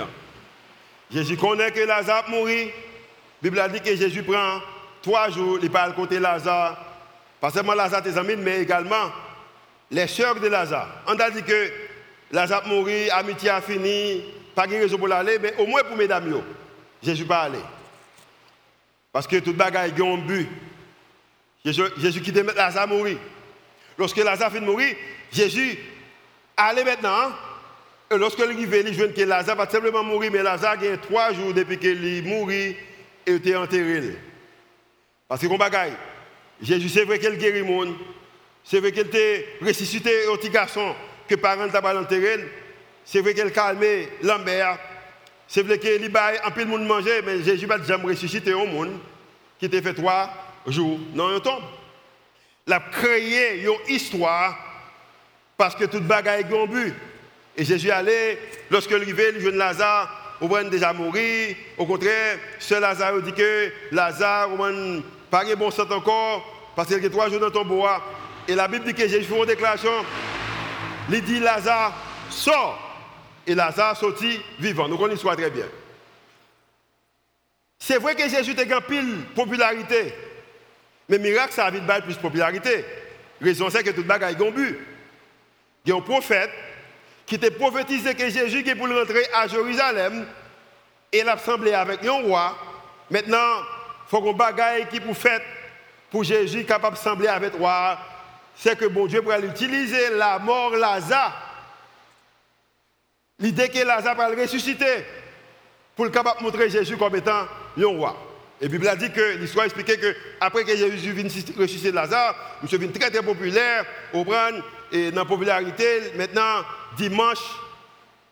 Jésus 1.11 1.37
connaît 1.37 1.71
que 1.71 1.81
Lazare 1.81 2.29
mourit. 2.29 2.71
Bible 3.41 3.59
a 3.59 3.69
dit 3.69 3.81
que 3.81 3.95
Jésus 3.95 4.23
prend 4.23 4.59
trois 5.01 5.29
jours, 5.29 5.59
il 5.61 5.69
parle 5.69 5.95
côté 5.95 6.19
Lazare. 6.19 6.77
Pas 7.39 7.51
seulement 7.51 7.73
Lazare, 7.73 8.03
tes 8.03 8.17
amis, 8.17 8.35
mais 8.35 8.61
également 8.61 9.11
les 9.91 10.07
sœurs 10.07 10.39
de 10.39 10.47
Lazare. 10.47 10.89
On 11.07 11.17
a 11.17 11.29
dit 11.29 11.43
que 11.43 11.71
Lazare 12.31 12.67
mourit, 12.67 13.09
amitié 13.09 13.49
a 13.49 13.61
fini, 13.61 14.23
pas 14.53 14.67
de 14.67 14.73
raison 14.73 14.97
pour 14.97 15.07
l'aller, 15.07 15.39
mais 15.39 15.55
au 15.57 15.65
moins 15.65 15.83
pour 15.83 15.95
mesdames, 15.95 16.41
Jésus 17.01 17.25
pas 17.25 17.43
allé. 17.43 17.59
Parce 19.11 19.25
que 19.25 19.37
toute 19.37 19.55
bagaille 19.55 19.93
a 19.97 20.03
un 20.03 20.17
but. 20.17 20.47
Jésus, 21.65 21.81
Jésus 21.97 22.21
qui 22.21 22.31
mettre 22.31 22.55
Lazare 22.55 22.87
mourir. 22.87 23.17
Lorsque 23.97 24.17
Lazare 24.17 24.51
finit 24.51 24.65
de 24.65 24.71
mourir, 24.71 24.95
Jésus 25.31 25.77
allait 26.55 26.83
maintenant. 26.83 27.31
Et 28.11 28.17
lorsque 28.17 28.39
il 28.39 28.45
arrive, 28.45 28.73
il 28.87 29.13
que 29.13 29.21
Lazare 29.21 29.57
pas 29.57 29.69
simplement 29.69 30.03
mourir, 30.03 30.31
mais 30.31 30.43
Lazare 30.43 30.73
a 30.73 30.97
trois 30.97 31.33
jours 31.33 31.53
depuis 31.53 31.77
qu'il 31.77 32.05
est 32.05 32.21
mort 32.21 32.49
et 33.29 33.35
était 33.35 33.55
enterré. 33.55 34.17
Parce 35.27 35.41
que 35.41 35.47
comme 35.47 35.57
bagaille, 35.57 35.93
Jésus, 36.61 36.89
c'est 36.89 37.05
vrai 37.05 37.19
qu'il 37.19 37.37
guérit 37.37 37.59
le 37.59 37.65
monde. 37.65 37.95
C'est 38.63 38.79
vrai 38.79 38.91
qu'il 38.91 39.07
était 39.07 39.47
ressuscité 39.61 40.27
au 40.27 40.37
petit 40.37 40.49
garçon 40.49 40.95
que 41.27 41.35
parents 41.35 41.67
n'ont 41.67 41.99
enterré. 41.99 42.45
C'est 43.05 43.21
vrai 43.21 43.33
qu'il 43.33 43.51
calmé 43.51 44.09
Lambert. 44.23 44.77
C'est 45.47 45.63
vrai 45.63 45.79
qu'il 45.79 46.15
a 46.15 46.45
un 46.45 46.51
peu 46.51 46.65
de 46.65 46.69
monde 46.69 46.85
manger, 46.85 47.21
mais 47.25 47.41
Jésus 47.41 47.65
n'a 47.65 47.81
jamais 47.81 48.05
ressuscité 48.05 48.53
au 48.53 48.65
monde 48.65 48.99
qui 49.57 49.65
était 49.65 49.81
fait 49.81 49.93
trois 49.93 50.29
jours 50.67 50.99
dans 51.13 51.27
un 51.27 51.39
tombe. 51.39 51.63
Il 52.67 52.73
a 52.73 52.79
créé 52.79 53.63
une 53.65 53.95
histoire 53.95 54.57
parce 55.57 55.75
que 55.75 55.85
toute 55.85 56.03
bagaille 56.03 56.45
un 56.45 56.65
but. 56.65 56.93
Et 57.57 57.65
Jésus 57.65 57.91
allait, 57.91 58.39
lorsque 58.69 58.91
il 58.91 58.97
arrivait, 58.97 59.31
il 59.35 59.41
jeune 59.41 59.57
Lazare, 59.57 60.18
au 60.41 60.47
moins 60.47 60.63
déjà 60.63 60.93
mourir. 60.93 61.55
Au 61.77 61.85
contraire, 61.85 62.37
ce 62.59 62.75
Lazare 62.75 63.21
dit 63.21 63.33
que 63.33 63.71
Lazare, 63.91 64.51
au 64.53 64.57
moins 64.57 65.01
pas 65.29 65.45
de 65.45 65.55
bon 65.55 65.71
sang 65.71 65.89
encore, 65.91 66.71
parce 66.75 66.87
qu'il 66.87 67.03
y 67.03 67.05
a 67.05 67.09
trois 67.09 67.29
jours 67.29 67.39
dans 67.39 67.51
ton 67.51 67.65
bois. 67.65 68.01
Et 68.47 68.55
la 68.55 68.67
Bible 68.67 68.85
dit 68.85 68.93
que 68.93 69.07
Jésus 69.07 69.25
fait 69.25 69.37
une 69.37 69.45
déclaration. 69.45 69.91
Il 71.11 71.21
dit 71.21 71.39
Lazare, 71.39 71.93
sort. 72.29 72.79
Et 73.45 73.55
Lazare 73.55 73.97
sorti 73.97 74.39
vivant. 74.59 74.87
Nous 74.87 74.97
connaissons 74.97 75.29
l'histoire 75.29 75.35
très 75.35 75.49
bien. 75.49 75.65
C'est 77.77 77.97
vrai 77.97 78.15
que 78.15 78.27
Jésus 78.27 78.55
a 78.57 78.63
une 78.63 78.81
pile 78.81 79.17
popularité. 79.35 80.13
Mais 81.07 81.17
miracle, 81.17 81.53
ça 81.53 81.65
a 81.65 81.71
vite 81.71 81.83
plus 82.03 82.15
de 82.15 82.21
popularité. 82.21 82.85
La 83.41 83.47
raison, 83.47 83.69
c'est 83.69 83.83
que 83.83 83.89
tout 83.89 84.01
le 84.01 84.07
monde 84.07 84.23
a 84.23 84.27
un 84.27 84.51
but. 84.51 84.77
Il 85.85 85.89
y 85.89 85.91
a 85.93 85.95
un 85.95 86.01
prophète 86.01 86.51
qui 87.29 87.37
t'a 87.37 87.51
prophétisé 87.51 88.15
que 88.15 88.27
Jésus 88.27 88.67
est 88.67 88.75
pour 88.75 88.89
rentrer 88.89 89.23
à 89.35 89.47
Jérusalem 89.47 90.25
et 91.11 91.23
l'a 91.23 91.33
assemblé 91.33 91.73
avec 91.73 92.03
un 92.03 92.23
roi. 92.23 92.57
Maintenant, 93.11 93.61
faut 94.07 94.19
qu'on 94.19 94.33
bagaille 94.33 94.87
qui 94.87 94.99
pour 94.99 95.15
faire 95.15 95.39
pour 96.09 96.23
Jésus 96.23 96.65
capable 96.65 96.95
de 96.97 97.01
sembler 97.01 97.27
avec 97.27 97.55
toi, 97.55 97.99
c'est 98.55 98.75
que 98.75 98.85
bon 98.85 99.05
Dieu 99.05 99.21
pourrait 99.21 99.45
utiliser 99.45 100.09
la 100.09 100.39
mort 100.39 100.75
Lazare. 100.75 101.39
L'idée 103.37 103.69
que 103.69 103.85
Lazare 103.85 104.15
va 104.15 104.29
ressusciter 104.29 105.05
pour 105.95 106.05
le 106.05 106.11
capable 106.11 106.41
montrer 106.41 106.67
Jésus 106.67 106.97
comme 106.97 107.15
étant 107.15 107.45
un 107.77 107.85
roi. 107.85 108.28
Et 108.61 108.67
Bible 108.67 108.87
a 108.87 108.95
dit 108.95 109.11
que 109.11 109.37
l'histoire 109.37 109.65
expliquait 109.65 109.97
que 109.97 110.15
après 110.41 110.65
que 110.65 110.75
Jésus 110.75 111.13
vient 111.13 111.23
ressusciter 111.57 111.91
Lazare, 111.91 112.35
M. 112.61 112.67
devient 112.69 112.91
très 112.91 113.09
très 113.09 113.23
populaire 113.23 113.85
au 114.13 114.25
Bran 114.25 114.59
et 114.91 115.11
dans 115.11 115.21
la 115.21 115.25
popularité. 115.25 116.11
Maintenant, 116.15 116.65
dimanche, 116.97 117.39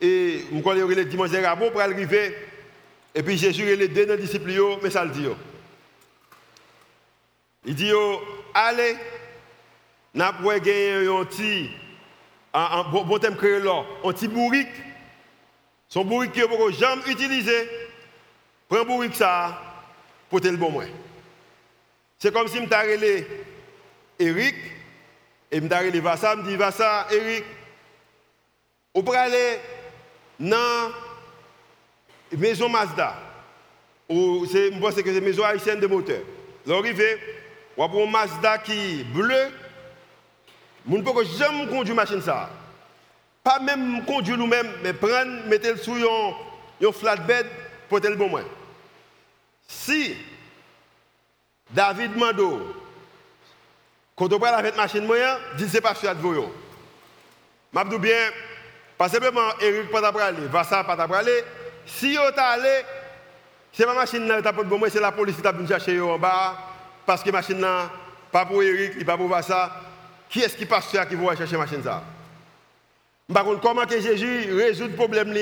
et 0.00 0.44
vous 0.52 0.60
connaissez 0.60 0.94
le 0.94 1.04
dimanche 1.06 1.30
des 1.30 1.44
rabots 1.44 1.70
pour 1.70 1.80
arriver. 1.80 2.36
Et 3.14 3.22
puis 3.22 3.38
Jésus 3.38 3.68
est 3.70 3.76
les 3.76 3.88
deux 3.88 4.16
disciples, 4.16 4.52
mais 4.82 4.90
ça 4.90 5.04
le 5.04 5.10
dit. 5.10 5.26
Il 7.64 7.74
dit, 7.74 7.90
allez, 8.54 8.96
pas 10.14 10.58
gagné 10.60 11.06
un 11.06 11.24
petit, 11.24 11.70
un 12.52 12.84
bon 12.90 13.18
thème 13.18 13.36
créé 13.36 13.60
là, 13.60 13.82
un 14.04 14.12
petit 14.12 14.28
bourrique. 14.28 14.68
Son 15.88 16.04
bourrique 16.04 16.32
que 16.32 16.42
vous 16.42 16.70
jamais 16.70 17.02
utilisé. 17.06 17.68
Prends 18.68 18.84
bourrique 18.84 19.16
ça, 19.16 19.67
pour 20.28 20.40
le 20.40 20.56
bon 20.56 20.70
moins. 20.70 20.88
C'est 22.18 22.32
comme 22.32 22.48
si 22.48 22.56
je 22.56 22.62
m'avais 22.62 23.26
Eric, 24.18 24.54
et 25.50 25.60
je 25.60 25.64
m'avais 25.64 26.00
Vassa, 26.00 26.34
je 26.36 26.42
me 26.42 26.48
dis 26.48 26.56
Vassa, 26.56 27.06
Eric, 27.10 27.44
vous 28.94 29.02
pouvez 29.02 29.18
aller 29.18 29.58
dans 30.40 30.90
la 32.32 32.38
maison 32.38 32.68
Mazda, 32.68 33.16
ou 34.08 34.46
je 34.46 34.78
pense 34.80 34.94
que 34.94 35.02
c'est 35.04 35.18
une 35.18 35.24
maison 35.24 35.44
haïtienne 35.44 35.80
de 35.80 35.86
moteur. 35.86 36.20
L'arrivée, 36.66 37.18
ou 37.76 37.88
pour 37.88 38.02
un 38.02 38.10
Mazda 38.10 38.58
qui 38.58 39.00
est 39.00 39.04
bleu, 39.04 39.50
je 40.90 40.96
ne 40.96 41.02
peux 41.02 41.24
jamais 41.24 41.66
conduire 41.66 41.94
machine 41.94 42.22
ça. 42.22 42.50
Pas 43.44 43.60
même 43.60 44.04
conduire 44.04 44.36
nous-mêmes, 44.36 44.70
mais 44.82 44.92
prendre, 44.92 45.46
mettre 45.46 45.68
le 45.70 45.76
sous 45.76 45.94
un 45.94 46.92
flatbed 46.92 47.46
pour 47.88 48.00
le 48.00 48.16
bon 48.16 48.28
moins. 48.28 48.44
Si 49.68 50.16
David 51.70 52.16
Mando, 52.16 52.74
quand 54.16 54.32
on 54.32 54.40
parle 54.40 54.54
avec 54.54 54.74
machine 54.76 55.04
moyen, 55.04 55.38
dit 55.58 55.68
c'est 55.68 55.82
pas 55.82 55.94
Fiat 55.94 56.14
Voyo. 56.14 56.52
Je 57.74 57.88
dis 57.90 57.98
bien, 57.98 58.30
pas 58.96 59.10
simplement 59.10 59.50
Eric 59.60 59.90
pas 59.90 60.08
aller, 60.08 60.46
Vassa 60.46 60.82
pas 60.82 60.94
aller. 60.94 61.44
Si 61.84 62.16
vous 62.16 62.22
êtes 62.22 62.38
allé, 62.38 62.82
c'est 63.72 63.84
pas 63.84 63.94
machine 63.94 64.26
qui 64.26 64.48
est 64.48 64.64
bon, 64.64 64.80
c'est 64.90 65.00
la 65.00 65.12
police 65.12 65.36
qui 65.36 65.46
est 65.46 65.52
venue 65.52 65.68
chercher 65.68 66.00
en 66.00 66.18
bas 66.18 66.56
parce 67.04 67.22
que 67.22 67.30
machine 67.30 67.60
là, 67.60 67.90
pas 68.32 68.46
pour 68.46 68.62
Eric, 68.62 69.04
pas 69.04 69.16
pour 69.16 69.34
ça. 69.42 69.82
Qui 70.30 70.40
est-ce 70.40 70.56
qui 70.56 70.66
passe 70.66 70.88
qui 70.88 71.14
va 71.14 71.36
chercher 71.36 71.56
machine 71.56 71.82
ça? 71.82 72.02
Par 73.32 73.44
comment 73.60 73.86
Jésus 73.86 74.52
résout 74.54 74.88
le 74.88 74.94
problème 74.94 75.34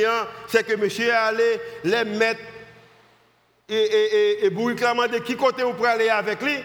c'est 0.49 0.64
que 0.64 0.74
monsieur 0.74 1.07
est 1.07 1.11
allé 1.12 1.61
les 1.85 2.05
mettre 2.05 2.41
et, 3.69 3.75
et, 3.75 4.45
et, 4.45 4.47
et 4.47 4.51
de 4.51 5.19
qui 5.19 5.37
côté 5.37 5.62
vous 5.62 5.75
pouvez 5.75 5.89
aller 5.89 6.09
avec 6.09 6.41
lui? 6.43 6.57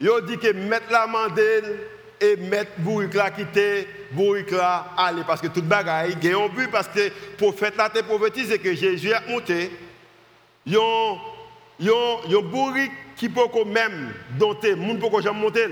Il 0.00 0.10
dit 0.26 0.38
que 0.38 0.52
mettre 0.52 0.92
la 0.92 1.06
mandel 1.06 1.80
et 2.20 2.36
mettre 2.36 2.72
bourrique 2.78 3.14
là, 3.14 3.30
quitter 3.30 3.86
bourrique 4.12 4.50
là, 4.50 4.92
aller. 4.96 5.22
Parce 5.26 5.40
que 5.40 5.48
toute 5.48 5.64
bagaille, 5.64 6.16
il 6.20 6.28
y 6.28 6.32
a 6.32 6.38
un 6.38 6.48
but, 6.48 6.70
parce 6.70 6.88
que 6.88 7.00
le 7.00 7.10
prophète 7.36 7.76
là, 7.76 7.88
te 7.88 8.00
prophétise 8.00 8.56
que 8.58 8.74
Jésus 8.74 9.12
a 9.12 9.22
monté. 9.28 9.70
Il 10.66 10.74
y 10.74 10.76
a 10.76 12.38
un 12.38 12.42
bourrique 12.42 12.92
qui 13.16 13.28
peut 13.28 13.42
même 13.66 14.12
dompter, 14.38 14.70
le 14.70 14.76
monde 14.76 15.00
peut 15.00 15.22
jamais 15.22 15.40
monter. 15.40 15.66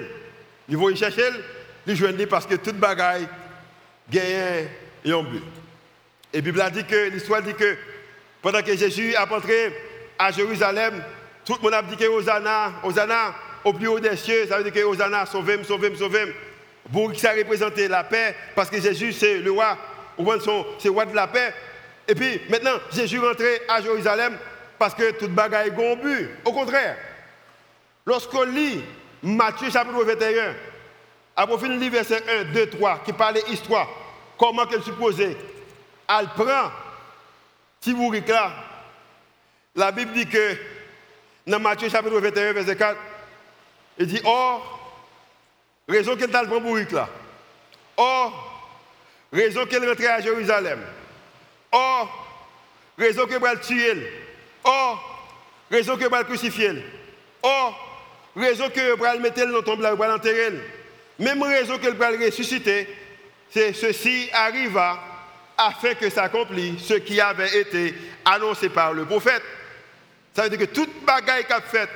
Il 0.68 0.76
va 0.76 0.90
y 0.90 0.96
chercher, 0.96 1.22
il 1.86 1.94
joindre 1.94 2.26
parce 2.26 2.46
que 2.46 2.56
toute 2.56 2.76
bagaille 2.76 3.28
gagne 4.10 4.66
un 5.04 5.22
but. 5.22 5.42
Et 6.32 6.38
la 6.38 6.42
Bible 6.42 6.60
a 6.60 6.70
dit 6.70 6.84
que, 6.84 7.10
l'histoire 7.10 7.42
dit 7.42 7.54
que 7.54 7.76
pendant 8.42 8.62
que 8.62 8.76
Jésus 8.76 9.14
a 9.14 9.32
entré 9.32 9.72
à 10.18 10.30
Jérusalem, 10.30 11.02
tout 11.44 11.54
le 11.54 11.62
monde 11.62 11.74
a 11.74 11.82
dit 11.82 11.96
que 11.96 12.04
Hosanna, 12.04 12.72
Hosanna, 12.82 13.34
au 13.64 13.72
plus 13.72 13.88
haut 13.88 14.00
des 14.00 14.16
cieux, 14.16 14.46
ça 14.46 14.58
veut 14.58 14.64
dire 14.64 14.72
que 14.72 14.86
Hosanna, 14.86 15.26
sauvez-moi, 15.26 15.64
sauvez-moi, 15.64 15.98
sauvez-moi. 15.98 16.34
Pour 16.92 17.14
ça 17.16 17.32
représente 17.32 17.76
la 17.78 18.04
paix, 18.04 18.34
parce 18.54 18.70
que 18.70 18.80
Jésus, 18.80 19.12
c'est 19.12 19.38
le 19.38 19.50
roi, 19.50 19.76
c'est 20.78 20.84
le 20.84 20.90
roi 20.90 21.04
de 21.04 21.14
la 21.14 21.26
paix. 21.26 21.52
Et 22.08 22.14
puis 22.14 22.40
maintenant, 22.48 22.78
Jésus 22.92 23.18
rentré 23.18 23.62
à 23.68 23.80
Jérusalem 23.80 24.38
parce 24.78 24.94
que 24.94 25.12
toute 25.12 25.32
bagaille 25.32 25.68
est 25.68 25.96
but. 25.96 26.30
Au 26.44 26.52
contraire, 26.52 26.96
lorsqu'on 28.04 28.44
lit 28.44 28.82
Matthieu 29.22 29.70
chapitre 29.70 30.04
21, 30.04 30.54
après 31.34 31.58
fin 31.58 31.68
lit 31.68 31.90
verset 31.90 32.22
1, 32.28 32.52
2, 32.52 32.70
3, 32.70 33.02
qui 33.04 33.12
parle 33.12 33.34
d'histoire, 33.48 33.88
comment 34.38 34.66
qu'elle 34.66 34.82
supposait, 34.82 35.36
elle 36.08 36.28
prend 36.28 36.70
Tibouric 37.80 38.28
là. 38.28 38.52
La 39.76 39.92
Bible 39.92 40.12
dit 40.14 40.26
que 40.26 40.56
dans 41.46 41.60
Matthieu 41.60 41.90
chapitre 41.90 42.18
21, 42.18 42.54
verset 42.54 42.76
4, 42.76 42.98
il 43.98 44.06
dit, 44.06 44.20
oh, 44.24 44.62
raison 45.86 46.16
qu'elle 46.16 46.30
t'a 46.30 46.42
le 46.42 46.58
bourrique 46.58 46.92
là. 46.92 47.08
Oh, 47.98 48.32
raison 49.30 49.66
qu'elle 49.66 49.86
rentre 49.86 50.06
à 50.08 50.20
Jérusalem. 50.20 50.80
Oh, 51.72 52.08
raison 52.98 53.26
qu'elle 53.26 53.40
va 53.40 53.52
le 53.54 53.60
tuer. 53.60 54.10
Oh, 54.64 54.94
raison 55.70 55.96
qu'elle 55.96 56.10
va 56.10 56.20
le 56.20 56.24
crucifier. 56.24 56.82
Oh, 57.42 57.70
raison 58.34 58.70
qu'elle 58.70 58.98
va 58.98 59.14
le 59.14 59.20
mettre 59.20 59.40
dans 59.46 59.56
le 59.56 59.62
tombe 59.62 59.82
là, 59.82 59.94
va 59.94 60.08
l'enterrer. 60.08 60.54
Même 61.18 61.42
raison 61.42 61.78
qu'elle 61.78 61.96
va 61.96 62.10
le 62.10 62.24
ressusciter, 62.24 62.88
c'est 63.50 63.74
ceci 63.74 64.30
arriva 64.32 64.98
afin 65.56 65.94
que 65.94 66.08
s'accomplisse 66.08 66.82
ce 66.82 66.94
qui 66.94 67.20
avait 67.20 67.60
été 67.60 67.94
annoncé 68.24 68.70
par 68.70 68.94
le 68.94 69.04
prophète. 69.04 69.42
Ça 70.36 70.42
veut 70.42 70.50
dire 70.50 70.58
que 70.58 70.74
toute 70.74 71.02
bagaille 71.02 71.46
qu'a 71.46 71.62
faite, 71.62 71.88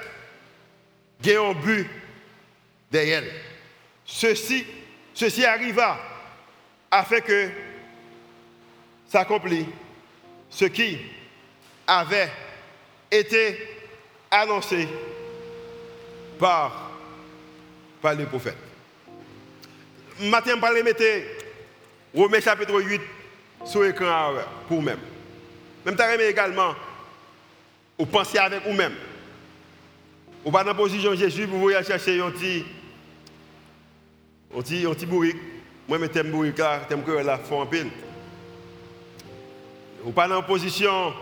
il 1.23 1.31
y 1.31 1.35
a 1.35 1.43
un 1.43 1.53
but 1.53 1.87
derrière. 2.91 3.23
Ceci, 4.07 4.65
ceci 5.13 5.45
arriva 5.45 6.01
afin 6.91 7.21
que 7.21 7.51
s'accomplisse 9.11 9.67
ce 10.49 10.65
qui 10.65 10.97
avait 11.87 12.31
été 13.11 13.59
annoncé 14.31 14.89
par, 16.39 16.93
par 18.01 18.15
le 18.15 18.25
prophète. 18.25 18.57
Matin, 20.19 20.55
je 20.59 20.73
vais 20.73 20.83
mettre 20.83 21.05
Romains 22.15 22.41
chapitre 22.41 22.81
8 22.81 23.03
sur 23.67 23.83
l'écran 23.83 24.33
pour 24.67 24.79
vous-même. 24.79 24.99
Même 25.85 25.95
tu 25.95 26.23
également, 26.23 26.75
vous 28.01 28.07
pensez 28.07 28.39
avec 28.39 28.67
vous-même. 28.67 28.95
Vous 30.43 30.51
pas 30.51 30.65
dans 30.65 30.71
la 30.71 30.75
position 30.75 31.11
de 31.11 31.17
Jésus 31.17 31.47
pour 31.47 31.59
vous 31.59 31.71
chercher 31.71 32.19
un 32.19 32.31
petit, 32.31 32.65
un 34.57 34.63
petit, 34.95 35.05
bourrique. 35.05 35.37
Moi, 35.87 35.99
je 36.01 36.07
t'aime 36.07 36.31
bourrique 36.31 36.57
là, 36.57 36.81
t'aime 36.89 37.03
que 37.03 37.11
la 37.11 37.37
fond 37.37 37.61
en 37.61 37.67
pile. 37.67 37.91
Vous 40.03 40.13
pas 40.13 40.27
dans 40.27 40.37
la 40.37 40.43
position, 40.43 41.13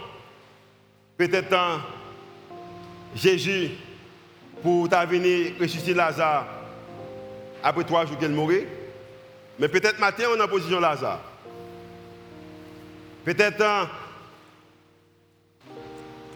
peut-être 1.17 1.81
Jésus, 3.17 3.71
pour 4.63 4.89
venir 4.89 5.55
ressusciter 5.61 5.95
Lazare 5.95 6.47
après 7.61 7.83
trois 7.83 8.07
jours 8.07 8.19
qu'elle 8.19 8.31
mourit. 8.31 8.67
Mais 9.59 9.67
peut-être 9.67 9.99
matin, 9.99 10.27
on 10.33 10.39
est 10.39 10.43
en 10.43 10.47
position 10.47 10.79
Lazare. 10.79 11.23
Peut-être, 13.25 13.89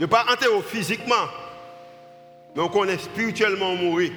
ne 0.02 0.06
pas 0.06 0.24
enterré 0.28 0.60
physiquement, 0.62 1.28
mais 2.56 2.62
on 2.62 2.68
connaît 2.68 2.98
spirituellement 2.98 3.76
mourir. 3.76 4.12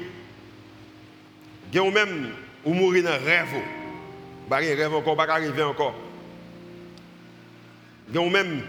A 1.75 1.91
même 1.91 2.31
ou 2.63 2.73
mourir 2.73 3.03
dans 3.03 3.11
un 3.11 3.17
rêve. 3.17 3.61
Pas 4.49 4.57
un 4.57 4.75
rêve 4.75 4.95
encore, 4.95 5.15
pas 5.15 5.29
arriver 5.29 5.61
encore. 5.61 5.93
A 8.15 8.19
même, 8.19 8.63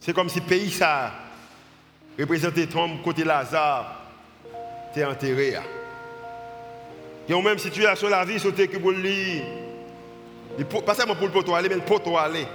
c'est 0.00 0.14
comme 0.14 0.28
si 0.28 0.40
le 0.40 0.46
pays 0.46 0.70
ça 0.70 1.12
représentait 2.18 2.66
ton 2.66 2.98
côté 2.98 3.24
Lazare, 3.24 4.06
tu 4.94 5.00
es 5.00 5.04
enterré. 5.04 5.54
Il 7.28 7.34
y 7.34 7.38
a 7.38 7.42
même 7.42 7.58
situation 7.58 8.08
la 8.08 8.24
vie, 8.24 8.40
sauter 8.40 8.68
que 8.68 8.78
pour 8.78 8.92
lui, 8.92 9.42
pas 10.86 10.94
seulement 10.94 11.16
pour 11.16 11.26
le 11.26 11.32
poteau 11.32 11.54
aller, 11.54 11.68
mais 11.68 11.74
le 11.74 11.80
poteau 11.82 12.16
aller. 12.16 12.46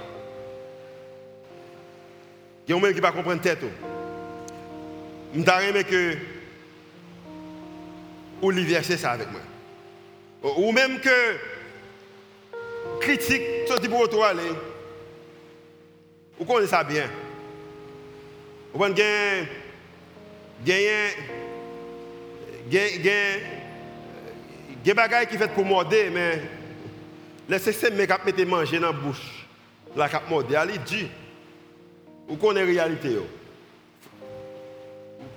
Il 2.70 2.74
y 2.74 2.76
a 2.76 2.80
même 2.80 2.92
qui 2.92 2.98
ne 2.98 3.02
pas 3.02 3.10
comprendre 3.10 3.42
tête. 3.42 3.64
Je 5.34 5.40
aimé 5.68 5.82
que 5.82 6.16
Olivier 8.40 8.78
c'est 8.84 8.96
ça 8.96 9.10
avec 9.10 9.26
moi. 9.32 9.40
Ou 10.56 10.70
même 10.70 11.00
que 11.00 11.10
critique 13.00 13.42
ce 13.66 13.76
type 13.76 13.90
de 13.90 14.22
aller. 14.22 14.52
Vous 16.38 16.44
connaissez 16.44 16.70
ça 16.70 16.84
bien. 16.84 17.10
Vous 18.72 18.78
connaissez 18.78 19.48
des 24.84 24.94
bagages 24.94 25.26
qui 25.26 25.38
fait 25.38 25.52
pour 25.52 25.64
morder 25.64 26.08
mais 26.14 26.40
laissez 27.48 27.72
ces 27.72 27.90
manger 28.44 28.78
dans 28.78 28.92
la 28.92 28.92
bouche. 28.92 29.44
La 29.96 30.08
cap 30.08 30.30
morder, 30.30 30.54
elle 30.54 30.78
dit 30.84 31.08
vous 32.30 32.36
connaissez 32.36 32.72
la 32.72 32.84
réalité. 32.84 33.18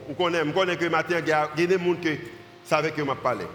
Vous 0.07 0.13
connaissez, 0.13 0.43
vous 0.43 0.51
connaissez 0.53 0.77
que 0.77 0.85
matin, 0.85 1.15
il 1.19 1.27
y 1.27 1.31
a 1.31 1.49
des 1.55 1.67
gens 1.67 1.95
qui 1.95 2.19
savent 2.63 2.91
que 2.91 3.03
je 3.03 3.11
parle. 3.15 3.47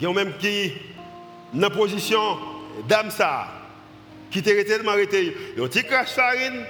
Il 0.00 0.06
y 0.06 0.10
a 0.10 0.12
même 0.12 0.34
qui, 0.38 0.72
dans 1.52 1.62
la 1.62 1.70
position 1.70 2.20
d'âme 2.88 3.10
qui 4.30 4.38
était 4.38 4.64
tellement 4.64 4.92
arrêté. 4.92 5.36
Ils 5.56 5.62
ont 5.62 5.68
crache 5.68 6.10
farine, 6.10 6.64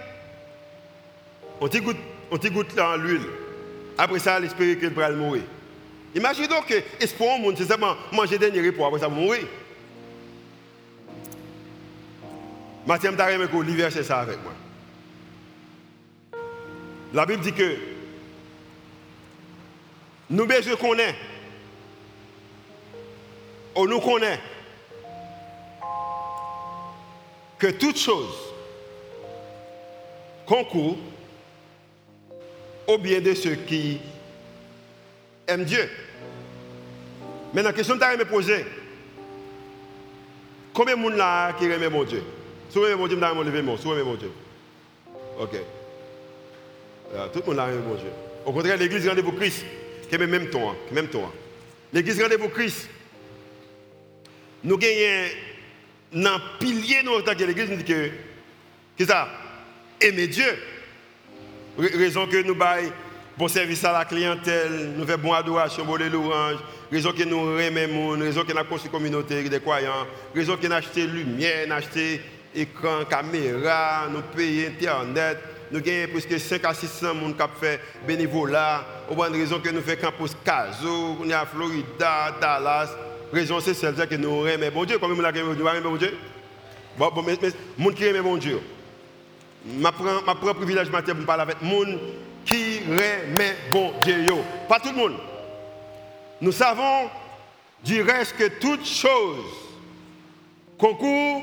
on 1.60 1.68
t'y 1.68 1.80
goûte, 1.80 1.98
on 2.30 2.36
goûte 2.36 2.74
dans 2.74 2.96
l'huile. 2.96 3.26
Après 3.98 4.18
ça, 4.18 4.40
l'esprit 4.40 4.78
qu'il 4.78 4.90
va 4.90 5.10
mourir. 5.10 5.42
Imaginez 6.14 6.48
donc 6.48 6.66
que 6.66 6.82
l'espoir 6.98 7.38
c'est 7.54 7.66
seulement 7.66 7.96
manger 8.12 8.38
des 8.38 8.50
dernier 8.50 8.72
pour 8.72 8.86
après 8.86 9.00
ça 9.00 9.08
mourir. 9.08 9.44
Mathieu, 12.86 13.10
je 13.10 13.46
que 13.46 13.56
Olivier, 13.56 13.90
c'est 13.90 14.04
ça 14.04 14.20
avec 14.20 14.42
moi. 14.42 14.52
La 17.16 17.24
Bible 17.24 17.42
dit 17.42 17.52
que 17.54 17.78
nous 20.28 20.46
besoin 20.46 20.76
connaît. 20.76 21.14
On 23.74 23.86
nous 23.86 24.00
connaît 24.00 24.38
que 27.58 27.68
toute 27.68 27.96
chose 27.96 28.36
concourt 30.44 30.98
au 32.86 32.98
bien 32.98 33.22
de 33.22 33.32
ceux 33.32 33.54
qui 33.54 33.98
aiment 35.46 35.64
Dieu. 35.64 35.88
Maintenant, 37.54 37.70
la 37.70 37.72
question 37.72 37.98
que 37.98 38.12
tu 38.12 38.18
me 38.18 38.26
poser, 38.26 38.66
combien 40.74 40.96
de 40.96 41.00
monde 41.00 41.16
là 41.16 41.54
qui 41.54 41.64
aime 41.64 41.88
mon 41.88 42.04
Dieu? 42.04 42.22
Si 42.68 42.78
vous 42.78 42.84
aimez 42.84 42.94
mon 42.94 43.06
Dieu, 43.06 43.16
vais 43.16 43.44
lever 43.44 43.62
mon 43.62 43.78
vous 43.78 43.94
mon 44.04 44.16
Dieu. 44.16 44.30
Ok. 45.40 45.56
Euh, 47.14 47.28
tout 47.32 47.40
le 47.40 47.46
monde 47.46 47.58
a 47.58 47.66
mon 47.66 47.94
Dieu. 47.94 48.10
Au 48.44 48.52
contraire, 48.52 48.76
l'église 48.76 49.08
rendez-vous 49.08 49.32
Christ, 49.32 49.64
qui 50.08 50.14
est 50.14 50.18
même 50.18 50.48
temps. 50.48 50.74
Même 50.92 51.08
temps. 51.08 51.32
L'église 51.92 52.20
rendez-vous 52.22 52.48
Christ. 52.48 52.88
Nous 54.64 54.78
gagnons 54.78 55.28
dans 56.12 56.34
le 56.34 56.58
pilier 56.58 57.02
de 57.02 57.06
notre 57.06 57.32
l'église, 57.44 57.70
nous 57.70 57.76
dit 57.76 57.84
que, 57.84 58.10
que 58.98 59.04
ça, 59.04 59.28
aimer 60.00 60.26
Dieu. 60.26 60.44
Raison 61.78 62.26
que 62.26 62.42
nous 62.42 62.54
baillons 62.54 62.92
bon 63.36 63.48
service 63.48 63.84
à 63.84 63.92
la 63.92 64.04
clientèle, 64.04 64.92
nous 64.96 65.04
faisons 65.04 65.18
bonne 65.18 65.34
adoration, 65.34 65.84
bonne 65.84 66.08
louange, 66.08 66.56
raison 66.90 67.12
que 67.12 67.22
nous 67.22 67.58
aimons 67.58 68.10
raison 68.18 68.42
que 68.44 68.52
nous 68.52 68.58
avons 68.58 68.68
construit 68.68 68.90
communauté 68.90 69.42
des 69.42 69.60
croyants, 69.60 70.06
raison 70.34 70.56
que 70.56 70.66
nous 70.66 70.72
avons 70.72 70.76
acheté 70.76 71.06
lumière, 71.06 71.66
nous 71.68 72.54
écran, 72.54 73.04
caméra, 73.04 74.08
nous 74.10 74.22
payons 74.34 74.68
Internet, 74.68 75.38
nous 75.70 75.78
avons 75.78 76.12
presque 76.12 76.38
5 76.38 76.64
à 76.64 76.74
600 76.74 77.14
personnes 77.14 77.34
qui 77.34 77.60
fait 77.60 77.80
bénévolat. 78.06 78.84
Au 79.10 79.24
une 79.24 79.32
raison 79.32 79.60
que 79.60 79.70
nous 79.70 79.80
faisons 79.80 80.00
campus 80.00 80.36
Caso, 80.44 81.18
est 81.28 81.32
à 81.32 81.46
Florida, 81.46 82.36
Dallas. 82.40 82.90
La 83.32 83.40
raison 83.40 83.60
c'est 83.60 83.74
celle 83.74 83.94
que 83.94 84.14
nous 84.14 84.46
aimons 84.46 84.70
bon 84.72 84.84
Dieu. 84.84 84.98
De 84.98 85.64
gens 85.64 85.74
aiment 85.74 85.82
bon 85.82 85.96
Dieu? 85.96 86.16
Bon, 86.96 87.10
bon, 87.14 87.22
mais, 87.22 87.36
mais, 87.78 87.94
qui 87.94 88.04
aiment 88.04 88.22
bon 88.22 88.36
Dieu. 88.36 88.60
Je 89.66 89.88
prends 89.88 90.46
le 90.46 90.54
privilège 90.54 90.88
de 90.90 91.24
parler 91.24 91.42
avec 91.42 91.56
les 91.60 91.68
gens 91.68 91.98
qui 92.44 92.78
aiment 92.88 93.54
bon 93.72 93.92
Dieu. 94.02 94.34
Pas 94.68 94.78
tout 94.78 94.90
le 94.90 94.96
monde. 94.96 95.16
Nous 96.40 96.52
savons 96.52 97.10
du 97.84 98.02
reste 98.02 98.36
que 98.36 98.48
toute 98.60 98.86
chose 98.86 99.44
concourt 100.78 101.42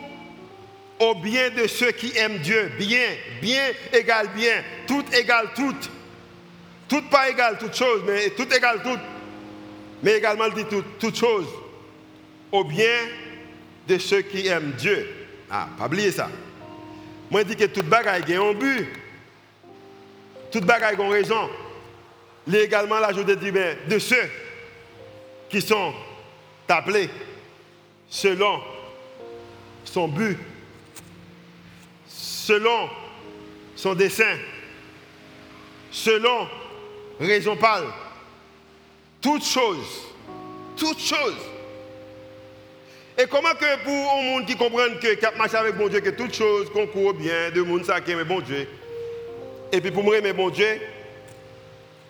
au 1.03 1.15
bien 1.15 1.49
de 1.49 1.67
ceux 1.67 1.91
qui 1.91 2.17
aiment 2.17 2.39
Dieu. 2.39 2.71
Bien, 2.77 3.09
bien 3.41 3.71
égale 3.91 4.29
bien, 4.35 4.63
tout 4.87 5.03
égale 5.13 5.49
tout. 5.55 5.75
Tout 6.87 7.01
pas 7.09 7.29
égal 7.29 7.57
toute 7.57 7.75
chose, 7.75 8.03
mais 8.05 8.29
tout 8.31 8.51
égale 8.53 8.81
tout. 8.83 8.99
Mais 10.01 10.17
également 10.17 10.49
dit 10.49 10.65
tout, 10.65 10.83
toute 10.99 11.15
chose 11.15 11.47
au 12.51 12.63
bien 12.63 12.99
de 13.87 13.97
ceux 13.97 14.21
qui 14.21 14.47
aiment 14.47 14.73
Dieu. 14.77 15.09
Ah, 15.49 15.67
pas 15.77 15.85
oublier 15.85 16.11
ça. 16.11 16.29
Moi, 17.29 17.41
je 17.41 17.47
dis 17.47 17.55
que 17.55 17.65
toute 17.65 17.87
bagaille 17.87 18.33
a 18.33 18.41
un 18.41 18.53
but. 18.53 18.87
Toute 20.51 20.65
bagaille 20.65 20.95
a 20.99 21.03
une 21.03 21.11
raison. 21.11 21.49
Légalement, 22.45 22.99
là, 22.99 23.11
je 23.15 23.21
dis 23.21 23.51
ben, 23.51 23.77
de 23.87 23.99
ceux 23.99 24.29
qui 25.49 25.61
sont 25.61 25.93
appelés 26.67 27.09
selon 28.09 28.59
son 29.85 30.07
but 30.07 30.37
selon 32.45 32.89
son 33.75 33.93
dessein, 33.93 34.37
selon 35.91 36.47
raison 37.19 37.55
pâle. 37.55 37.85
Toutes 39.21 39.45
choses, 39.45 40.07
toutes 40.75 40.99
choses. 40.99 41.37
Et 43.17 43.25
comment 43.27 43.53
que 43.53 43.83
pour 43.83 44.13
un 44.13 44.23
monde 44.23 44.45
qui 44.45 44.55
comprend 44.55 44.89
que 45.01 45.13
cap 45.13 45.37
marche 45.37 45.53
avec 45.53 45.77
bon 45.77 45.87
Dieu, 45.87 46.01
que 46.01 46.09
toutes 46.09 46.35
choses 46.35 46.69
concourent 46.71 47.13
bien, 47.13 47.51
de 47.51 47.61
monde 47.61 47.85
ça 47.85 48.01
qui 48.01 48.11
aime 48.11 48.23
bon 48.23 48.41
Dieu. 48.41 48.67
Et 49.71 49.79
puis 49.79 49.91
pour 49.91 50.03
moi 50.03 50.17
aimer 50.17 50.33
bon 50.33 50.49
Dieu, 50.49 50.81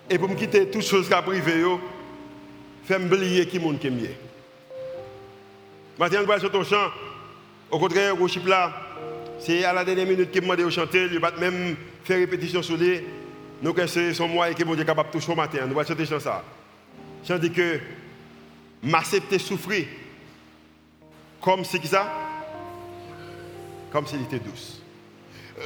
et 0.10 0.18
pour 0.18 0.30
me 0.30 0.36
quitter 0.36 0.70
toutes 0.70 0.86
choses 0.86 1.08
qui 1.08 1.22
privé, 1.22 1.64
faire 2.86 3.02
oublier 3.02 3.46
qui 3.48 3.60
monde 3.60 3.80
qui 3.80 3.88
aime. 3.88 4.00
Maintenant, 6.00 6.20
on 6.24 6.26
va 6.26 6.40
sur 6.40 6.52
ton 6.52 6.64
champ. 6.64 6.90
Au 7.70 7.78
contraire, 7.78 8.20
au 8.20 8.28
chip 8.28 8.48
là, 8.48 8.83
c'est 9.40 9.64
à 9.64 9.74
la 9.74 9.84
dernière 9.84 10.08
minute 10.08 10.32
qu'il 10.32 10.42
m'a 10.42 10.56
demandé 10.56 10.64
de 10.64 10.70
chanter, 10.70 11.08
il 11.12 11.20
va 11.20 11.32
même 11.32 11.76
faire 12.04 12.18
répétition 12.18 12.62
sur 12.62 12.78
lui. 12.78 13.02
Nous, 13.62 13.74
c'est 13.88 14.14
son 14.14 14.28
moyen 14.28 14.54
qui 14.54 14.62
est 14.62 14.86
capable 14.86 15.10
de 15.10 15.14
toucher 15.14 15.32
au 15.32 15.36
matin. 15.36 15.60
Nous 15.66 15.78
allons 15.78 15.88
chanter 15.88 16.06
ça. 16.06 16.44
Chanter 17.26 17.50
que 17.50 17.80
m'accepter 18.82 19.40
souffrir 19.40 19.86
comme 21.40 21.64
si 21.64 21.80
ça? 21.88 22.12
Comme 23.92 24.08
s'il 24.08 24.22
était 24.24 24.40
douce. 24.40 24.82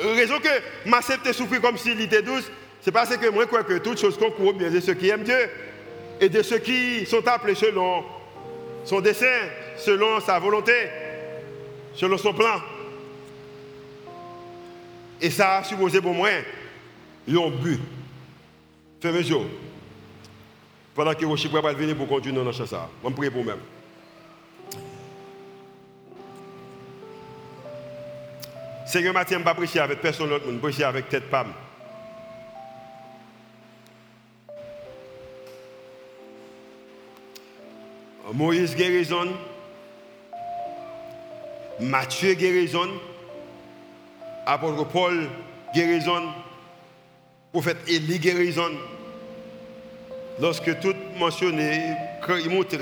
Raison 0.04 0.40
que 0.40 0.90
m'accepter 0.90 1.34
souffrir 1.34 1.62
comme 1.62 1.78
s'il 1.78 2.00
était 2.02 2.22
douce, 2.22 2.52
c'est 2.82 2.92
parce 2.92 3.16
que 3.16 3.30
moi, 3.30 3.44
je 3.44 3.48
crois 3.48 3.64
que 3.64 3.78
toutes 3.80 4.00
choses 4.00 4.18
concourent 4.18 4.54
bien 4.54 4.70
de 4.70 4.80
ceux 4.80 4.94
qui 4.94 5.10
aiment 5.10 5.24
Dieu 5.24 5.50
et 6.20 6.30
de 6.30 6.42
ceux 6.42 6.60
qui 6.60 7.06
sont 7.06 7.28
appelés 7.28 7.56
selon 7.56 8.04
son 8.86 9.02
dessein, 9.02 9.50
selon 9.78 10.20
sa 10.20 10.40
volonté, 10.40 10.74
selon 11.94 12.18
son 12.18 12.34
plan. 12.34 12.62
Et 15.22 15.30
ça 15.30 15.58
a 15.58 15.64
supposé 15.64 16.02
pour 16.02 16.14
moi, 16.14 16.30
ils 17.28 17.38
ont 17.38 17.50
bu. 17.50 17.80
Fais 19.02 19.24
jour. 19.24 19.46
Pendant 20.94 21.14
que 21.14 21.26
Rocher 21.26 21.50
va 21.50 21.74
venir 21.74 21.96
pour 21.96 22.08
continuer 22.08 22.44
dans 22.44 22.52
ça. 22.52 22.90
On 23.04 23.12
prie 23.12 23.30
pour 23.30 23.44
moi-même. 23.44 23.64
Seigneur 28.88 29.14
Mathieu, 29.14 29.36
je 29.36 29.40
ne 29.40 29.44
pas 29.44 29.54
prêcher 29.54 29.80
avec 29.80 30.02
personne 30.02 30.30
d'autre, 30.30 30.46
je 30.50 30.58
prêcher 30.58 30.86
avec 30.86 31.10
tête 31.10 31.30
pam. 31.30 31.54
Moïse 38.34 38.76
guérison, 38.76 39.28
Mathieu 41.80 42.34
guérison, 42.34 42.90
apôtre 44.48 44.86
Paul 44.88 45.30
guérison, 45.74 46.32
prophète 47.52 47.78
Élie 47.88 48.18
guérison. 48.18 48.72
Lorsque 50.40 50.80
tout 50.80 50.96
mentionné, 51.18 51.96
il 52.30 52.50
montre 52.50 52.78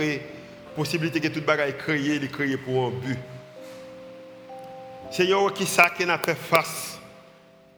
possibilité 0.76 1.20
que 1.20 1.28
tout 1.28 1.42
bagaille 1.42 1.76
créé, 1.76 2.16
il 2.16 2.30
créé 2.30 2.56
pour 2.58 2.88
un 2.88 2.90
but. 2.92 3.18
Seigneur, 5.10 5.52
qui 5.54 5.66
ça 5.66 5.90
qui 5.90 6.06
n'a 6.06 6.20
fait 6.20 6.36
face 6.36 7.00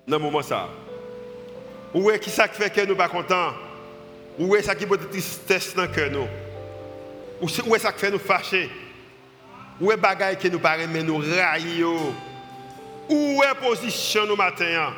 dans 0.07 0.17
ce 0.17 0.21
moment 0.21 0.41
ça? 0.41 0.67
Où 1.93 2.09
est 2.11 2.19
qui 2.19 2.29
ça 2.29 2.47
qui 2.47 2.61
fait 2.61 2.69
que 2.69 2.85
nous 2.85 2.95
pas 2.95 3.07
contents? 3.07 3.53
Où 4.38 4.55
est 4.55 4.63
ça 4.63 4.75
qui 4.75 4.85
peut 4.85 4.97
tristesse 4.97 5.73
dans 5.75 5.88
cœur 5.88 6.11
nous? 6.11 6.27
Où 7.41 7.75
est 7.75 7.79
ça 7.79 7.93
qui 7.93 7.99
fait 7.99 8.11
nous 8.11 8.19
fâcher? 8.19 8.69
Où 9.79 9.91
est 9.91 9.97
bagaille 9.97 10.38
qui 10.38 10.49
nous 10.49 10.59
paraît 10.59 10.88
mais 10.88 11.03
nous 11.03 11.17
railler? 11.17 11.85
Où 13.10 13.41
est 13.43 13.47
la 13.47 13.55
position 13.55 14.26
nous 14.26 14.36
matin 14.36 14.93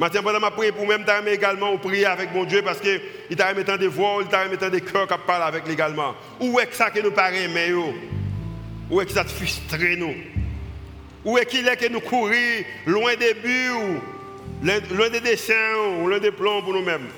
Matin, 0.00 0.22
pendant 0.22 0.40
ma 0.40 0.50
prière 0.50 0.72
pour 0.72 0.86
même, 0.86 1.04
tu 1.04 1.28
également 1.28 1.76
prier 1.76 2.06
avec 2.06 2.32
mon 2.32 2.44
Dieu 2.44 2.62
parce 2.62 2.80
qu'il 2.80 3.36
t'a 3.36 3.50
remis 3.50 3.64
des 3.64 3.86
voix, 3.86 4.16
il 4.22 4.28
t'a 4.28 4.44
remis 4.44 4.56
des 4.56 4.80
cœurs 4.80 5.06
qui 5.06 5.14
parlent 5.26 5.42
avec 5.42 5.68
légalement. 5.68 6.14
Où 6.40 6.58
est 6.58 6.72
ça 6.72 6.90
que 6.90 7.00
nous 7.00 7.10
paraît 7.10 7.48
mais 7.48 7.70
Où 8.90 8.98
est 8.98 9.04
que 9.04 9.12
ça 9.12 9.24
te 9.24 9.30
frustre 9.30 9.76
nous? 9.98 10.14
Où 11.22 11.36
est 11.36 11.44
qu'il 11.44 11.68
est 11.68 11.76
que 11.76 11.88
nous 11.88 12.00
courons 12.00 12.32
loin 12.86 13.14
des 13.14 13.34
buts, 13.34 14.00
loin 14.62 15.10
des 15.10 15.20
dessins, 15.20 15.74
loin 16.02 16.18
des 16.18 16.30
plans 16.30 16.62
pour 16.62 16.72
nous-mêmes? 16.72 17.08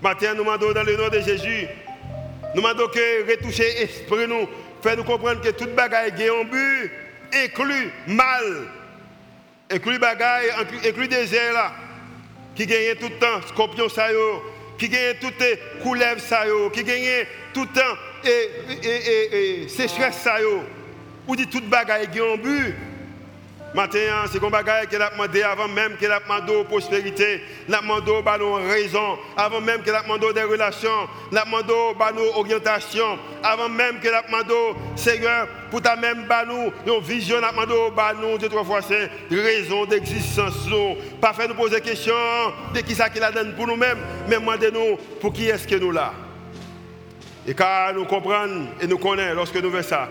Matin, 0.00 0.34
nous 0.34 0.44
demandons 0.44 0.72
dans 0.72 0.84
le 0.84 0.96
nom 0.96 1.08
de 1.08 1.18
Jésus, 1.18 1.66
nous 2.54 2.62
demandons 2.62 2.86
que 2.86 3.28
retoucher 3.28 3.74
l'esprit 3.80 4.28
nous, 4.28 4.46
faire 4.80 4.96
nous 4.96 5.02
comprendre 5.02 5.40
que 5.40 5.48
toute 5.48 5.74
bagaille 5.74 6.12
est 6.16 6.28
un 6.28 6.44
but, 6.44 6.92
inclut 7.32 7.90
mal 8.06 8.68
inclut 9.74 9.98
bagaille, 9.98 10.50
inclut 10.86 11.08
désert 11.08 11.72
qui 12.54 12.66
gagne 12.66 12.94
tout 13.00 13.08
le 13.08 13.18
temps, 13.18 13.46
scorpion 13.48 13.88
ça 13.88 14.08
qui 14.78 14.88
gagne 14.88 15.16
toutes 15.20 15.40
les 15.40 15.58
couleuvres 15.82 16.20
ça 16.20 16.44
qui 16.72 16.84
gagne 16.84 17.26
tout 17.52 17.62
le 17.62 17.80
temps 17.80 17.96
et, 18.24 19.62
et, 19.62 19.68
sécheresse 19.68 20.28
ou 21.26 21.36
dit 21.36 21.46
toute 21.46 21.68
bagaille 21.68 22.08
qui 22.10 22.20
un 22.20 22.36
but. 22.36 22.74
Matin, 23.74 23.98
c'est 24.30 24.38
comme 24.38 24.52
bagaille 24.52 24.86
qu'elle 24.86 25.02
a 25.02 25.10
demandé 25.10 25.42
avant 25.42 25.66
même 25.66 25.96
qu'elle 25.96 26.12
a 26.12 26.20
demandé 26.20 26.62
prospérité, 26.62 27.42
elle 27.66 27.74
a 27.74 27.80
demandé 27.80 28.12
nos 28.38 28.54
raison, 28.54 29.18
avant 29.36 29.60
même 29.60 29.82
qu'elle 29.82 29.96
a 29.96 30.02
demandé 30.02 30.32
des 30.32 30.44
relations, 30.44 31.08
elle 31.32 31.38
a 31.38 31.44
demandé 31.44 31.72
nos 32.14 32.38
orientations, 32.38 33.18
avant 33.42 33.68
même 33.68 33.98
qu'elle 33.98 34.14
a 34.14 34.22
demandé, 34.22 34.54
Seigneur, 34.94 35.48
pour 35.72 35.82
ta 35.82 35.96
même 35.96 36.24
une 36.86 37.00
vision, 37.00 37.38
elle 37.38 37.44
a 37.44 37.50
demandé 37.50 37.74
nous, 38.22 38.38
deux, 38.38 38.48
trois 38.48 38.62
fois, 38.62 38.80
c'est 38.80 39.10
raison 39.28 39.86
d'existence. 39.86 40.68
Pas 41.20 41.32
faire 41.32 41.48
nous 41.48 41.56
poser 41.56 41.80
question 41.80 42.14
de 42.72 42.80
qui 42.80 42.94
ça 42.94 43.10
qu'il 43.10 43.24
a 43.24 43.32
donné 43.32 43.54
pour 43.54 43.66
nous-mêmes, 43.66 43.98
mais 44.28 44.36
demandez-nous 44.36 44.98
pour 45.20 45.32
qui 45.32 45.48
est-ce 45.48 45.66
que 45.66 45.74
nous 45.74 45.90
là. 45.90 46.12
Et 47.44 47.54
car 47.54 47.92
nous 47.92 48.04
comprenons 48.04 48.68
et 48.80 48.86
nous 48.86 48.98
connaissons 48.98 49.34
lorsque 49.34 49.56
nous 49.56 49.70
faisons 49.72 49.88
ça. 49.88 50.08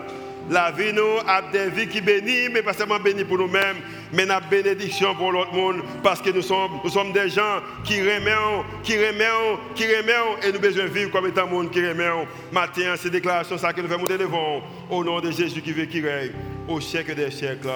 La 0.50 0.70
vie 0.70 0.92
nous 0.92 1.18
a 1.26 1.40
des 1.40 1.70
vies 1.70 1.88
qui 1.88 2.00
bénissent, 2.00 2.50
mais 2.52 2.62
pas 2.62 2.74
seulement 2.74 2.98
bénis 2.98 3.24
pour 3.24 3.38
nous-mêmes, 3.38 3.76
mais 4.12 4.26
la 4.26 4.40
bénédiction 4.40 5.14
pour 5.14 5.32
l'autre 5.32 5.54
monde, 5.54 5.82
parce 6.02 6.20
que 6.20 6.30
nous 6.30 6.42
sommes, 6.42 6.80
nous 6.84 6.90
sommes 6.90 7.12
des 7.12 7.30
gens 7.30 7.60
qui 7.82 8.00
remettent, 8.00 8.64
qui 8.82 8.96
remettent, 8.96 9.74
qui 9.74 9.86
remettent, 9.86 10.44
et 10.44 10.52
nous 10.52 10.60
besoin 10.60 10.84
vivre 10.86 11.10
comme 11.10 11.26
étant 11.26 11.46
monde 11.46 11.70
qui 11.70 11.80
remet. 11.86 12.10
Matin, 12.52 12.94
ces 12.96 13.10
déclarations, 13.10 13.56
ça 13.56 13.72
que 13.72 13.80
nous 13.80 13.88
faisons 13.88 14.04
devant, 14.04 14.62
au 14.90 15.02
nom 15.02 15.20
de 15.20 15.30
Jésus 15.30 15.62
qui 15.62 15.72
veut, 15.72 15.86
qui 15.86 16.02
règne, 16.02 16.32
au 16.68 16.80
siècle 16.80 17.14
des 17.14 17.30
siècles. 17.30 17.68